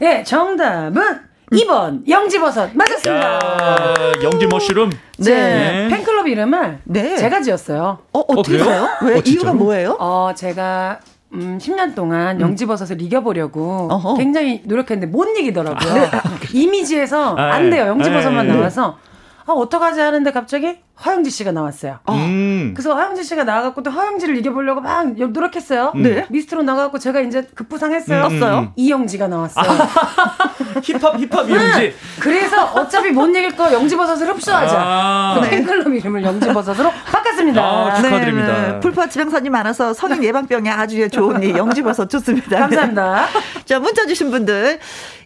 [0.00, 3.34] 예, 정답은 2번 영지버섯 맞았습니다.
[3.34, 4.90] 야, 영지 머쉬룸.
[5.18, 5.30] 네.
[5.30, 5.88] 네.
[5.88, 7.16] 팬클럽 이름을 네.
[7.16, 7.98] 제가 지었어요.
[8.12, 8.70] 어, 어떻게 그래요?
[8.70, 8.88] 해요?
[9.02, 9.16] 왜?
[9.16, 9.22] 어?
[9.24, 9.96] 이유가 뭐예요?
[10.00, 11.00] 어, 제가
[11.34, 14.14] 음, 10년 동안 영지버섯을 이겨보려고 어허.
[14.16, 16.08] 굉장히 노력했는데 못 이기더라고요.
[16.52, 17.84] 이미지에서 아, 안 돼요.
[17.84, 17.88] 예.
[17.88, 18.54] 영지버섯만 예, 예.
[18.54, 18.98] 나와서
[19.46, 21.98] 아, 어떡하지 하는데 갑자기 허영지 씨가 나왔어요.
[22.10, 22.72] 음.
[22.74, 25.92] 그래서 허영지 씨가 나와갖고 또 허영지를 이겨보려고 막 노력했어요.
[25.96, 26.26] 네.
[26.30, 28.26] 미스트로 나가갖고 제가 이제 급부상했어요.
[28.26, 28.58] 음, 떴어요?
[28.58, 28.72] 음.
[28.76, 29.64] 이영지가 나왔어요.
[30.82, 31.94] 힙합 힙합 영지.
[32.20, 34.76] 그래서 어차피 못 이길 거 영지버섯을 흡수하자.
[34.78, 35.34] 아.
[35.34, 37.62] 그래서 팬클럽 이름을 영지버섯으로 바꿨습니다.
[37.62, 38.72] 아, 축하드립니다.
[38.72, 42.58] 네, 불법 지방산이 많아서 성인 예방병에 아주 좋은 이 영지버섯 좋습니다.
[42.60, 43.26] 감사합니다.
[43.26, 43.64] 네.
[43.64, 44.78] 자, 문자 주신 분들.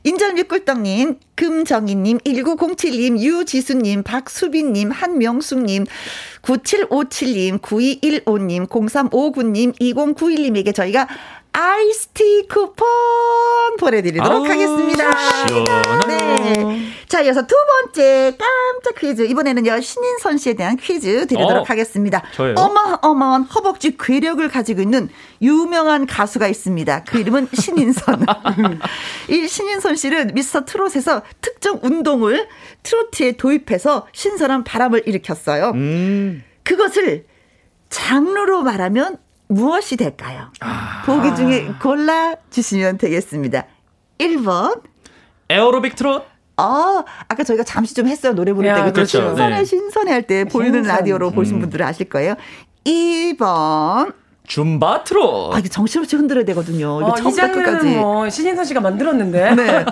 [0.05, 5.87] 인절미 꿀떡님, 금정희님, 1907님, 유지수님, 박수빈님, 한명 숙님,
[6.43, 11.09] 9757님, 9215님, 0359님, 2091님에게 저희가
[11.59, 12.87] 아이스티 쿠폰
[13.81, 15.11] 보내드리도록 아우, 하겠습니다.
[15.49, 16.69] 시원하네요.
[16.69, 16.83] 네.
[17.09, 19.23] 자, 이어서 두 번째 깜짝 퀴즈.
[19.23, 22.23] 이번에는요, 신인선 씨에 대한 퀴즈 드리도록 어, 하겠습니다.
[22.35, 22.57] 저예요?
[22.59, 25.09] 어마어마한 허벅지 괴력을 가지고 있는
[25.41, 27.05] 유명한 가수가 있습니다.
[27.05, 28.27] 그 이름은 신인선.
[29.31, 32.49] 이 신인선 씨는 미스터 트롯에서 특정 운동을
[32.83, 35.71] 트로트에 도입해서 신선한 바람을 일으켰어요.
[35.71, 36.45] 음.
[36.65, 37.25] 그것을
[37.89, 40.51] 장르로 말하면 무엇이 될까요?
[40.61, 41.03] 아.
[41.07, 43.65] 보기 중에 골라 주시면 되겠습니다.
[44.19, 44.81] 1번.
[45.49, 46.27] 에어로빅 트롯.
[46.59, 48.33] 아, 아까 저희가 잠시 좀 했어요.
[48.35, 48.93] 노래 부를 야, 때.
[48.93, 49.21] 그렇죠.
[49.29, 49.65] 신선해, 네.
[49.65, 50.97] 신선해 할 때 보이는 신선.
[50.97, 52.35] 라디오로 보신 분들은 아실 거예요.
[52.85, 54.15] 2번.
[54.47, 55.55] 줌바 트롯.
[55.55, 57.01] 아, 이게 정신없이 흔들어야 되거든요.
[57.01, 57.63] 이거 어, 이 처음부터 끝까지.
[57.79, 59.55] 장르는 뭐 신인선 씨가 만들었는데.
[59.57, 59.85] 네.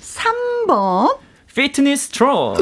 [0.00, 1.18] 3번.
[1.54, 2.58] 피트니스 트롯.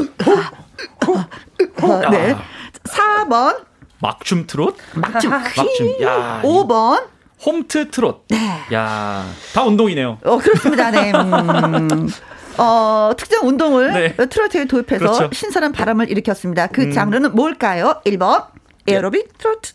[1.81, 2.35] 어, 네.
[2.83, 3.66] 4번.
[3.99, 4.77] 막춤 트롯.
[4.95, 5.31] 막춤.
[5.31, 6.01] 막춤.
[6.01, 6.41] 야.
[6.43, 7.07] 5번.
[7.45, 8.25] 홈트 트롯.
[8.29, 8.37] 네.
[8.73, 9.25] 야.
[9.53, 10.19] 다 운동이네요.
[10.23, 10.91] 어, 그렇습니다.
[10.91, 11.11] 네.
[11.11, 12.09] 음.
[12.57, 14.15] 어, 특정 운동을 네.
[14.15, 15.29] 트로트에 도입해서 그렇죠.
[15.31, 16.67] 신선한 바람을 일으켰습니다.
[16.67, 16.91] 그 음.
[16.91, 18.01] 장르는 뭘까요?
[18.05, 18.47] 1번
[18.87, 19.73] 에어로빅 트로트,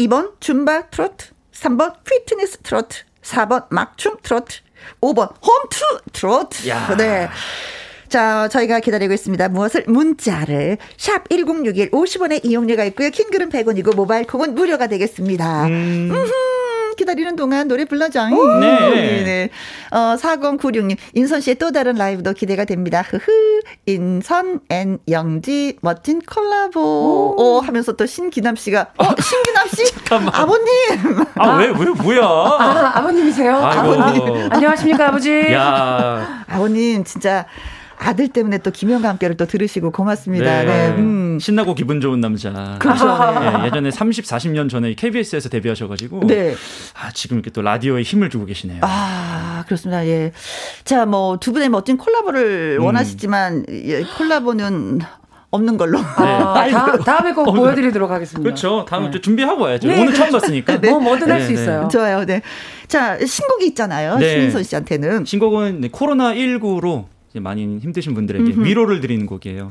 [0.00, 4.56] 2번 줌바 트로트, 3번 피트니스 트로트, 4번 막춤 트로트,
[5.00, 5.80] 5번 홈트
[6.12, 6.68] 트로트.
[6.68, 6.96] 야.
[6.96, 7.28] 네.
[8.08, 9.48] 자, 저희가 기다리고 있습니다.
[9.48, 13.10] 무엇을 문자를 샵 1061 50원의 이용료가 있고요.
[13.10, 15.66] 긴 글은 100원이고 모바일 콩은 무료가 되겠습니다.
[15.66, 16.12] 음.
[16.96, 18.26] 기다리는 동안 노래 불러줘.
[18.28, 19.22] 네.
[19.22, 19.50] 네.
[19.90, 23.02] 어, 4096님, 인선 씨의 또 다른 라이브도 기대가 됩니다.
[23.06, 23.60] 흐흐.
[23.84, 27.36] 인선 and 영지 멋진 콜라보.
[27.38, 29.94] 오, 하면서 또 신기남 씨가, 어, 신기남 씨?
[30.32, 30.66] 아버님!
[31.34, 32.20] 아, 왜, 왜, 뭐야?
[32.24, 33.56] 아, 아버님이세요?
[33.56, 34.02] 아이고.
[34.02, 34.52] 아버님.
[34.52, 35.52] 안녕하십니까, 아버지?
[35.52, 36.44] 야.
[36.48, 37.44] 아버님, 진짜
[37.98, 40.62] 아들 때문에 또 김영과 함께를 또 들으시고 고맙습니다.
[40.64, 40.88] 네.
[40.98, 41.38] 음.
[41.40, 42.76] 신나고 기분 좋은 남자.
[42.78, 43.06] 그렇죠.
[43.06, 46.26] 예, 예전에 30, 40년 전에 KBS에서 데뷔하셔가지고.
[46.26, 46.54] 네.
[46.94, 48.80] 아, 지금 이렇게 또 라디오에 힘을 주고 계시네요.
[48.82, 50.06] 아, 그렇습니다.
[50.06, 50.32] 예.
[50.84, 52.84] 자, 뭐, 두 분의 멋진 콜라보를 음.
[52.84, 55.00] 원하시지만, 예, 콜라보는
[55.50, 55.98] 없는 걸로.
[55.98, 58.42] 아, 다, 다음에 꼭 보여드리도록 하겠습니다.
[58.42, 58.84] 그렇죠.
[58.88, 59.88] 다음에 또 준비하고 와야죠.
[59.88, 60.38] 네, 오늘 처음 그렇죠.
[60.38, 60.78] 봤으니까.
[60.78, 61.62] 뭐 뭐든 할수 네, 네.
[61.62, 61.88] 있어요.
[61.90, 62.24] 좋아요.
[62.24, 62.42] 네.
[62.88, 64.18] 자, 신곡이 있잖아요.
[64.18, 64.30] 네.
[64.30, 65.24] 신인선 씨한테는.
[65.24, 67.06] 신곡은 네, 코로나19로
[67.40, 68.64] 많이 힘드신 분들에게 음흠.
[68.64, 69.70] 위로를 드리는 곡이에요.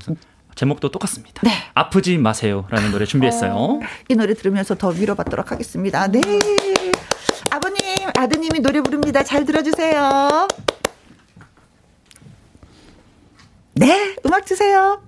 [0.56, 1.42] 제목도 똑같습니다.
[1.44, 1.52] 네.
[1.74, 3.82] 아프지 마세요라는 노래 준비했어요.
[4.10, 6.08] 이 노래 들으면서 더 위로받도록 하겠습니다.
[6.08, 6.22] 네.
[7.52, 7.84] 아버님,
[8.16, 9.24] 아드님이 노래 부릅니다.
[9.24, 10.48] 잘 들어주세요.
[13.74, 15.05] 네, 음악 주세요.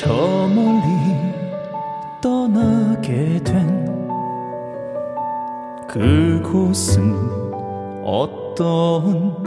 [0.00, 0.80] 저 멀리
[2.22, 4.00] 떠나게 된
[5.86, 7.14] 그곳은
[8.02, 9.44] 어떤가요?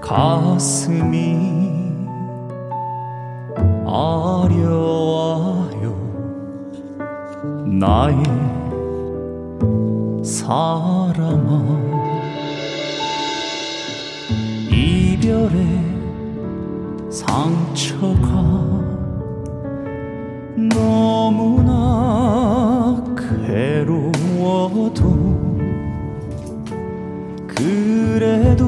[0.00, 1.36] 가슴이
[3.84, 5.96] 아려와요
[7.66, 8.22] 나의
[10.22, 11.50] 사람아
[14.70, 15.95] 이별의
[17.16, 18.28] 상처가
[20.74, 21.72] 너무나
[23.46, 25.00] 괴로워도
[27.46, 28.66] 그래도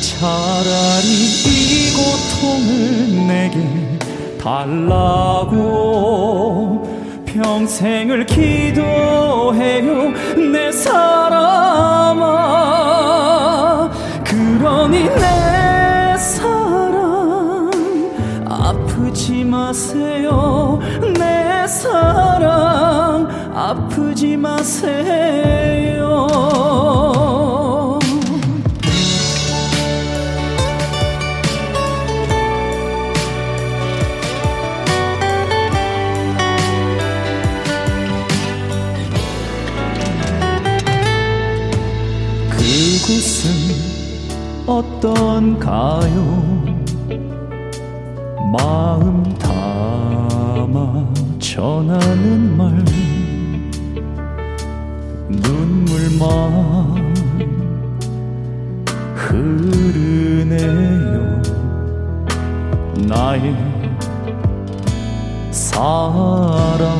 [0.00, 3.85] 차라리 이 고통을 내게
[4.46, 5.56] 달라고
[7.26, 10.12] 평생을 기도해요
[10.52, 12.22] 내 사람아.
[14.22, 17.72] 그러니 내 사랑
[18.48, 20.78] 아프지 마세요
[21.18, 25.96] 내 사랑 아프지 마세요
[44.66, 46.16] 어떤가요?
[48.52, 51.06] 마음 담아
[51.38, 52.84] 전하는 말.
[55.28, 57.14] 눈물만
[59.14, 60.62] 흐르네요.
[63.06, 63.54] 나의
[65.52, 66.90] 사람아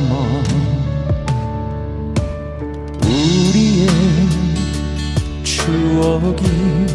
[3.03, 3.87] 우리의
[5.43, 6.86] 추억이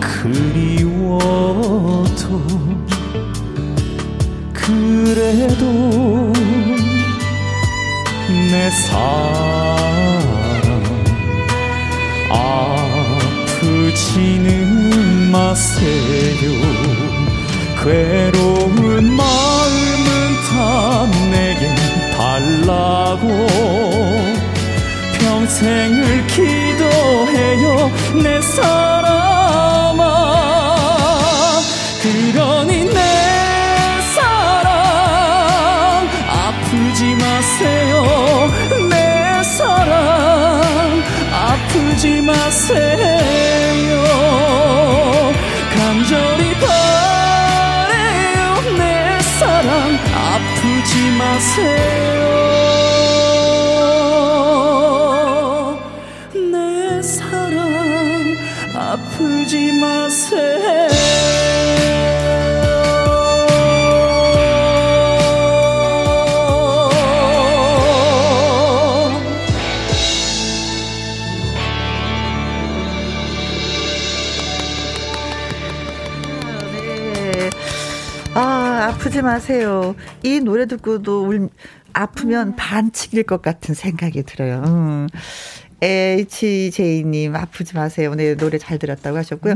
[0.00, 1.22] 그리워도
[4.52, 5.64] 그래도
[8.50, 9.82] 내 사랑
[13.90, 16.50] 아프지는 마세요.
[17.82, 20.06] 괴로운 마음은
[20.48, 21.74] 다 내게
[22.16, 23.26] 달라고
[25.18, 27.90] 평생을 기도해요.
[28.22, 29.31] 내 사람
[79.32, 79.94] 마세요.
[80.22, 81.48] 이 노래 듣고도 울,
[81.94, 84.62] 아프면 반칙일 것 같은 생각이 들어요.
[84.66, 85.08] 음.
[85.80, 88.14] HJ님, 아프지 마세요.
[88.14, 89.54] 네, 노래 잘 들었다고 하셨고요.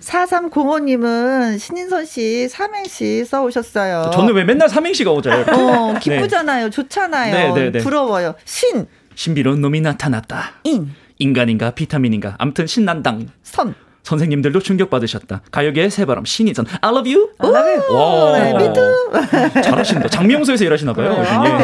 [0.00, 4.10] 4305님은 신인선 씨, 삼행시 써오셨어요.
[4.14, 5.30] 저는 왜 맨날 삼행시가 오죠?
[5.30, 5.98] 어, 네.
[5.98, 6.70] 기쁘잖아요.
[6.70, 7.34] 좋잖아요.
[7.34, 7.78] 네, 네, 네.
[7.80, 8.36] 부러워요.
[8.44, 8.86] 신,
[9.16, 10.52] 신비로운 놈이 나타났다.
[10.64, 13.28] 인, 인간인가 비타민인가 아무튼 신난당.
[13.42, 13.74] 선.
[14.06, 15.42] 선생님들도 충격받으셨다.
[15.50, 17.28] 가요계의 새바람 신이전 I love you.
[17.38, 17.94] I love you.
[17.96, 18.38] 와.
[18.38, 19.62] 네, me too.
[19.62, 20.08] 잘하신다.
[20.08, 21.16] 작명소에서 일하시나 봐요.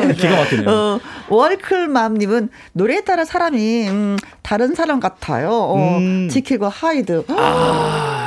[0.09, 0.69] 예, 기가 막히네요.
[0.69, 5.51] 어, 월클맘 님은 노래에 따라 사람이 음, 다른 사람 같아요.
[5.51, 6.28] 어, 음.
[6.28, 7.24] 지킬과 하이드.
[7.28, 8.22] 아,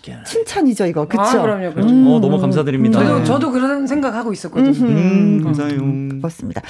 [0.00, 0.16] 아시게.
[0.24, 1.20] 칭찬이죠 이거 그쵸?
[1.22, 1.92] 아, 그럼요, 그렇죠.
[1.92, 2.06] 음.
[2.06, 2.98] 어, 너무 감사드립니다.
[2.98, 4.86] 저도 저도 그런 생각하고 있었거든요.
[4.86, 5.78] 음, 감사해요.
[6.20, 6.62] 그렇습니다.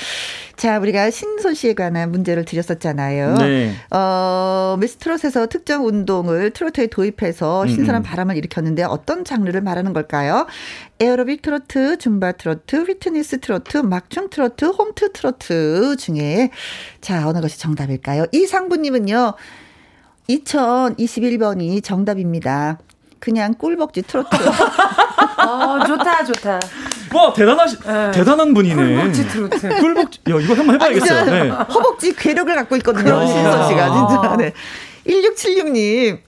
[0.57, 3.37] 자, 우리가 신선 씨에 관한 문제를 드렸었잖아요.
[3.39, 3.73] 네.
[3.91, 8.05] 어, 미스트롯에서 특정 운동을 트로트에 도입해서 신선한 음, 음.
[8.05, 10.47] 바람을 일으켰는데 어떤 장르를 말하는 걸까요?
[11.01, 16.51] 에어로빅 트로트, 줌바 트로트, 휘트니스 트로트, 막춤 트로트, 홈트 트로트 중에
[17.01, 18.27] 자, 어느 것이 정답일까요?
[18.33, 19.35] 이상부님은요,
[20.29, 22.79] 2021번이 정답입니다.
[23.21, 24.29] 그냥 꿀벅지 트로트.
[25.37, 26.61] 아, 좋다, 좋다.
[27.13, 27.77] 와 대단하시
[28.15, 28.75] 대단한 분이네.
[28.75, 29.81] 꿀벅지 트로트.
[29.81, 30.21] 꿀벅지.
[30.31, 31.19] 야 이거 한번 해봐야겠어요.
[31.21, 31.49] 아니, 네.
[31.51, 33.17] 허벅지 괴력을 갖고 있거든요.
[33.19, 33.27] 아.
[33.27, 34.37] 신선 씨가 진짜.
[34.37, 34.53] 네.
[35.07, 36.19] 1676님.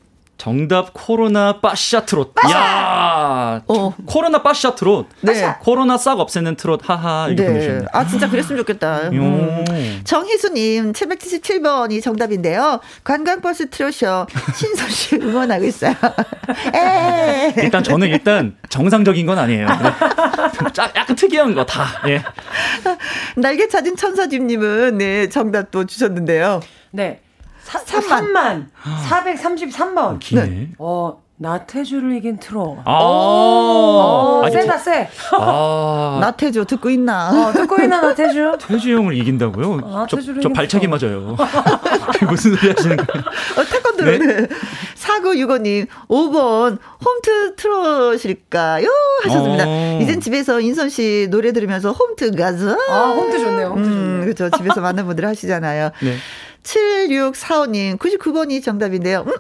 [0.47, 2.35] 정답 코로나 빠샤 트롯.
[2.51, 3.94] 야 어.
[4.06, 5.06] 코로나 빠샤 트롯.
[5.20, 5.55] 네.
[5.60, 6.81] 코로나 싹 없애는 트롯.
[6.90, 7.48] 하하 이렇게 네.
[7.48, 7.86] 보내주셨네요.
[7.93, 9.10] 아, 진짜 그랬으면 좋겠다.
[9.10, 9.64] 음.
[9.69, 10.02] 요.
[10.02, 12.81] 정희수님, 777번이 정답인데요.
[13.05, 14.27] 관광버스 트로쇼.
[14.56, 15.94] 신선 씨 응원하고 있어요.
[16.74, 19.69] 에 일단 저는 일단 정상적인 건 아니에요.
[19.78, 20.73] 네.
[20.73, 21.85] 짜- 약간 특이한 거 다.
[22.09, 22.20] 예.
[23.36, 26.62] 날개 찾은 천사집님은, 네, 정답도 주셨는데요.
[26.90, 27.20] 네.
[27.62, 28.66] 사, 3만.
[28.82, 30.18] 3만 433번.
[30.18, 30.70] 기네.
[30.78, 32.78] 어, 나태주를 이긴 트롯.
[32.84, 32.93] 아.
[33.02, 35.09] 오, 아니, 세다 세.
[35.32, 36.18] 아.
[36.22, 37.30] 나태주 듣고 있나?
[37.48, 38.59] 어, 듣고 있나 나태주?
[38.62, 39.80] 태주 형을 이긴다고요?
[39.84, 40.48] 아, 저, 저.
[40.51, 41.36] 발차기 맞아요.
[42.28, 43.24] 무슨 소리 하시는 거예요?
[43.59, 44.48] 어, 태권도를.
[44.94, 48.86] 사구육오님, 5번, 홈트 틀어실까요?
[49.24, 49.64] 하셨습니다.
[49.66, 49.98] 어.
[50.01, 52.76] 이젠 집에서 인선 씨 노래 들으면서 홈트 가자.
[52.89, 53.66] 아, 홈트 좋네요.
[53.70, 54.48] 홈트 음, 그렇죠.
[54.56, 55.90] 집에서 많은 분들 하시잖아요.
[56.02, 56.16] 네.
[56.62, 59.24] 7645님, 99번이 정답인데요.
[59.26, 59.32] 음?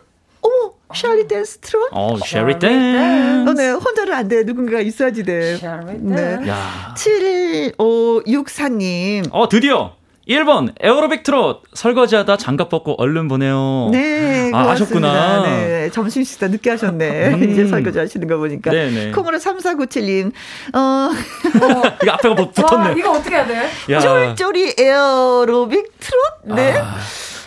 [0.42, 1.88] 어머, Shall we dance 트롯?
[1.92, 3.46] 어, Shall we dan.
[3.48, 4.42] 어, 네, 혼자는 안 돼.
[4.42, 5.56] 누군가가 있어야지 돼.
[6.00, 6.48] 네.
[6.48, 6.94] 야.
[6.96, 9.28] 7564님.
[9.30, 9.94] 어, 드디어
[10.28, 13.88] 1번 에어로빅 트롯 설거지하다 장갑 벗고 얼른 보내요.
[13.92, 14.70] 네, 아.
[14.70, 15.42] 아셨구나.
[15.42, 17.34] 네, 점심 식사 늦게 하셨네.
[17.34, 17.50] 음.
[17.50, 18.70] 이제 설거지 하시는 거 보니까.
[18.70, 19.10] 네네.
[19.10, 20.32] 콩으로 3497님,
[20.74, 21.10] 어,
[22.02, 22.94] 이거 앞에가 뭐 와, 붙었네.
[22.98, 23.68] 이거 어떻게 해야 돼?
[23.90, 23.98] 야.
[24.00, 26.56] 쫄쫄이 에어로빅 트롯?
[26.56, 26.78] 네.
[26.78, 26.96] 아,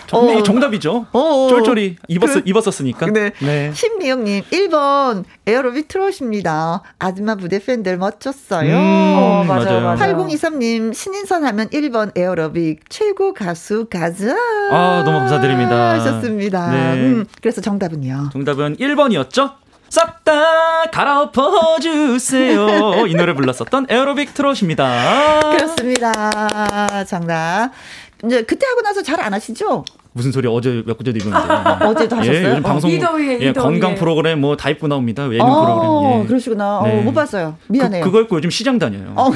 [0.07, 1.07] 정, 이게 정답이죠.
[1.11, 1.47] 어.
[1.49, 3.07] 쫄쫄이 입었, 그- 입었었으니까.
[3.07, 3.31] 네.
[3.39, 3.71] 네.
[3.73, 6.81] 심미영님, 1번 에어로빅 트롯입니다.
[6.99, 8.75] 아줌마 부대 팬들 멋졌어요.
[8.75, 9.97] 음, 어, 맞아요, 맞아요.
[9.97, 14.35] 8023님, 신인선 하면 1번 에어로빅 최고 가수 가자.
[14.71, 15.91] 아, 너무 감사드립니다.
[15.93, 16.71] 하셨습니다.
[16.71, 16.93] 네.
[16.93, 18.29] 음, 그래서 정답은요.
[18.33, 19.53] 정답은 1번이었죠?
[19.87, 23.05] 싹다 갈아엎어주세요.
[23.07, 25.39] 이 노래 불렀었던 에어로빅 트롯입니다.
[25.51, 26.11] 그렇습니다.
[27.07, 27.69] 정답.
[28.23, 29.83] 이제 그때 하고 나서 잘 안 하시죠?
[30.13, 31.53] 무슨 소리 어제 몇 구제도 입었는데.
[31.85, 32.37] 어제도 하셨어요?
[32.45, 33.71] 예, 요즘 방송 이 더위에, 이 예, 더위에.
[33.71, 35.25] 건강 프로그램 뭐 다 입고 나옵니다.
[35.25, 36.21] 예능 어, 프로그램.
[36.23, 36.27] 예.
[36.27, 36.81] 그러시구나.
[36.85, 36.99] 네.
[36.99, 37.57] 어, 못 봤어요.
[37.67, 38.01] 미안해요.
[38.03, 39.11] 그, 그거 입고 요즘 시장 다녀요.
[39.15, 39.29] 어,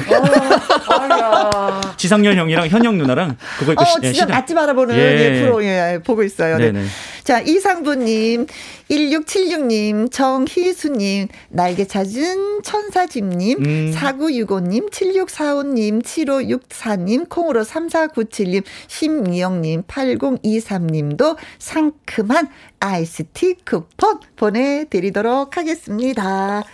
[0.88, 1.80] 아야.
[1.98, 4.28] 지상렬 형이랑 현영 누나랑 그거 입고 어, 시, 예, 시장.
[4.30, 5.00] 맛집 알아보는 예.
[5.36, 6.56] 예, 프로 예, 보고 있어요.
[6.56, 6.72] 네.
[6.72, 6.86] 네 네.
[7.24, 8.46] 자, 이상부님,
[8.90, 13.92] 1676님, 정희수님, 날개 찾은 천사집님, 음.
[13.94, 22.48] 4965님, 7645님, 7564님, 콩으로 3497님, 심미영님, 8023님도 상큼한
[22.80, 26.64] 아이스티 쿠폰 보내드리도록 하겠습니다.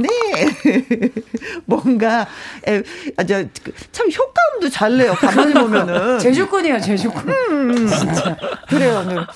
[0.00, 1.10] 네.
[1.66, 2.26] 뭔가,
[2.66, 2.82] 에,
[3.16, 5.12] 아, 저, 그, 참 효과음도 잘 내요.
[5.14, 6.18] 가만히 보면은.
[6.20, 7.28] 제주꾼이에요, 제주꾼.
[7.28, 7.88] 음,
[8.68, 9.26] 그래요.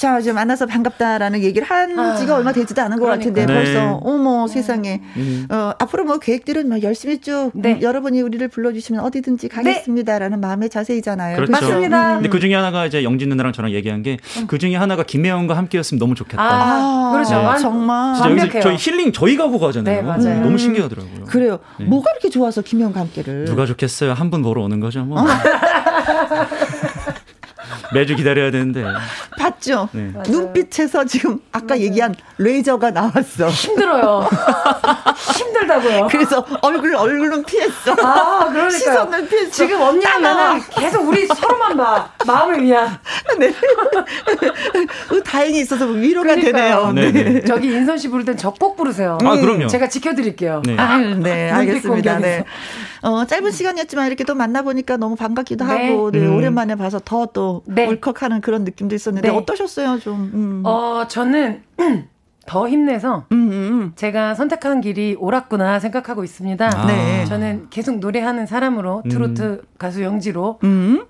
[0.00, 0.06] 네.
[0.06, 3.52] 자, 이제 만나서 반갑다라는 얘기를 한 지가 얼마 되지도 않은 것 같은데 네.
[3.54, 5.46] 벌써 어머 세상에 음.
[5.50, 7.78] 어, 앞으로 뭐 계획들은 뭐 열심히 쭉 네.
[7.82, 11.36] 여러분이 우리를 불러주시면 어디든지 가겠습니다라는 마음의 자세이잖아요.
[11.36, 11.52] 그렇죠.
[11.52, 12.14] 맞습니다.
[12.14, 14.16] 근데 그 중에 하나가 이제 영진 누나랑 저랑 얘기한 게
[14.46, 16.42] 그 중에 하나가 김혜영과 함께였으면 너무 좋겠다.
[16.42, 17.34] 아, 그렇죠.
[17.36, 17.44] 네.
[17.44, 18.62] 완- 정말 진짜 여기서 완벽해요.
[18.62, 19.96] 저희 힐링 저희 가고 가잖아요.
[19.96, 20.40] 네, 맞아요.
[20.42, 21.24] 너무 신기하더라고요.
[21.26, 21.58] 그래요.
[21.78, 21.84] 네.
[21.84, 24.12] 뭐가 이렇게 좋아서 김영과 함께를 누가 좋겠어요?
[24.14, 25.20] 한 분 보러 오는 거죠, 뭐.
[27.92, 28.84] 매주 기다려야 되는데.
[29.38, 29.88] 봤죠?
[29.92, 30.10] 네.
[30.14, 30.28] 맞아요.
[30.28, 33.48] 눈빛에서 지금 아까 얘기한 레이저가 나왔어.
[33.48, 34.28] 힘들어요.
[35.36, 36.08] 힘들다고요.
[36.10, 37.92] 그래서 얼굴 얼굴은 피했어.
[38.02, 38.70] 아, 그러니까요.
[38.70, 39.50] 시선을 피했어.
[39.50, 42.10] 지금 언니랑 나는 계속 우리 서로만 봐.
[42.26, 42.98] 마음을 위한.
[43.38, 43.48] 네.
[43.48, 46.92] 어, 다행히 있어서 위로가 그러니까요.
[46.92, 46.92] 되네요.
[46.92, 47.44] 네, 네.
[47.44, 49.16] 저기 인선 씨 부를 땐 저 꼭 부르세요.
[49.24, 49.68] 아, 그럼요.
[49.68, 50.62] 제가 지켜드릴게요.
[50.66, 50.76] 네.
[50.76, 52.18] 아, 네, 알겠습니다.
[52.18, 52.44] 네.
[53.02, 55.88] 어, 짧은 시간이었지만 이렇게 또 만나보니까 너무 반갑기도 네.
[55.90, 56.36] 하고, 네, 음.
[56.36, 57.86] 오랜만에 봐서 더또 네.
[57.86, 59.36] 울컥하는 그런 느낌도 있었는데, 네.
[59.36, 60.30] 어떠셨어요, 좀?
[60.34, 60.62] 음.
[60.64, 61.62] 어, 저는
[62.46, 66.70] 더 힘내서 음, 음, 제가 선택하는 길이 옳았구나 생각하고 있습니다.
[66.74, 66.86] 아.
[66.86, 67.24] 네.
[67.26, 71.04] 저는 계속 노래하는 사람으로 트로트 가수 영지로 음.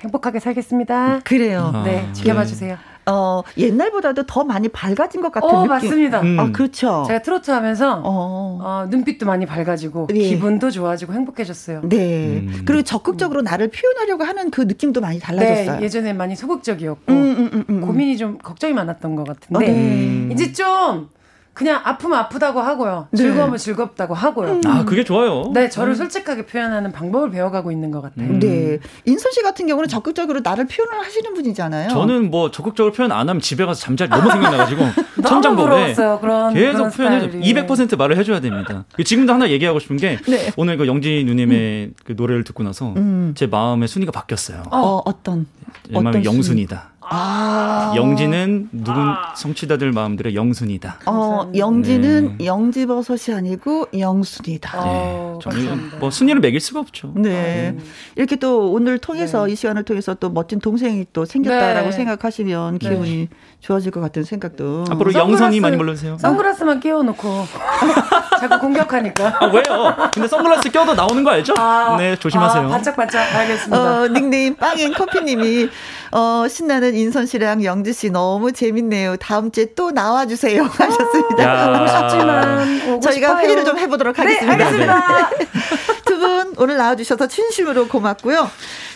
[0.00, 1.20] 행복하게 살겠습니다.
[1.24, 1.70] 그래요.
[1.74, 2.46] 아, 네, 지켜봐 네.
[2.46, 2.78] 주세요.
[3.10, 5.68] 어, 옛날보다도 더 많이 밝아진 것 같은 어, 느낌.
[5.68, 6.20] 맞습니다.
[6.20, 6.40] 음.
[6.40, 7.04] 아, 그렇죠.
[7.06, 8.58] 제가 트로트 하면서 어.
[8.62, 10.18] 어, 눈빛도 많이 밝아지고 예.
[10.18, 11.82] 기분도 좋아지고 행복해졌어요.
[11.84, 12.38] 네.
[12.38, 12.62] 음.
[12.64, 15.78] 그리고 적극적으로 나를 표현하려고 하는 그 느낌도 많이 달라졌어요.
[15.78, 17.80] 네, 예전에 많이 소극적이었고 음, 음, 음, 음.
[17.80, 19.72] 고민이 좀 걱정이 많았던 것 어, 같은데 네.
[19.72, 20.30] 음.
[20.32, 21.08] 이제 좀
[21.52, 23.08] 그냥 아프면 아프다고 하고요.
[23.10, 23.16] 네.
[23.18, 24.60] 즐거우면 즐겁다고 하고요.
[24.66, 25.50] 아, 그게 좋아요.
[25.52, 28.28] 네, 저를 솔직하게 표현하는 방법을 배워가고 있는 것 같아요.
[28.28, 28.38] 음.
[28.40, 28.78] 네.
[29.04, 31.88] 인선 씨 같은 경우는 적극적으로 나를 표현을 하시는 분이잖아요.
[31.90, 34.82] 저는 뭐 적극적으로 표현 안 하면 집에 가서 잠자리 너무 생각나가지고
[35.26, 36.18] 천장보에 부러웠어요.
[36.20, 37.26] 그런 계속 표현해줘.
[37.28, 37.52] 스타일이.
[37.54, 38.84] 200% 말을 해줘야 됩니다.
[39.04, 40.52] 지금도 하나 얘기하고 싶은 게 네.
[40.56, 43.32] 오늘 그 영지 누님의 그 노래를 듣고 나서 음.
[43.34, 44.62] 제 마음의 순위가 바뀌었어요.
[44.70, 45.46] 어, 어떤
[45.86, 46.90] 제 마음이 어떤 영순이다.
[47.12, 47.92] 아.
[47.96, 51.00] 영지는 누군 성취자들 마음들의 영순이다.
[51.06, 52.46] 어, 영지는 네.
[52.46, 54.70] 영지버섯이 아니고 영순이다.
[54.76, 55.96] 어, 저는 감사합니다.
[55.98, 57.12] 뭐 순위를 매길 수가 없죠.
[57.16, 57.76] 네.
[58.14, 61.92] 이렇게 또 오늘 통해서 이 시간을 통해서 또 멋진 동생이 또 생겼다라고 네.
[61.92, 63.28] 생각하시면 기분이
[63.58, 64.84] 좋아질 것 같은 생각도.
[64.88, 66.16] 앞으로 선글라스- 영선이 많이 불러주세요.
[66.18, 67.44] 선글라스만 끼워놓고
[68.40, 69.36] 자꾸 공격하니까.
[69.40, 69.96] 아, 왜요?
[70.14, 71.54] 근데 선글라스 껴도 나오는 거 알죠?
[71.58, 72.66] 아, 네, 조심하세요.
[72.66, 74.00] 아, 반짝반짝 알겠습니다.
[74.02, 75.68] 어, 닉네임 빵앤 커피님이
[76.12, 79.16] 어, 신나는 인선 씨랑 영지 씨 너무 재밌네요.
[79.16, 82.62] 다음 주에 또 나와주세요 하셨습니다.
[82.88, 83.38] 오고 저희가 싶어요.
[83.46, 84.52] 회의를 좀 해보도록 네, 하겠습니다.
[84.52, 85.30] 알겠습니다.
[86.06, 88.50] 두 분 오늘 나와주셔서 진심으로 고맙고요.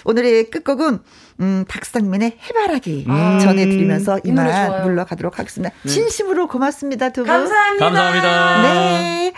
[0.05, 0.99] 오늘의 끝곡은
[1.41, 3.39] 음, 박상민의 해바라기 음.
[3.41, 4.83] 전해드리면서 이 이만.
[4.83, 5.75] 물러가도록 하겠습니다.
[5.87, 7.29] 진심으로 고맙습니다, 두 분.
[7.33, 7.85] 감사합니다.
[7.87, 8.63] 감사합니다.
[8.63, 9.33] 네.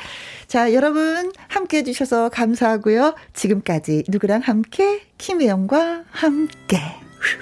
[0.48, 3.14] 자, 여러분 함께 해주셔서 감사하고요.
[3.34, 5.02] 지금까지 누구랑 함께?
[5.18, 7.05] 김혜영과 함께.
[7.18, 7.38] 不是